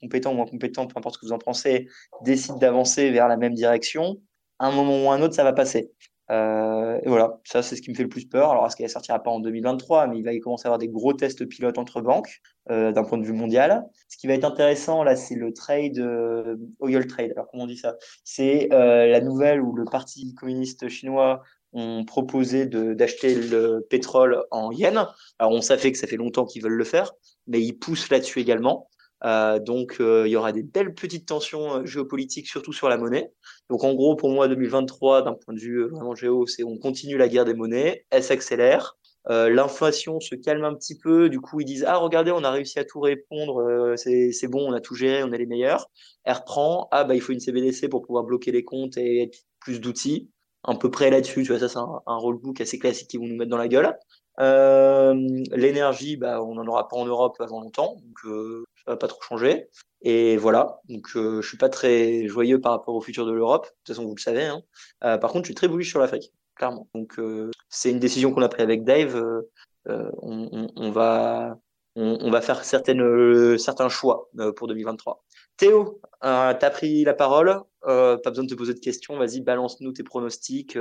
compétents 0.00 0.32
ou 0.32 0.36
moins 0.36 0.46
compétents, 0.46 0.86
peu 0.86 0.94
importe 0.96 1.16
ce 1.16 1.20
que 1.20 1.26
vous 1.26 1.32
en 1.32 1.38
pensez, 1.38 1.88
décident 2.22 2.58
d'avancer 2.58 3.10
vers 3.10 3.28
la 3.28 3.36
même 3.36 3.54
direction, 3.54 4.20
à 4.58 4.68
un 4.68 4.72
moment 4.72 5.04
ou 5.04 5.10
à 5.10 5.14
un 5.14 5.22
autre, 5.22 5.34
ça 5.34 5.44
va 5.44 5.52
passer. 5.52 5.90
Euh, 6.30 6.98
et 7.02 7.08
voilà, 7.08 7.38
ça 7.44 7.62
c'est 7.62 7.76
ce 7.76 7.82
qui 7.82 7.90
me 7.90 7.94
fait 7.94 8.02
le 8.02 8.08
plus 8.08 8.26
peur. 8.26 8.50
Alors, 8.50 8.66
est-ce 8.66 8.76
qu'elle 8.76 8.88
sortira 8.88 9.22
pas 9.22 9.30
en 9.30 9.40
2023, 9.40 10.06
mais 10.06 10.18
il 10.18 10.24
va 10.24 10.32
y 10.32 10.40
commencer 10.40 10.66
à 10.66 10.68
avoir 10.68 10.78
des 10.78 10.88
gros 10.88 11.12
tests 11.12 11.46
pilotes 11.46 11.78
entre 11.78 12.00
banques 12.00 12.40
euh, 12.70 12.92
d'un 12.92 13.04
point 13.04 13.18
de 13.18 13.24
vue 13.24 13.34
mondial. 13.34 13.84
Ce 14.08 14.16
qui 14.16 14.26
va 14.26 14.34
être 14.34 14.44
intéressant 14.44 15.04
là, 15.04 15.16
c'est 15.16 15.34
le 15.34 15.52
trade, 15.52 15.98
euh, 15.98 16.56
oil 16.80 17.06
trade. 17.06 17.32
Alors, 17.32 17.46
comment 17.50 17.64
on 17.64 17.66
dit 17.66 17.76
ça? 17.76 17.96
C'est 18.24 18.72
euh, 18.72 19.06
la 19.06 19.20
nouvelle 19.20 19.60
où 19.60 19.74
le 19.74 19.84
Parti 19.84 20.34
communiste 20.34 20.88
chinois 20.88 21.42
ont 21.74 22.04
proposé 22.04 22.66
d'acheter 22.66 23.34
le 23.34 23.84
pétrole 23.90 24.44
en 24.50 24.70
yens. 24.70 25.06
Alors, 25.38 25.52
on 25.52 25.60
savait 25.60 25.92
que 25.92 25.98
ça 25.98 26.06
fait 26.06 26.16
longtemps 26.16 26.46
qu'ils 26.46 26.62
veulent 26.62 26.72
le 26.72 26.84
faire, 26.84 27.12
mais 27.48 27.60
ils 27.60 27.74
poussent 27.74 28.08
là-dessus 28.10 28.40
également. 28.40 28.88
Euh, 29.24 29.58
donc, 29.58 29.96
euh, 30.00 30.24
il 30.26 30.30
y 30.30 30.36
aura 30.36 30.52
des 30.52 30.62
belles 30.62 30.94
petites 30.94 31.26
tensions 31.26 31.76
euh, 31.76 31.86
géopolitiques, 31.86 32.46
surtout 32.46 32.72
sur 32.72 32.88
la 32.88 32.98
monnaie. 32.98 33.32
Donc, 33.70 33.84
en 33.84 33.94
gros, 33.94 34.16
pour 34.16 34.30
moi, 34.30 34.48
2023, 34.48 35.22
d'un 35.22 35.34
point 35.34 35.54
de 35.54 35.60
vue 35.60 35.84
vraiment 35.88 36.14
géo, 36.14 36.46
c'est 36.46 36.64
on 36.64 36.78
continue 36.78 37.16
la 37.16 37.28
guerre 37.28 37.44
des 37.44 37.54
monnaies, 37.54 38.06
elle 38.10 38.22
s'accélère. 38.22 38.96
L'inflation 39.26 40.20
se 40.20 40.34
calme 40.34 40.64
un 40.64 40.74
petit 40.74 40.98
peu. 40.98 41.30
Du 41.30 41.40
coup, 41.40 41.58
ils 41.60 41.64
disent 41.64 41.86
Ah, 41.88 41.96
regardez, 41.96 42.30
on 42.30 42.44
a 42.44 42.50
réussi 42.50 42.78
à 42.78 42.84
tout 42.84 43.00
répondre. 43.00 43.94
c'est 43.96 44.48
bon, 44.48 44.70
on 44.70 44.74
a 44.74 44.82
tout 44.82 44.94
géré, 44.94 45.24
on 45.24 45.32
est 45.32 45.38
les 45.38 45.46
meilleurs. 45.46 45.88
Elle 46.24 46.34
reprend 46.34 46.88
Ah, 46.90 47.04
bah, 47.04 47.14
il 47.14 47.22
faut 47.22 47.32
une 47.32 47.40
CBDC 47.40 47.88
pour 47.88 48.02
pouvoir 48.02 48.24
bloquer 48.24 48.52
les 48.52 48.64
comptes 48.64 48.98
et 48.98 49.30
plus 49.60 49.80
d'outils. 49.80 50.28
Un 50.62 50.74
peu 50.74 50.90
près 50.90 51.08
là-dessus, 51.08 51.42
tu 51.42 51.52
vois, 51.52 51.58
ça, 51.58 51.70
c'est 51.70 51.78
un, 51.78 52.02
un 52.06 52.20
assez 52.60 52.78
classique 52.78 53.08
qu'ils 53.08 53.20
vont 53.20 53.26
nous 53.26 53.36
mettre 53.36 53.50
dans 53.50 53.56
la 53.56 53.68
gueule. 53.68 53.96
Euh, 54.40 55.14
L'énergie, 55.52 56.16
bah, 56.16 56.42
on 56.42 56.54
n'en 56.54 56.66
aura 56.66 56.88
pas 56.88 56.96
en 56.96 57.06
Europe 57.06 57.36
avant 57.40 57.60
longtemps, 57.60 57.96
donc 58.02 58.18
euh, 58.26 58.64
pas 58.86 59.08
trop 59.08 59.22
changer. 59.22 59.68
Et 60.04 60.36
voilà, 60.36 60.80
donc 60.90 61.08
euh, 61.16 61.40
je 61.40 61.48
suis 61.48 61.56
pas 61.56 61.70
très 61.70 62.28
joyeux 62.28 62.60
par 62.60 62.72
rapport 62.72 62.94
au 62.94 63.00
futur 63.00 63.24
de 63.24 63.32
l'Europe. 63.32 63.64
De 63.64 63.70
toute 63.70 63.96
façon, 63.96 64.06
vous 64.06 64.14
le 64.14 64.20
savez. 64.20 64.44
Hein. 64.44 64.62
Euh, 65.02 65.16
par 65.16 65.32
contre, 65.32 65.44
je 65.44 65.48
suis 65.48 65.54
très 65.54 65.66
bullish 65.66 65.88
sur 65.88 65.98
l'Afrique, 65.98 66.30
clairement. 66.56 66.88
Donc 66.94 67.18
euh, 67.18 67.50
c'est 67.70 67.90
une 67.90 68.00
décision 68.00 68.30
qu'on 68.30 68.42
a 68.42 68.50
prise 68.50 68.62
avec 68.62 68.84
Dave. 68.84 69.42
On, 69.86 70.90
va 70.90 71.58
on, 71.96 72.30
va 72.30 72.40
faire 72.42 72.64
certaines, 72.64 73.56
certains 73.58 73.88
choix 73.88 74.28
pour 74.56 74.68
2023. 74.68 75.24
Théo, 75.56 76.00
euh, 76.22 76.52
tu 76.52 76.64
as 76.64 76.70
pris 76.70 77.04
la 77.04 77.14
parole. 77.14 77.62
pas 77.80 78.16
besoin 78.26 78.44
de 78.44 78.50
te 78.50 78.54
poser 78.54 78.74
de 78.74 78.80
questions. 78.80 79.16
Vas-y, 79.16 79.40
balance-nous 79.40 79.92
tes 79.92 80.02
pronostics. 80.02 80.76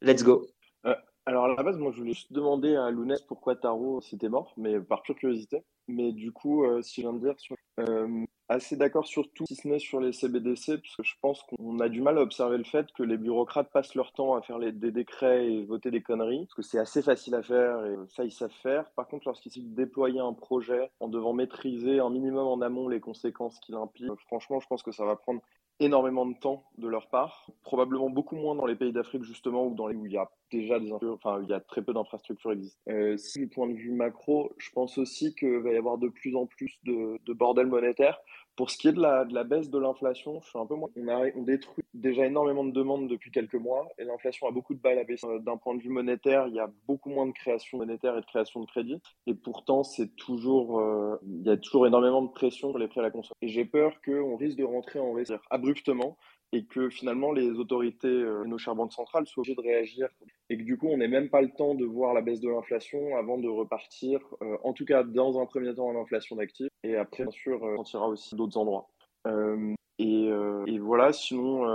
let's 0.00 0.24
go. 0.24 0.44
Alors 1.26 1.44
à 1.44 1.48
la 1.48 1.62
base, 1.62 1.78
moi 1.78 1.92
je 1.92 1.98
voulais 1.98 2.14
juste 2.14 2.32
demander 2.32 2.76
à 2.76 2.90
Lounès 2.90 3.20
pourquoi 3.22 3.54
Taro 3.54 4.00
s'était 4.00 4.28
mort, 4.28 4.52
mais 4.56 4.80
par 4.80 5.02
curiosité. 5.02 5.62
Mais 5.86 6.12
du 6.12 6.32
coup, 6.32 6.64
euh, 6.64 6.82
si 6.82 7.02
je 7.02 7.08
viens 7.08 7.12
de 7.12 7.20
dire, 7.20 7.34
euh, 7.80 8.24
assez 8.48 8.76
d'accord 8.76 9.06
sur 9.06 9.30
tout, 9.32 9.44
si 9.46 9.54
ce 9.54 9.68
n'est 9.68 9.78
sur 9.78 10.00
les 10.00 10.12
CBDC, 10.12 10.78
parce 10.78 10.96
que 10.96 11.02
je 11.04 11.14
pense 11.20 11.42
qu'on 11.44 11.78
a 11.78 11.88
du 11.88 12.00
mal 12.00 12.18
à 12.18 12.22
observer 12.22 12.58
le 12.58 12.64
fait 12.64 12.90
que 12.92 13.02
les 13.02 13.16
bureaucrates 13.16 13.70
passent 13.70 13.94
leur 13.94 14.12
temps 14.12 14.34
à 14.34 14.42
faire 14.42 14.58
des 14.58 14.90
décrets 14.90 15.52
et 15.52 15.64
voter 15.64 15.90
des 15.90 16.02
conneries, 16.02 16.46
parce 16.46 16.54
que 16.54 16.62
c'est 16.62 16.78
assez 16.78 17.02
facile 17.02 17.34
à 17.36 17.42
faire 17.42 17.84
et 17.86 17.96
ça 18.08 18.24
ils 18.24 18.32
savent 18.32 18.50
faire. 18.62 18.90
Par 18.92 19.06
contre, 19.06 19.28
lorsqu'il 19.28 19.52
s'agit 19.52 19.66
de 19.66 19.74
déployer 19.74 20.20
un 20.20 20.32
projet 20.32 20.90
en 20.98 21.08
devant 21.08 21.32
maîtriser 21.32 22.00
un 22.00 22.10
minimum 22.10 22.46
en 22.46 22.60
amont 22.60 22.88
les 22.88 23.00
conséquences 23.00 23.60
qu'il 23.60 23.76
implique, 23.76 24.10
franchement, 24.26 24.58
je 24.58 24.66
pense 24.66 24.82
que 24.82 24.92
ça 24.92 25.04
va 25.04 25.16
prendre 25.16 25.42
énormément 25.80 26.26
de 26.26 26.34
temps 26.38 26.64
de 26.78 26.86
leur 26.86 27.08
part, 27.08 27.50
probablement 27.62 28.10
beaucoup 28.10 28.36
moins 28.36 28.54
dans 28.54 28.66
les 28.66 28.76
pays 28.76 28.92
d'Afrique 28.92 29.24
justement 29.24 29.66
ou 29.66 29.74
dans 29.74 29.88
les 29.88 29.96
où 29.96 30.06
il 30.06 30.12
y 30.12 30.18
a 30.18 30.30
déjà 30.52 30.78
des 30.78 30.92
enfin 30.92 31.40
il 31.42 31.48
y 31.48 31.52
a 31.52 31.60
très 31.60 31.82
peu 31.82 31.92
d'infrastructures 31.92 32.52
existantes. 32.52 32.80
Euh, 32.88 33.16
si 33.16 33.40
du 33.40 33.48
point 33.48 33.68
de 33.68 33.74
vue 33.74 33.92
macro, 33.92 34.52
je 34.58 34.70
pense 34.70 34.98
aussi 34.98 35.34
qu'il 35.34 35.58
va 35.58 35.72
y 35.72 35.76
avoir 35.76 35.98
de 35.98 36.08
plus 36.08 36.36
en 36.36 36.46
plus 36.46 36.78
de, 36.84 37.18
de 37.24 37.32
bordel 37.32 37.66
monétaire. 37.66 38.18
Pour 38.56 38.70
ce 38.70 38.76
qui 38.76 38.88
est 38.88 38.92
de 38.92 39.00
la, 39.00 39.24
baisse 39.44 39.70
de 39.70 39.78
l'inflation, 39.78 40.40
je 40.42 40.48
suis 40.48 40.58
un 40.58 40.66
peu 40.66 40.74
moins. 40.74 40.88
On 41.34 41.42
détruit 41.42 41.84
déjà 41.94 42.26
énormément 42.26 42.64
de 42.64 42.72
demandes 42.72 43.08
depuis 43.08 43.30
quelques 43.30 43.54
mois 43.54 43.88
et 43.98 44.04
l'inflation 44.04 44.46
a 44.48 44.50
beaucoup 44.50 44.74
de 44.74 44.80
balles 44.80 44.98
à 44.98 45.04
baisser. 45.04 45.26
Euh, 45.26 45.38
d'un 45.38 45.56
point 45.56 45.74
de 45.74 45.80
vue 45.80 45.88
monétaire, 45.88 46.46
il 46.48 46.54
y 46.54 46.60
a 46.60 46.70
beaucoup 46.86 47.10
moins 47.10 47.26
de 47.26 47.32
création 47.32 47.78
monétaire 47.78 48.16
et 48.16 48.20
de 48.20 48.26
création 48.26 48.60
de 48.60 48.66
crédit. 48.66 49.00
Et 49.26 49.34
pourtant, 49.34 49.82
c'est 49.82 50.14
toujours, 50.16 50.80
euh, 50.80 51.16
il 51.26 51.46
y 51.46 51.50
a 51.50 51.56
toujours 51.56 51.86
énormément 51.86 52.22
de 52.22 52.30
pression 52.30 52.70
sur 52.70 52.78
les 52.78 52.88
prix 52.88 53.00
à 53.00 53.04
la 53.04 53.10
consommation. 53.10 53.34
Et 53.42 53.48
j'ai 53.48 53.64
peur 53.64 54.00
qu'on 54.04 54.36
risque 54.36 54.58
de 54.58 54.64
rentrer 54.64 54.98
en 54.98 55.12
récession 55.12 55.40
abruptement 55.50 56.16
et 56.52 56.64
que 56.64 56.88
finalement 56.88 57.32
les 57.32 57.50
autorités, 57.58 58.08
euh, 58.08 58.44
nos 58.44 58.58
chères 58.58 58.74
banques 58.74 58.92
centrales, 58.92 59.26
soient 59.26 59.42
obligées 59.42 59.54
de 59.54 59.60
réagir 59.60 60.08
et 60.48 60.58
que 60.58 60.62
du 60.62 60.76
coup 60.76 60.88
on 60.88 60.96
n'ait 60.96 61.08
même 61.08 61.30
pas 61.30 61.42
le 61.42 61.50
temps 61.50 61.74
de 61.74 61.84
voir 61.84 62.14
la 62.14 62.22
baisse 62.22 62.40
de 62.40 62.48
l'inflation 62.48 63.16
avant 63.16 63.38
de 63.38 63.48
repartir, 63.48 64.20
euh, 64.42 64.56
en 64.64 64.72
tout 64.72 64.84
cas 64.84 65.04
dans 65.04 65.40
un 65.40 65.46
premier 65.46 65.74
temps 65.74 65.86
en 65.86 66.00
inflation 66.00 66.36
d'actifs 66.36 66.68
et 66.82 66.96
après 66.96 67.24
bien 67.24 67.32
sûr 67.32 67.64
euh, 67.64 67.76
on 67.78 67.84
tirera 67.84 68.08
aussi 68.08 68.34
d'autres 68.34 68.58
endroits. 68.58 68.88
Et, 70.02 70.30
et, 70.66 70.78
voilà, 70.78 71.12
sinon, 71.12 71.66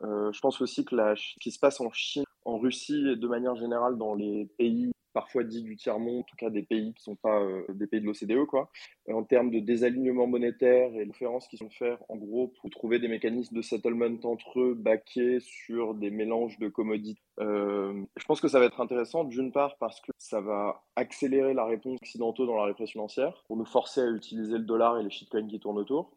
je 0.00 0.40
pense 0.40 0.60
aussi 0.60 0.84
que 0.84 0.94
ce 1.16 1.34
qui 1.40 1.50
se 1.50 1.58
passe 1.58 1.80
en 1.80 1.90
Chine, 1.90 2.22
en 2.44 2.58
Russie 2.58 3.08
et 3.08 3.16
de 3.16 3.26
manière 3.26 3.56
générale 3.56 3.98
dans 3.98 4.14
les 4.14 4.46
pays 4.56 4.92
parfois 5.12 5.44
dit 5.44 5.62
du 5.62 5.76
tiers-monde, 5.76 6.20
en 6.20 6.22
tout 6.22 6.36
cas 6.36 6.50
des 6.50 6.62
pays 6.62 6.92
qui 6.94 7.00
ne 7.00 7.14
sont 7.14 7.16
pas 7.16 7.40
euh, 7.40 7.64
des 7.70 7.86
pays 7.86 8.00
de 8.00 8.06
l'OCDE, 8.06 8.46
quoi, 8.46 8.70
euh, 9.08 9.14
en 9.14 9.22
termes 9.22 9.50
de 9.50 9.60
désalignement 9.60 10.26
monétaire 10.26 10.94
et 10.94 11.04
de 11.04 11.10
conférences 11.10 11.48
qui 11.48 11.56
sont 11.56 11.70
faites 11.70 11.98
en 12.08 12.16
gros 12.16 12.48
pour 12.60 12.70
trouver 12.70 12.98
des 12.98 13.08
mécanismes 13.08 13.56
de 13.56 13.62
settlement 13.62 14.18
entre 14.24 14.60
eux, 14.60 14.74
baqués 14.74 15.38
sur 15.40 15.94
des 15.94 16.10
mélanges 16.10 16.58
de 16.58 16.68
commodities. 16.68 17.20
Euh, 17.40 18.02
je 18.16 18.24
pense 18.24 18.40
que 18.40 18.48
ça 18.48 18.58
va 18.58 18.66
être 18.66 18.80
intéressant, 18.80 19.24
d'une 19.24 19.52
part 19.52 19.76
parce 19.78 20.00
que 20.00 20.12
ça 20.18 20.40
va 20.40 20.82
accélérer 20.96 21.54
la 21.54 21.64
réponse 21.64 21.98
occidentaux 22.02 22.46
dans 22.46 22.56
la 22.56 22.64
répression 22.64 22.92
financière, 22.92 23.44
pour 23.46 23.56
nous 23.56 23.64
forcer 23.64 24.00
à 24.00 24.10
utiliser 24.10 24.58
le 24.58 24.64
dollar 24.64 24.98
et 24.98 25.02
les 25.02 25.10
shitcoins 25.10 25.48
qui 25.48 25.60
tournent 25.60 25.78
autour. 25.78 26.16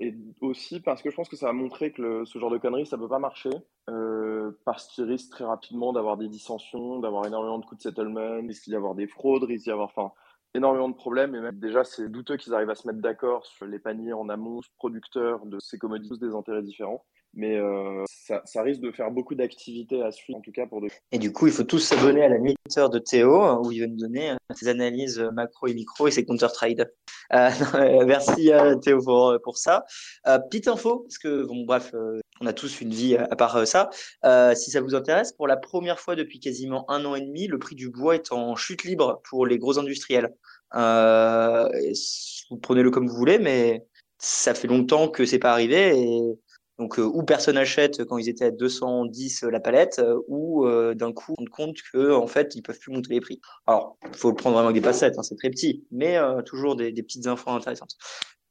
Et 0.00 0.14
aussi 0.42 0.80
parce 0.80 1.00
que 1.02 1.10
je 1.10 1.16
pense 1.16 1.28
que 1.28 1.36
ça 1.36 1.46
va 1.46 1.52
montrer 1.52 1.90
que 1.90 2.24
ce 2.26 2.38
genre 2.38 2.50
de 2.50 2.58
conneries, 2.58 2.86
ça 2.86 2.96
ne 2.96 3.02
peut 3.02 3.08
pas 3.08 3.18
marcher, 3.18 3.50
parce 4.64 4.88
qu'il 4.88 5.04
risque 5.04 5.30
très 5.30 5.44
rapidement 5.44 5.92
d'avoir 5.92 6.16
des 6.16 6.28
dissensions, 6.28 6.98
d'avoir 7.00 7.26
énormément 7.26 7.58
de 7.58 7.64
coûts 7.64 7.76
de 7.76 7.82
settlement, 7.82 8.38
il 8.38 8.46
risque 8.46 8.68
d'y 8.68 8.76
avoir 8.76 8.94
des 8.94 9.06
fraudes, 9.06 9.42
il 9.42 9.52
risque 9.52 9.64
d'y 9.64 9.70
avoir 9.70 9.88
enfin, 9.88 10.12
énormément 10.54 10.88
de 10.88 10.94
problèmes. 10.94 11.34
Et 11.34 11.40
même 11.40 11.58
déjà, 11.58 11.84
c'est 11.84 12.08
douteux 12.08 12.36
qu'ils 12.36 12.54
arrivent 12.54 12.70
à 12.70 12.74
se 12.74 12.86
mettre 12.86 13.00
d'accord 13.00 13.46
sur 13.46 13.66
les 13.66 13.78
paniers 13.78 14.12
en 14.12 14.28
amont, 14.28 14.60
producteurs 14.78 15.46
de 15.46 15.58
ces 15.60 15.78
commodities, 15.78 16.08
tous 16.08 16.18
des 16.18 16.34
intérêts 16.34 16.62
différents 16.62 17.04
mais 17.36 17.54
euh, 17.54 18.02
ça, 18.08 18.40
ça, 18.46 18.62
risque 18.62 18.80
de 18.80 18.90
faire 18.90 19.10
beaucoup 19.10 19.34
d'activités 19.34 20.02
à 20.02 20.10
suivre, 20.10 20.38
en 20.38 20.40
tout 20.40 20.52
cas 20.52 20.66
pour 20.66 20.80
de... 20.80 20.88
Et 21.12 21.18
du 21.18 21.32
coup, 21.32 21.46
il 21.46 21.52
faut 21.52 21.64
tous 21.64 21.80
s'abonner 21.80 22.24
à 22.24 22.30
la 22.30 22.38
newsletter 22.38 22.88
de 22.90 22.98
Théo, 22.98 23.42
hein, 23.42 23.60
où 23.62 23.70
il 23.70 23.80
va 23.80 23.86
nous 23.86 23.96
donner 23.96 24.30
euh, 24.30 24.36
ses 24.54 24.68
analyses 24.68 25.18
macro 25.34 25.66
et 25.66 25.74
micro 25.74 26.08
et 26.08 26.10
ses 26.10 26.24
counter-trade. 26.24 26.90
Euh, 27.34 27.50
merci 28.06 28.50
Théo 28.82 29.02
pour, 29.02 29.38
pour 29.44 29.58
ça. 29.58 29.84
petite 30.24 30.66
info, 30.66 31.00
parce 31.00 31.18
que, 31.18 31.44
bon, 31.44 31.66
bref, 31.66 31.94
on 32.40 32.46
a 32.46 32.54
tous 32.54 32.80
une 32.80 32.94
vie 32.94 33.16
à 33.16 33.36
part 33.36 33.66
ça. 33.66 33.90
si 34.54 34.70
ça 34.70 34.80
vous 34.80 34.94
intéresse, 34.94 35.32
pour 35.32 35.46
la 35.46 35.58
première 35.58 36.00
fois 36.00 36.16
depuis 36.16 36.40
quasiment 36.40 36.90
un 36.90 37.04
an 37.04 37.14
et 37.14 37.20
demi, 37.20 37.48
le 37.48 37.58
prix 37.58 37.74
du 37.74 37.90
bois 37.90 38.14
est 38.14 38.32
en 38.32 38.56
chute 38.56 38.84
libre 38.84 39.20
pour 39.28 39.44
les 39.44 39.58
gros 39.58 39.78
industriels. 39.78 40.32
vous 40.72 42.58
prenez-le 42.62 42.90
comme 42.90 43.06
vous 43.06 43.16
voulez, 43.16 43.38
mais 43.38 43.84
ça 44.18 44.54
fait 44.54 44.68
longtemps 44.68 45.08
que 45.08 45.26
c'est 45.26 45.38
pas 45.38 45.52
arrivé 45.52 45.98
et 45.98 46.38
donc, 46.78 46.98
euh, 46.98 47.02
ou 47.02 47.22
personne 47.22 47.54
n'achète 47.54 48.04
quand 48.04 48.18
ils 48.18 48.28
étaient 48.28 48.46
à 48.46 48.50
210 48.50 49.44
euh, 49.44 49.50
la 49.50 49.60
palette, 49.60 49.98
euh, 49.98 50.20
ou 50.28 50.66
d'un 50.94 51.12
coup, 51.12 51.34
on 51.38 51.44
compte 51.46 51.78
que 51.92 52.12
en 52.12 52.26
fait, 52.26 52.54
ils 52.54 52.62
peuvent 52.62 52.78
plus 52.78 52.92
monter 52.92 53.14
les 53.14 53.20
prix. 53.20 53.40
Alors, 53.66 53.96
il 54.06 54.14
faut 54.14 54.30
le 54.30 54.36
prendre 54.36 54.54
vraiment 54.54 54.68
avec 54.68 54.80
des 54.82 54.86
passettes, 54.86 55.18
hein, 55.18 55.22
c'est 55.22 55.36
très 55.36 55.50
petit, 55.50 55.86
mais 55.90 56.18
toujours 56.44 56.76
des, 56.76 56.92
des, 56.92 57.02
petites 57.02 57.26
infos 57.26 57.50
intéressantes. 57.50 57.96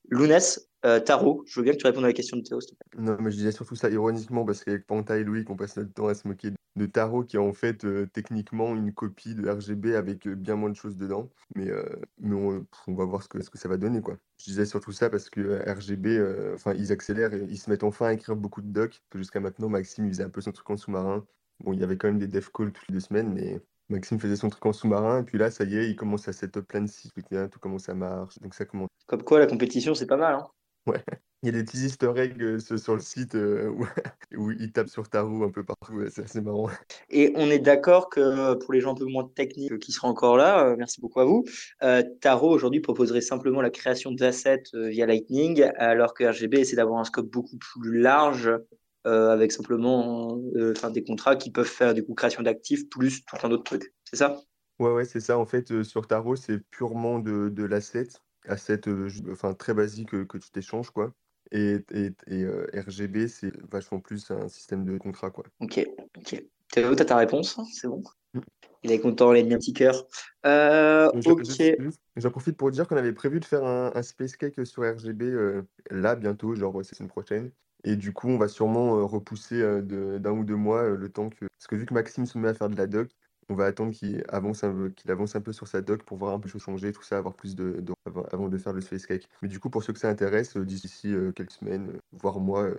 Lounès, 0.10 0.70
euh, 0.86 0.99
Tarot, 0.99 1.43
je 1.47 1.60
veux 1.60 1.64
bien 1.64 1.74
que 1.74 1.78
tu 1.78 1.88
répondes 1.88 2.03
à 2.03 2.08
la 2.08 2.14
question 2.14 2.38
de 2.38 2.43
Théo. 2.43 2.60
Non, 2.97 3.18
mais 3.20 3.32
je 3.32 3.38
disais 3.38 3.51
surtout 3.51 3.76
ça 3.76 3.89
ironiquement 3.89 4.45
parce 4.45 4.64
qu'avec 4.64 4.86
Panta 4.86 5.18
et 5.18 5.24
Louis, 5.24 5.43
on 5.49 5.56
passe 5.56 5.78
notre 5.78 5.93
temps 5.93 6.08
à 6.08 6.14
se 6.14 6.28
moquer 6.28 6.51
de 6.76 6.86
Tarot, 6.86 7.24
qui 7.24 7.38
est 7.38 7.39
en 7.39 7.53
fait 7.53 7.86
euh, 7.86 8.06
techniquement 8.14 8.76
une 8.76 8.93
copie 8.93 9.34
de 9.34 9.49
RGB 9.49 9.95
avec 9.95 10.28
euh, 10.28 10.36
bien 10.36 10.56
moins 10.56 10.70
de 10.70 10.76
choses 10.76 10.97
dedans. 10.97 11.30
Mais, 11.56 11.72
mais 12.20 12.36
on, 12.36 12.93
va 12.93 13.06
voir 13.06 13.24
ce 13.24 13.30
que, 13.30 13.39
ça 13.41 13.70
va 13.70 13.78
donner. 13.78 14.01
quoi. 14.01 14.18
Je 14.39 14.45
disais 14.45 14.66
surtout 14.66 14.91
ça 14.91 15.10
parce 15.10 15.30
que 15.30 15.64
RGB, 15.72 16.53
enfin, 16.53 16.74
ils 16.74 16.91
accélèrent 16.91 17.34
et 17.34 17.45
ils 17.49 17.58
se 17.58 17.70
mettent 17.70 17.84
enfin 17.84 18.08
à 18.08 18.14
écrire 18.14 18.36
beaucoup 18.36 18.62
de 18.62 18.72
docs. 18.72 19.01
Jusqu'à 19.16 19.39
maintenant, 19.39 19.70
Maxime, 19.70 20.08
faisait 20.08 20.24
un 20.24 20.30
peu 20.30 20.41
son 20.41 20.51
truc 20.51 20.70
en 20.70 20.78
sous-marin. 20.78 21.26
Bon, 21.62 21.74
il 21.74 21.80
y 21.80 21.84
avait 21.84 21.97
quand 21.97 22.08
même 22.08 22.20
des 22.20 22.28
dev 22.28 22.47
calls 22.53 22.72
toutes 22.72 22.88
les 22.89 22.93
deux 22.93 22.99
semaines, 22.99 23.34
mais 23.34 23.62
Maxime 23.90 24.20
faisait 24.20 24.36
son 24.36 24.50
truc 24.50 24.66
en 24.66 24.74
sous-marin, 24.74 25.22
et 25.22 25.24
puis 25.24 25.38
là, 25.38 25.52
ça 25.52 25.64
y 25.64 25.78
est, 25.78 25.90
il 25.90 25.96
commence 25.96 26.28
à 26.28 26.34
cette 26.34 26.60
plein 26.62 26.82
de 26.82 26.88
sites, 26.88 27.14
tout 27.52 27.60
comment 27.60 27.80
ça 27.80 27.94
marche. 27.94 28.40
Donc 28.40 28.54
ça 28.54 28.66
commence. 28.66 28.90
Comme 29.08 29.24
quoi, 29.24 29.40
la 29.40 29.48
compétition, 29.48 29.94
c'est 29.94 30.08
pas 30.08 30.18
mal. 30.18 30.36
Hein 30.36 30.48
Ouais. 30.88 31.04
Il 31.44 31.48
y 31.48 31.50
a 31.50 31.52
des 31.60 31.64
petits 31.64 31.86
easter 31.86 32.12
eggs 32.16 32.42
euh, 32.42 32.58
sur 32.58 32.96
le 32.96 33.02
site 33.02 33.36
euh, 33.36 33.70
où, 34.36 34.50
il 34.50 34.72
tape 34.72 34.90
sur 34.90 35.08
ta 35.08 35.22
roue 35.22 35.44
un 35.44 35.52
peu 35.52 35.64
partout. 35.64 36.02
c'est 36.10 36.24
assez 36.24 36.42
marrant. 36.42 36.70
Et 37.12 37.34
on 37.36 37.52
est 37.52 37.60
d'accord 37.60 38.10
que 38.10 38.56
pour 38.56 38.74
les 38.74 38.82
gens 38.82 38.94
un 38.94 38.96
peu 38.96 39.06
moins 39.06 39.30
techniques 39.36 39.78
qui 39.78 39.92
seront 39.92 40.08
encore 40.08 40.38
là, 40.38 40.66
euh, 40.66 40.76
merci 40.76 41.00
beaucoup 41.02 41.20
à 41.20 41.26
vous. 41.26 41.46
Tarot 42.20 42.50
aujourd'hui 42.50 42.80
proposerait 42.80 43.22
simplement 43.22 43.62
la 43.62 43.70
création 43.70 44.12
d'assets 44.12 44.64
via 44.74 45.06
Lightning, 45.06 45.70
alors 45.78 46.16
que 46.16 46.24
RGB 46.24 46.62
essaie 46.62 46.78
d'avoir 46.78 47.00
un 47.00 47.04
scope 47.04 47.30
beaucoup 47.30 47.58
plus 47.58 48.00
large 48.00 48.50
avec 49.06 49.51
simplement 49.51 50.39
enfin, 50.72 50.89
des 50.89 51.03
contrats 51.03 51.36
qui 51.36 51.51
peuvent 51.51 51.66
faire 51.66 51.93
du 51.93 52.03
coup 52.03 52.14
création 52.14 52.41
d'actifs 52.41 52.89
plus 52.89 53.24
tout 53.26 53.38
un 53.43 53.51
autre 53.51 53.64
truc. 53.64 53.93
C'est 54.03 54.18
ça? 54.18 54.36
Ouais, 54.80 54.91
ouais, 54.91 55.06
c'est 55.06 55.22
ça. 55.22 55.38
En 55.38 55.45
fait, 55.45 55.84
sur 55.84 56.08
Tarot, 56.08 56.36
c'est 56.36 56.60
purement 56.70 57.20
de, 57.20 57.49
de 57.49 57.64
l'asset 57.64 58.08
asset 58.47 58.82
enfin, 59.32 59.53
très 59.53 59.74
basique 59.74 60.28
que 60.28 60.38
tu 60.38 60.51
t'échanges, 60.51 60.89
quoi. 60.91 61.14
Et, 61.51 61.78
et, 61.93 62.12
et 62.28 62.45
RGB, 62.80 63.28
c'est 63.28 63.51
vachement 63.72 63.99
plus 63.99 64.30
un 64.32 64.47
système 64.47 64.84
de 64.86 64.97
contrat, 64.97 65.32
quoi. 65.32 65.45
Ok, 65.60 65.86
ok. 66.18 66.43
Théo, 66.72 66.95
t'as 66.95 67.06
ta 67.06 67.18
réponse, 67.18 67.58
hein, 67.60 67.64
c'est 67.72 67.88
bon? 67.88 68.03
Mmh. 68.34 68.39
Il 68.84 68.91
est 68.91 68.99
content, 68.99 69.34
il 69.34 69.41
a 69.41 69.43
mis 69.43 69.53
un 69.53 69.58
petit 69.58 69.74
cœur. 69.74 70.06
Euh, 70.45 71.10
ok. 71.26 71.43
J'en 72.16 72.32
profite 72.32 72.58
pour 72.58 72.72
dire 72.72 72.88
qu'on 72.88 72.97
avait 72.97 73.14
prévu 73.14 73.39
de 73.39 73.45
faire 73.45 73.64
un, 73.64 73.91
un 73.95 74.01
Space 74.03 74.36
Cake 74.36 74.66
sur 74.66 74.84
RGB 74.84 75.62
là, 75.89 76.16
bientôt, 76.16 76.56
genre 76.56 76.80
c'est 76.84 76.99
une 76.99 77.08
prochaine. 77.08 77.51
Et 77.86 77.96
du 77.96 78.14
coup, 78.14 78.28
on 78.28 78.38
va 78.38 78.48
sûrement 78.48 79.08
repousser 79.08 79.62
d'un 79.84 80.32
ou 80.32 80.44
deux 80.44 80.56
mois 80.56 80.90
le 80.90 81.10
temps 81.10 81.30
que. 81.30 81.46
Parce 81.58 81.68
que 81.68 81.76
vu 81.76 81.86
que 81.86 81.94
Maxime 81.94 82.26
se 82.26 82.38
met 82.38 82.50
à 82.50 82.54
faire 82.54 82.70
de 82.70 82.76
la 82.76 82.88
doc, 82.88 83.10
on 83.48 83.56
va 83.56 83.66
attendre 83.66 83.94
qu'il 83.94 84.24
avance, 84.28 84.64
un, 84.64 85.42
peu 85.42 85.54
sur 85.54 85.68
sa 85.68 85.82
doc 85.82 86.04
pour 86.04 86.18
voir 86.18 86.34
un 86.34 86.40
peu 86.40 86.50
changer, 86.50 86.92
tout 86.92 87.04
ça, 87.04 87.18
avoir 87.18 87.36
plus 87.36 87.56
de, 87.56 87.84
avant 88.32 88.50
de 88.50 88.58
faire 88.58 88.74
le 88.74 88.82
space 88.82 89.06
cake. 89.06 89.30
Mais 89.42 89.48
du 89.48 89.60
coup, 89.60 89.70
pour 89.70 89.84
ceux 89.84 89.94
que 89.94 90.00
ça 90.00 90.10
intéresse, 90.10 90.58
d'ici 90.58 91.14
quelques 91.36 91.52
semaines, 91.52 92.00
voire 92.12 92.40
mois, 92.40 92.70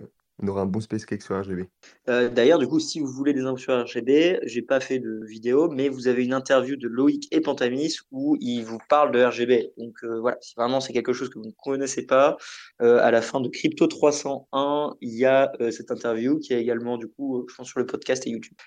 on 0.41 0.47
aura 0.47 0.61
un 0.61 0.65
bon 0.65 0.79
space 0.79 1.05
cake 1.05 1.21
sur 1.21 1.39
RGB. 1.39 1.67
D'ailleurs, 2.07 2.59
du 2.59 2.67
coup, 2.67 2.79
si 2.79 2.99
vous 2.99 3.07
voulez 3.07 3.33
des 3.33 3.41
infos 3.41 3.57
sur 3.57 3.83
RGB, 3.83 4.39
j'ai 4.43 4.61
pas 4.61 4.79
fait 4.79 4.99
de 4.99 5.25
vidéo, 5.25 5.69
mais 5.69 5.89
vous 5.89 6.07
avez 6.07 6.23
une 6.23 6.33
interview 6.33 6.75
de 6.75 6.87
Loïc 6.87 7.27
et 7.31 7.41
Pantamis 7.41 7.95
où 8.11 8.37
ils 8.39 8.63
vous 8.63 8.79
parlent 8.89 9.11
de 9.11 9.23
RGB. 9.23 9.73
Donc 9.77 10.03
voilà, 10.03 10.37
si 10.41 10.53
vraiment 10.55 10.79
c'est 10.79 10.93
quelque 10.93 11.13
chose 11.13 11.29
que 11.29 11.39
vous 11.39 11.45
ne 11.45 11.51
connaissez 11.63 12.05
pas, 12.05 12.37
à 12.79 13.11
la 13.11 13.21
fin 13.21 13.41
de 13.41 13.49
Crypto 13.49 13.87
301, 13.87 14.95
il 15.01 15.17
y 15.17 15.25
a 15.25 15.51
cette 15.71 15.91
interview 15.91 16.39
qui 16.39 16.53
est 16.53 16.61
également 16.61 16.97
du 16.97 17.07
coup, 17.07 17.45
je 17.49 17.55
pense 17.55 17.67
sur 17.67 17.79
le 17.79 17.85
podcast 17.85 18.25
et 18.27 18.29
YouTube. 18.29 18.57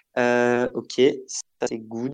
ok, 0.75 1.01
ça 1.27 1.67
c'est 1.67 1.79
good. 1.79 2.13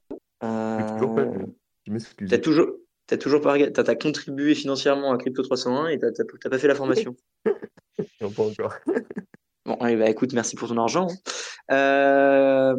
Je 1.86 2.26
T'as 2.28 2.38
toujours, 2.38 2.66
t'as 3.07 3.16
toujours 3.16 3.40
pas, 3.40 3.59
t'as, 3.70 3.94
contribué 3.94 4.54
financièrement 4.54 5.12
à 5.12 5.18
Crypto 5.18 5.42
301 5.42 5.88
et 5.88 5.98
t'as, 5.98 6.11
pas 6.50 6.59
fait 6.59 6.68
la 6.68 6.74
formation. 6.74 7.16
non, 8.20 8.30
pas 8.30 8.42
encore. 8.42 8.74
bon, 9.66 9.74
allez, 9.80 9.96
bah, 9.96 10.08
écoute, 10.08 10.32
merci 10.32 10.56
pour 10.56 10.68
ton 10.68 10.78
argent. 10.78 11.08
Euh, 11.70 12.74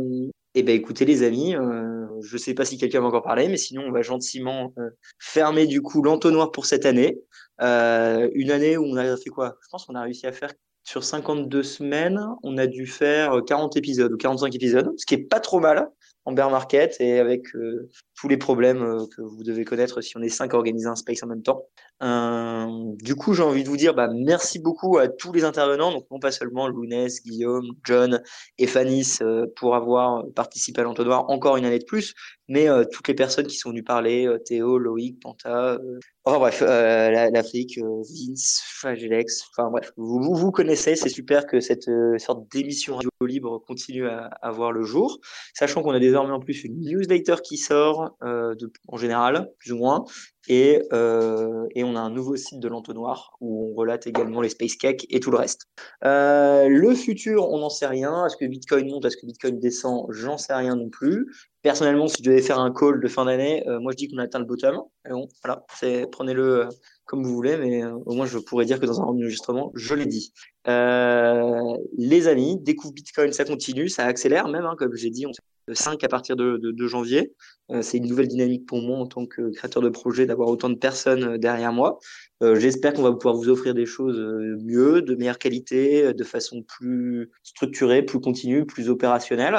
et 0.55 0.63
ben 0.63 0.75
écoutez 0.75 1.05
les 1.05 1.21
amis, 1.21 1.55
euh, 1.55 2.07
je 2.23 2.35
sais 2.35 2.55
pas 2.55 2.65
si 2.65 2.79
quelqu'un 2.79 3.01
va 3.01 3.07
encore 3.07 3.21
parler, 3.21 3.47
mais 3.47 3.57
sinon 3.57 3.83
on 3.83 3.91
va 3.91 4.01
gentiment 4.01 4.73
euh, 4.79 4.89
fermer 5.19 5.67
du 5.67 5.83
coup 5.83 6.01
l'entonnoir 6.01 6.51
pour 6.51 6.65
cette 6.65 6.87
année. 6.87 7.19
Euh, 7.61 8.27
une 8.33 8.49
année 8.49 8.75
où 8.75 8.83
on 8.83 8.95
a 8.95 9.15
fait 9.17 9.29
quoi? 9.29 9.57
Je 9.61 9.67
pense 9.69 9.85
qu'on 9.85 9.93
a 9.93 10.01
réussi 10.01 10.25
à 10.25 10.31
faire 10.31 10.53
sur 10.83 11.03
52 11.03 11.61
semaines, 11.61 12.25
on 12.41 12.57
a 12.57 12.65
dû 12.65 12.87
faire 12.87 13.39
40 13.45 13.77
épisodes 13.77 14.11
ou 14.11 14.17
45 14.17 14.55
épisodes, 14.55 14.91
ce 14.97 15.05
qui 15.05 15.13
est 15.13 15.29
pas 15.29 15.39
trop 15.39 15.59
mal 15.59 15.91
en 16.27 16.33
bear 16.33 16.49
market 16.49 16.97
et 16.99 17.19
avec 17.19 17.55
euh, 17.55 17.89
tous 18.13 18.27
les 18.27 18.35
problèmes 18.35 18.83
euh, 18.83 19.05
que 19.15 19.21
vous 19.21 19.43
devez 19.43 19.63
connaître 19.63 20.01
si 20.01 20.17
on 20.17 20.21
est 20.21 20.27
cinq 20.27 20.53
à 20.53 20.57
organiser 20.57 20.87
un 20.87 20.97
space 20.97 21.23
en 21.23 21.27
même 21.27 21.41
temps. 21.41 21.63
Euh, 22.03 22.67
du 23.01 23.15
coup, 23.15 23.33
j'ai 23.33 23.43
envie 23.43 23.63
de 23.63 23.69
vous 23.69 23.77
dire 23.77 23.95
bah, 23.95 24.09
merci 24.13 24.59
beaucoup 24.59 24.97
à 24.97 25.07
tous 25.07 25.31
les 25.31 25.45
intervenants, 25.45 25.89
donc 25.89 26.05
non 26.11 26.19
pas 26.19 26.33
seulement 26.33 26.67
Lounès, 26.67 27.23
Guillaume, 27.23 27.71
John 27.85 28.21
et 28.57 28.67
Fanis 28.67 29.19
pour 29.55 29.75
avoir 29.75 30.25
participé 30.35 30.81
à 30.81 30.83
l'entonnoir 30.83 31.29
encore 31.29 31.55
une 31.55 31.63
année 31.63 31.79
de 31.79 31.85
plus, 31.85 32.13
mais 32.47 32.67
toutes 32.91 33.07
les 33.07 33.13
personnes 33.13 33.47
qui 33.47 33.57
sont 33.57 33.69
venues 33.69 33.83
parler, 33.83 34.29
Théo, 34.45 34.77
Loïc, 34.77 35.19
Panta, 35.21 35.79
Enfin 36.25 36.39
bref, 36.39 36.61
l'Afrique, 36.61 37.79
Vince, 37.79 38.61
Fagelex, 38.65 39.43
enfin 39.49 39.69
bref, 39.69 39.93
vous, 39.95 40.35
vous, 40.35 40.51
connaissez, 40.51 40.97
c'est 40.97 41.07
super 41.07 41.47
que 41.47 41.61
cette 41.61 41.89
sorte 42.17 42.51
d'émission 42.51 42.97
radio 42.97 43.09
libre 43.21 43.63
continue 43.65 44.07
à, 44.07 44.25
à 44.41 44.51
voir 44.51 44.73
le 44.73 44.83
jour, 44.83 45.19
sachant 45.53 45.81
qu'on 45.81 45.91
a 45.91 45.99
des 45.99 46.15
en 46.17 46.39
plus 46.39 46.63
une 46.63 46.79
newsletter 46.79 47.35
qui 47.43 47.57
sort 47.57 48.15
euh, 48.23 48.55
en 48.87 48.97
général, 48.97 49.51
plus 49.59 49.71
ou 49.71 49.77
moins, 49.77 50.05
et, 50.47 50.81
euh, 50.93 51.67
et, 51.75 51.83
on 51.83 51.95
a 51.95 51.99
un 51.99 52.09
nouveau 52.09 52.37
site 52.37 52.59
de 52.59 52.69
l'entonnoir 52.69 53.35
où 53.41 53.69
on 53.69 53.75
relate 53.75 54.07
également 54.07 54.41
les 54.41 54.49
space 54.49 54.77
cakes 54.77 55.05
et 55.09 55.19
tout 55.19 55.29
le 55.29 55.37
reste. 55.37 55.63
Euh, 56.05 56.69
le 56.69 56.95
futur, 56.95 57.49
on 57.49 57.59
n'en 57.59 57.69
sait 57.69 57.87
rien. 57.87 58.25
Est-ce 58.25 58.37
que 58.37 58.45
Bitcoin 58.45 58.89
monte, 58.89 59.03
est-ce 59.05 59.17
que 59.17 59.25
Bitcoin 59.25 59.59
descend 59.59 60.05
J'en 60.09 60.37
sais 60.37 60.53
rien 60.53 60.75
non 60.75 60.89
plus. 60.89 61.27
Personnellement, 61.67 62.07
si 62.07 62.23
je 62.23 62.29
devais 62.29 62.41
faire 62.41 62.59
un 62.59 62.71
call 62.71 63.01
de 63.01 63.07
fin 63.09 63.25
d'année, 63.25 63.61
moi 63.81 63.91
je 63.91 63.97
dis 63.97 64.07
qu'on 64.07 64.19
a 64.19 64.23
atteint 64.23 64.39
le 64.39 64.45
bottom. 64.45 64.79
Et 65.05 65.09
bon, 65.09 65.27
voilà, 65.43 65.65
prenez-le 66.13 66.69
comme 67.03 67.23
vous 67.23 67.33
voulez, 67.33 67.57
mais 67.57 67.83
au 67.83 68.13
moins 68.13 68.25
je 68.25 68.37
pourrais 68.37 68.63
dire 68.63 68.79
que 68.79 68.85
dans 68.85 69.01
un 69.01 69.03
enregistrement, 69.03 69.73
je 69.75 69.93
l'ai 69.93 70.05
dit. 70.05 70.31
les 70.65 72.27
amis, 72.29 72.57
découvre 72.61 72.93
Bitcoin, 72.93 73.33
ça 73.33 73.43
continue, 73.43 73.89
ça 73.89 74.05
accélère 74.05 74.47
même, 74.47 74.63
hein, 74.65 74.75
comme 74.77 74.95
j'ai 74.95 75.09
dit, 75.09 75.25
5 75.71 76.03
à 76.03 76.07
partir 76.07 76.35
de, 76.35 76.57
de, 76.57 76.87
janvier. 76.87 77.33
c'est 77.81 77.97
une 77.97 78.07
nouvelle 78.07 78.27
dynamique 78.27 78.65
pour 78.65 78.81
moi 78.81 78.97
en 78.97 79.07
tant 79.07 79.25
que 79.25 79.51
créateur 79.51 79.81
de 79.81 79.89
projet 79.89 80.25
d'avoir 80.25 80.49
autant 80.49 80.69
de 80.69 80.75
personnes 80.75 81.37
derrière 81.37 81.73
moi. 81.73 81.99
J'espère 82.41 82.93
qu'on 82.93 83.01
va 83.01 83.11
pouvoir 83.11 83.35
vous 83.35 83.49
offrir 83.49 83.73
des 83.73 83.85
choses 83.85 84.17
mieux, 84.63 85.01
de 85.01 85.15
meilleure 85.15 85.39
qualité, 85.39 86.13
de 86.13 86.23
façon 86.23 86.63
plus 86.63 87.31
structurée, 87.43 88.03
plus 88.03 88.19
continue, 88.19 88.65
plus 88.65 88.89
opérationnelle. 88.89 89.55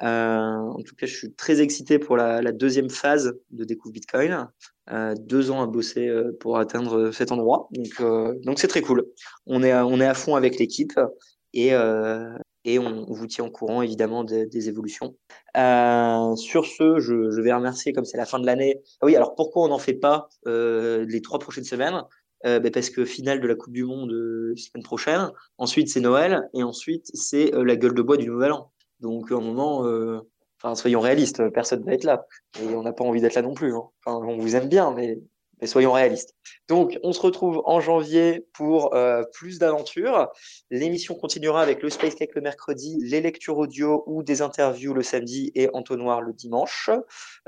en 0.00 0.82
tout 0.84 0.96
cas, 0.96 1.06
je 1.06 1.14
suis 1.14 1.32
très 1.32 1.60
excité 1.60 1.98
pour 1.98 2.16
la, 2.16 2.52
deuxième 2.52 2.90
phase 2.90 3.34
de 3.50 3.64
Découvre 3.64 3.92
Bitcoin. 3.92 4.48
Euh, 4.90 5.14
deux 5.18 5.50
ans 5.50 5.62
à 5.62 5.66
bosser 5.66 6.08
euh, 6.08 6.36
pour 6.40 6.58
atteindre 6.58 7.10
cet 7.10 7.32
endroit. 7.32 7.68
Donc, 7.70 8.00
euh, 8.00 8.34
donc 8.42 8.58
c'est 8.58 8.68
très 8.68 8.82
cool. 8.82 9.06
On 9.46 9.62
est, 9.62 9.70
à, 9.70 9.86
on 9.86 9.98
est 9.98 10.06
à 10.06 10.12
fond 10.12 10.34
avec 10.34 10.58
l'équipe 10.58 10.98
et, 11.54 11.72
et 12.64 12.78
on, 12.78 13.06
vous 13.08 13.26
tient 13.26 13.44
au 13.44 13.50
courant 13.50 13.82
évidemment 13.82 14.24
des, 14.24 14.68
évolutions. 14.68 15.16
sur 15.54 16.66
ce, 16.66 16.98
je, 16.98 17.40
vais 17.40 17.52
remercier 17.52 17.92
comme 17.92 18.04
c'est 18.04 18.16
la 18.16 18.26
fin 18.26 18.38
de 18.38 18.46
l'année. 18.46 18.80
Ah 19.00 19.06
oui, 19.06 19.16
alors 19.16 19.34
pourquoi 19.34 19.64
on 19.64 19.68
n'en 19.68 19.78
fait 19.78 19.94
pas 19.94 20.28
les 20.46 21.20
trois 21.22 21.38
prochaines 21.38 21.64
semaines? 21.64 22.02
Ben 22.42 22.70
parce 22.70 22.90
que 22.90 23.04
finale 23.04 23.40
de 23.40 23.46
la 23.46 23.54
Coupe 23.54 23.72
du 23.72 23.84
Monde 23.84 24.10
semaine 24.56 24.82
prochaine. 24.82 25.30
Ensuite, 25.58 25.88
c'est 25.88 26.00
Noël 26.00 26.48
et 26.54 26.62
ensuite 26.62 27.10
c'est 27.14 27.50
la 27.52 27.76
gueule 27.76 27.94
de 27.94 28.02
bois 28.02 28.16
du 28.16 28.28
Nouvel 28.28 28.52
An. 28.52 28.70
Donc, 29.00 29.30
à 29.30 29.36
un 29.36 29.40
moment, 29.40 29.84
soyons 30.74 31.00
réalistes, 31.00 31.50
personne 31.50 31.80
ne 31.80 31.84
va 31.84 31.92
être 31.92 32.04
là. 32.04 32.26
Et 32.62 32.74
on 32.74 32.82
n'a 32.82 32.92
pas 32.92 33.04
envie 33.04 33.20
d'être 33.20 33.34
là 33.34 33.42
non 33.42 33.54
plus. 33.54 33.74
Hein. 33.74 33.82
on 34.06 34.38
vous 34.38 34.56
aime 34.56 34.68
bien, 34.68 34.92
mais, 34.92 35.18
soyons 35.66 35.92
réalistes. 35.92 36.34
Donc, 36.68 36.98
on 37.02 37.12
se 37.12 37.20
retrouve 37.20 37.62
en 37.66 37.80
janvier 37.80 38.46
pour 38.54 38.94
euh, 38.94 39.22
plus 39.32 39.58
d'aventures. 39.58 40.28
L'émission 40.70 41.14
continuera 41.14 41.62
avec 41.62 41.82
le 41.82 41.90
Space 41.90 42.14
Cake 42.14 42.34
le 42.34 42.40
mercredi, 42.40 42.98
les 43.02 43.20
lectures 43.20 43.58
audio 43.58 44.02
ou 44.06 44.22
des 44.22 44.40
interviews 44.40 44.94
le 44.94 45.02
samedi 45.02 45.52
et 45.54 45.68
Entonnoir 45.74 46.22
le 46.22 46.32
dimanche. 46.32 46.90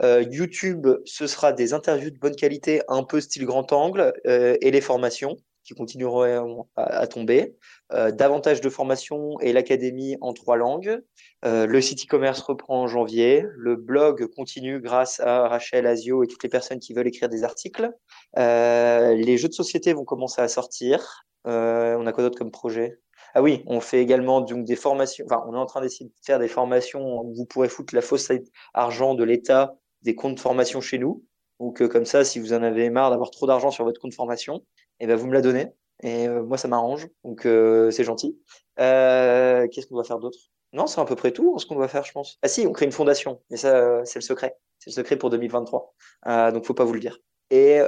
Euh, 0.02 0.22
YouTube, 0.30 0.86
ce 1.04 1.26
sera 1.26 1.52
des 1.52 1.72
interviews 1.72 2.10
de 2.10 2.18
bonne 2.18 2.36
qualité, 2.36 2.82
un 2.88 3.04
peu 3.04 3.20
style 3.20 3.46
grand 3.46 3.72
angle, 3.72 4.12
euh, 4.26 4.56
et 4.60 4.70
les 4.70 4.80
formations 4.80 5.36
qui 5.66 5.74
continueront 5.74 6.66
à, 6.76 7.06
tomber. 7.08 7.56
Euh, 7.92 8.12
davantage 8.12 8.60
de 8.60 8.70
formations 8.70 9.38
et 9.40 9.52
l'académie 9.52 10.16
en 10.20 10.32
trois 10.32 10.56
langues. 10.56 11.02
Euh, 11.44 11.66
le 11.66 11.80
site 11.80 12.04
e-commerce 12.04 12.40
reprend 12.40 12.82
en 12.82 12.86
janvier. 12.86 13.44
Le 13.56 13.74
blog 13.74 14.26
continue 14.34 14.80
grâce 14.80 15.18
à 15.20 15.48
Rachel 15.48 15.86
Azio 15.86 16.22
et 16.22 16.28
toutes 16.28 16.42
les 16.44 16.48
personnes 16.48 16.78
qui 16.78 16.94
veulent 16.94 17.08
écrire 17.08 17.28
des 17.28 17.42
articles. 17.42 17.90
Euh, 18.38 19.14
les 19.14 19.36
jeux 19.36 19.48
de 19.48 19.54
société 19.54 19.92
vont 19.92 20.04
commencer 20.04 20.40
à 20.40 20.48
sortir. 20.48 21.24
on 21.44 22.06
a 22.06 22.12
quoi 22.12 22.22
d'autre 22.22 22.38
comme 22.38 22.52
projet? 22.52 23.00
Ah 23.34 23.42
oui, 23.42 23.64
on 23.66 23.80
fait 23.80 24.00
également 24.00 24.40
des 24.40 24.76
formations. 24.76 25.26
Enfin, 25.28 25.44
on 25.48 25.54
est 25.54 25.58
en 25.58 25.66
train 25.66 25.80
d'essayer 25.80 26.06
de 26.06 26.14
faire 26.24 26.38
des 26.38 26.48
formations 26.48 27.20
où 27.22 27.34
vous 27.34 27.44
pourrez 27.44 27.68
foutre 27.68 27.94
la 27.94 28.02
fausse 28.02 28.30
argent 28.72 29.14
de 29.14 29.24
l'État 29.24 29.74
des 30.02 30.14
comptes 30.14 30.36
de 30.36 30.40
formation 30.40 30.80
chez 30.80 30.98
nous. 30.98 31.24
Donc 31.58 31.86
comme 31.88 32.04
ça, 32.04 32.24
si 32.24 32.38
vous 32.38 32.52
en 32.52 32.62
avez 32.62 32.88
marre 32.90 33.10
d'avoir 33.10 33.30
trop 33.30 33.46
d'argent 33.46 33.70
sur 33.70 33.84
votre 33.84 34.00
compte 34.00 34.14
formation, 34.14 34.62
et 35.01 35.07
ben 35.07 35.16
vous 35.16 35.26
me 35.26 35.34
la 35.34 35.40
donnez. 35.42 35.72
Et 36.03 36.28
euh, 36.28 36.42
moi, 36.42 36.59
ça 36.59 36.68
m'arrange. 36.68 37.09
Donc, 37.24 37.47
euh, 37.47 37.90
c'est 37.90 38.05
gentil. 38.05 38.38
Euh, 38.80 39.66
Qu'est-ce 39.68 39.86
qu'on 39.86 39.94
doit 39.94 40.05
faire 40.05 40.18
d'autre? 40.18 40.38
Non, 40.72 40.86
c'est 40.86 41.01
à 41.01 41.05
peu 41.05 41.16
près 41.16 41.32
tout 41.32 41.55
hein, 41.55 41.59
ce 41.59 41.66
qu'on 41.66 41.76
doit 41.76 41.88
faire, 41.88 42.05
je 42.05 42.12
pense. 42.12 42.38
Ah 42.42 42.49
si, 42.49 42.66
on 42.66 42.72
crée 42.72 42.86
une 42.86 42.92
fondation. 42.92 43.40
Mais 43.51 43.57
ça, 43.57 44.05
c'est 44.05 44.18
le 44.18 44.24
secret. 44.24 44.57
C'est 44.78 44.90
le 44.90 44.94
secret 44.94 45.16
pour 45.16 45.30
2023. 45.30 45.94
Euh, 46.26 46.53
donc, 46.53 46.64
faut 46.66 46.74
pas 46.74 46.84
vous 46.84 46.92
le 46.92 47.01
dire. 47.01 47.18
Et 47.51 47.78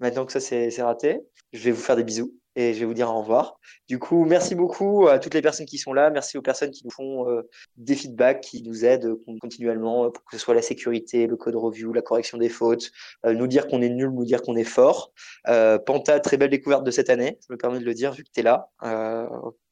maintenant 0.00 0.26
que 0.26 0.32
ça, 0.32 0.40
c'est 0.40 0.82
raté, 0.82 1.20
je 1.52 1.62
vais 1.62 1.70
vous 1.70 1.80
faire 1.80 1.96
des 1.96 2.04
bisous 2.04 2.34
et 2.56 2.72
je 2.72 2.80
vais 2.80 2.86
vous 2.86 2.94
dire 2.94 3.10
au 3.10 3.20
revoir. 3.20 3.60
Du 3.86 3.98
coup, 3.98 4.24
merci 4.24 4.54
beaucoup 4.54 5.06
à 5.08 5.18
toutes 5.18 5.34
les 5.34 5.42
personnes 5.42 5.66
qui 5.66 5.76
sont 5.76 5.92
là. 5.92 6.08
Merci 6.10 6.38
aux 6.38 6.42
personnes 6.42 6.70
qui 6.70 6.84
nous 6.84 6.90
font 6.90 7.28
euh, 7.30 7.42
des 7.76 7.94
feedbacks, 7.94 8.40
qui 8.40 8.62
nous 8.62 8.84
aident 8.84 9.14
continuellement, 9.40 10.10
pour 10.10 10.24
que 10.24 10.36
ce 10.36 10.42
soit 10.42 10.54
la 10.54 10.62
sécurité, 10.62 11.26
le 11.26 11.36
code 11.36 11.54
review, 11.54 11.92
la 11.92 12.00
correction 12.00 12.38
des 12.38 12.48
fautes, 12.48 12.90
euh, 13.26 13.34
nous 13.34 13.46
dire 13.46 13.68
qu'on 13.68 13.82
est 13.82 13.90
nul, 13.90 14.08
nous 14.08 14.24
dire 14.24 14.40
qu'on 14.40 14.56
est 14.56 14.64
fort. 14.64 15.12
Euh, 15.48 15.78
Panta, 15.78 16.18
très 16.18 16.38
belle 16.38 16.50
découverte 16.50 16.82
de 16.82 16.90
cette 16.90 17.10
année. 17.10 17.38
Je 17.46 17.52
me 17.52 17.58
permets 17.58 17.78
de 17.78 17.84
le 17.84 17.94
dire 17.94 18.12
vu 18.12 18.24
que 18.24 18.30
tu 18.32 18.40
es 18.40 18.42
là. 18.42 18.70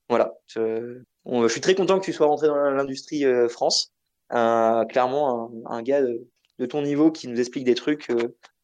voilà. 0.09 0.35
Je, 0.47 1.03
suis 1.49 1.63
très 1.63 1.75
content 1.75 1.99
que 1.99 2.05
tu 2.05 2.13
sois 2.13 2.27
rentré 2.27 2.49
dans 2.49 2.57
l'industrie 2.57 3.25
France. 3.49 3.95
clairement, 4.29 5.51
un, 5.65 5.83
gars 5.83 6.03
de, 6.03 6.67
ton 6.67 6.83
niveau 6.83 7.11
qui 7.11 7.29
nous 7.29 7.41
explique 7.41 7.65
des 7.65 7.75
trucs 7.75 8.09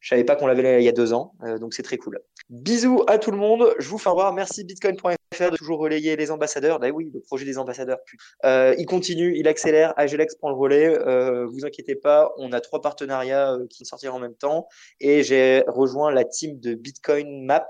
je 0.00 0.08
savais 0.08 0.24
pas 0.24 0.36
qu'on 0.36 0.46
l'avait 0.46 0.82
il 0.82 0.84
y 0.84 0.88
a 0.88 0.92
deux 0.92 1.12
ans, 1.12 1.34
euh, 1.44 1.58
donc 1.58 1.74
c'est 1.74 1.82
très 1.82 1.96
cool. 1.96 2.20
Bisous 2.50 3.04
à 3.06 3.18
tout 3.18 3.30
le 3.30 3.36
monde. 3.36 3.74
Je 3.78 3.88
vous 3.88 3.98
fais 3.98 4.08
revoir. 4.08 4.32
Merci 4.32 4.64
Bitcoin.fr 4.64 5.14
de 5.38 5.56
toujours 5.56 5.78
relayer 5.78 6.16
les 6.16 6.32
ambassadeurs. 6.32 6.80
Bah 6.80 6.90
oui, 6.90 7.10
le 7.14 7.20
projet 7.20 7.44
des 7.44 7.58
ambassadeurs. 7.58 7.98
Euh, 8.44 8.74
il 8.76 8.86
continue, 8.86 9.36
il 9.36 9.46
accélère. 9.46 9.94
Agelex 9.96 10.34
prend 10.34 10.50
le 10.50 10.56
relais. 10.56 10.88
Euh, 10.88 11.46
vous 11.46 11.64
inquiétez 11.64 11.94
pas, 11.94 12.32
on 12.38 12.52
a 12.52 12.60
trois 12.60 12.80
partenariats 12.80 13.52
euh, 13.52 13.66
qui 13.68 13.84
sortiront 13.84 14.16
en 14.16 14.20
même 14.20 14.34
temps. 14.34 14.66
Et 14.98 15.22
j'ai 15.22 15.62
rejoint 15.68 16.10
la 16.10 16.24
team 16.24 16.58
de 16.58 16.74
Bitcoin 16.74 17.44
Map 17.44 17.68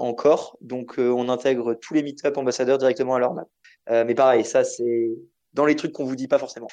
encore. 0.00 0.58
Donc 0.60 0.96
on 0.98 1.30
intègre 1.30 1.72
tous 1.72 1.94
les 1.94 2.02
meetup 2.02 2.36
ambassadeurs 2.36 2.76
directement 2.76 3.14
à 3.14 3.18
leur 3.18 3.32
map. 3.32 3.46
mais 4.04 4.14
pareil, 4.14 4.44
ça 4.44 4.64
c'est 4.64 5.08
dans 5.54 5.64
les 5.64 5.76
trucs 5.76 5.92
qu'on 5.92 6.04
vous 6.04 6.16
dit 6.16 6.28
pas 6.28 6.38
forcément. 6.38 6.68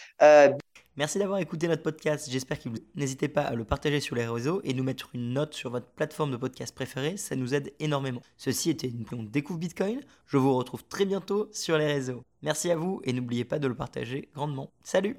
Merci 1.00 1.18
d'avoir 1.18 1.40
écouté 1.40 1.70
notre 1.70 1.82
podcast, 1.82 2.28
j'espère 2.30 2.60
qu'il 2.60 2.72
vous... 2.72 2.78
N'hésitez 2.96 3.30
pas 3.30 3.44
à 3.44 3.56
le 3.56 3.64
partager 3.64 4.02
sur 4.02 4.18
les 4.18 4.28
réseaux 4.28 4.60
et 4.66 4.74
nous 4.74 4.84
mettre 4.84 5.12
une 5.14 5.32
note 5.32 5.54
sur 5.54 5.70
votre 5.70 5.88
plateforme 5.88 6.32
de 6.32 6.36
podcast 6.36 6.76
préférée, 6.76 7.16
ça 7.16 7.38
nous 7.38 7.54
aide 7.54 7.72
énormément. 7.80 8.22
Ceci 8.36 8.70
était 8.70 8.90
une 8.90 9.06
on 9.14 9.24
découvre 9.24 9.60
Bitcoin, 9.60 10.02
je 10.26 10.36
vous 10.36 10.54
retrouve 10.54 10.84
très 10.84 11.06
bientôt 11.06 11.48
sur 11.54 11.78
les 11.78 11.88
réseaux. 11.88 12.26
Merci 12.42 12.70
à 12.70 12.76
vous 12.76 13.00
et 13.06 13.14
n'oubliez 13.14 13.46
pas 13.46 13.60
de 13.60 13.68
le 13.70 13.76
partager 13.76 14.28
grandement. 14.34 14.74
Salut 14.84 15.16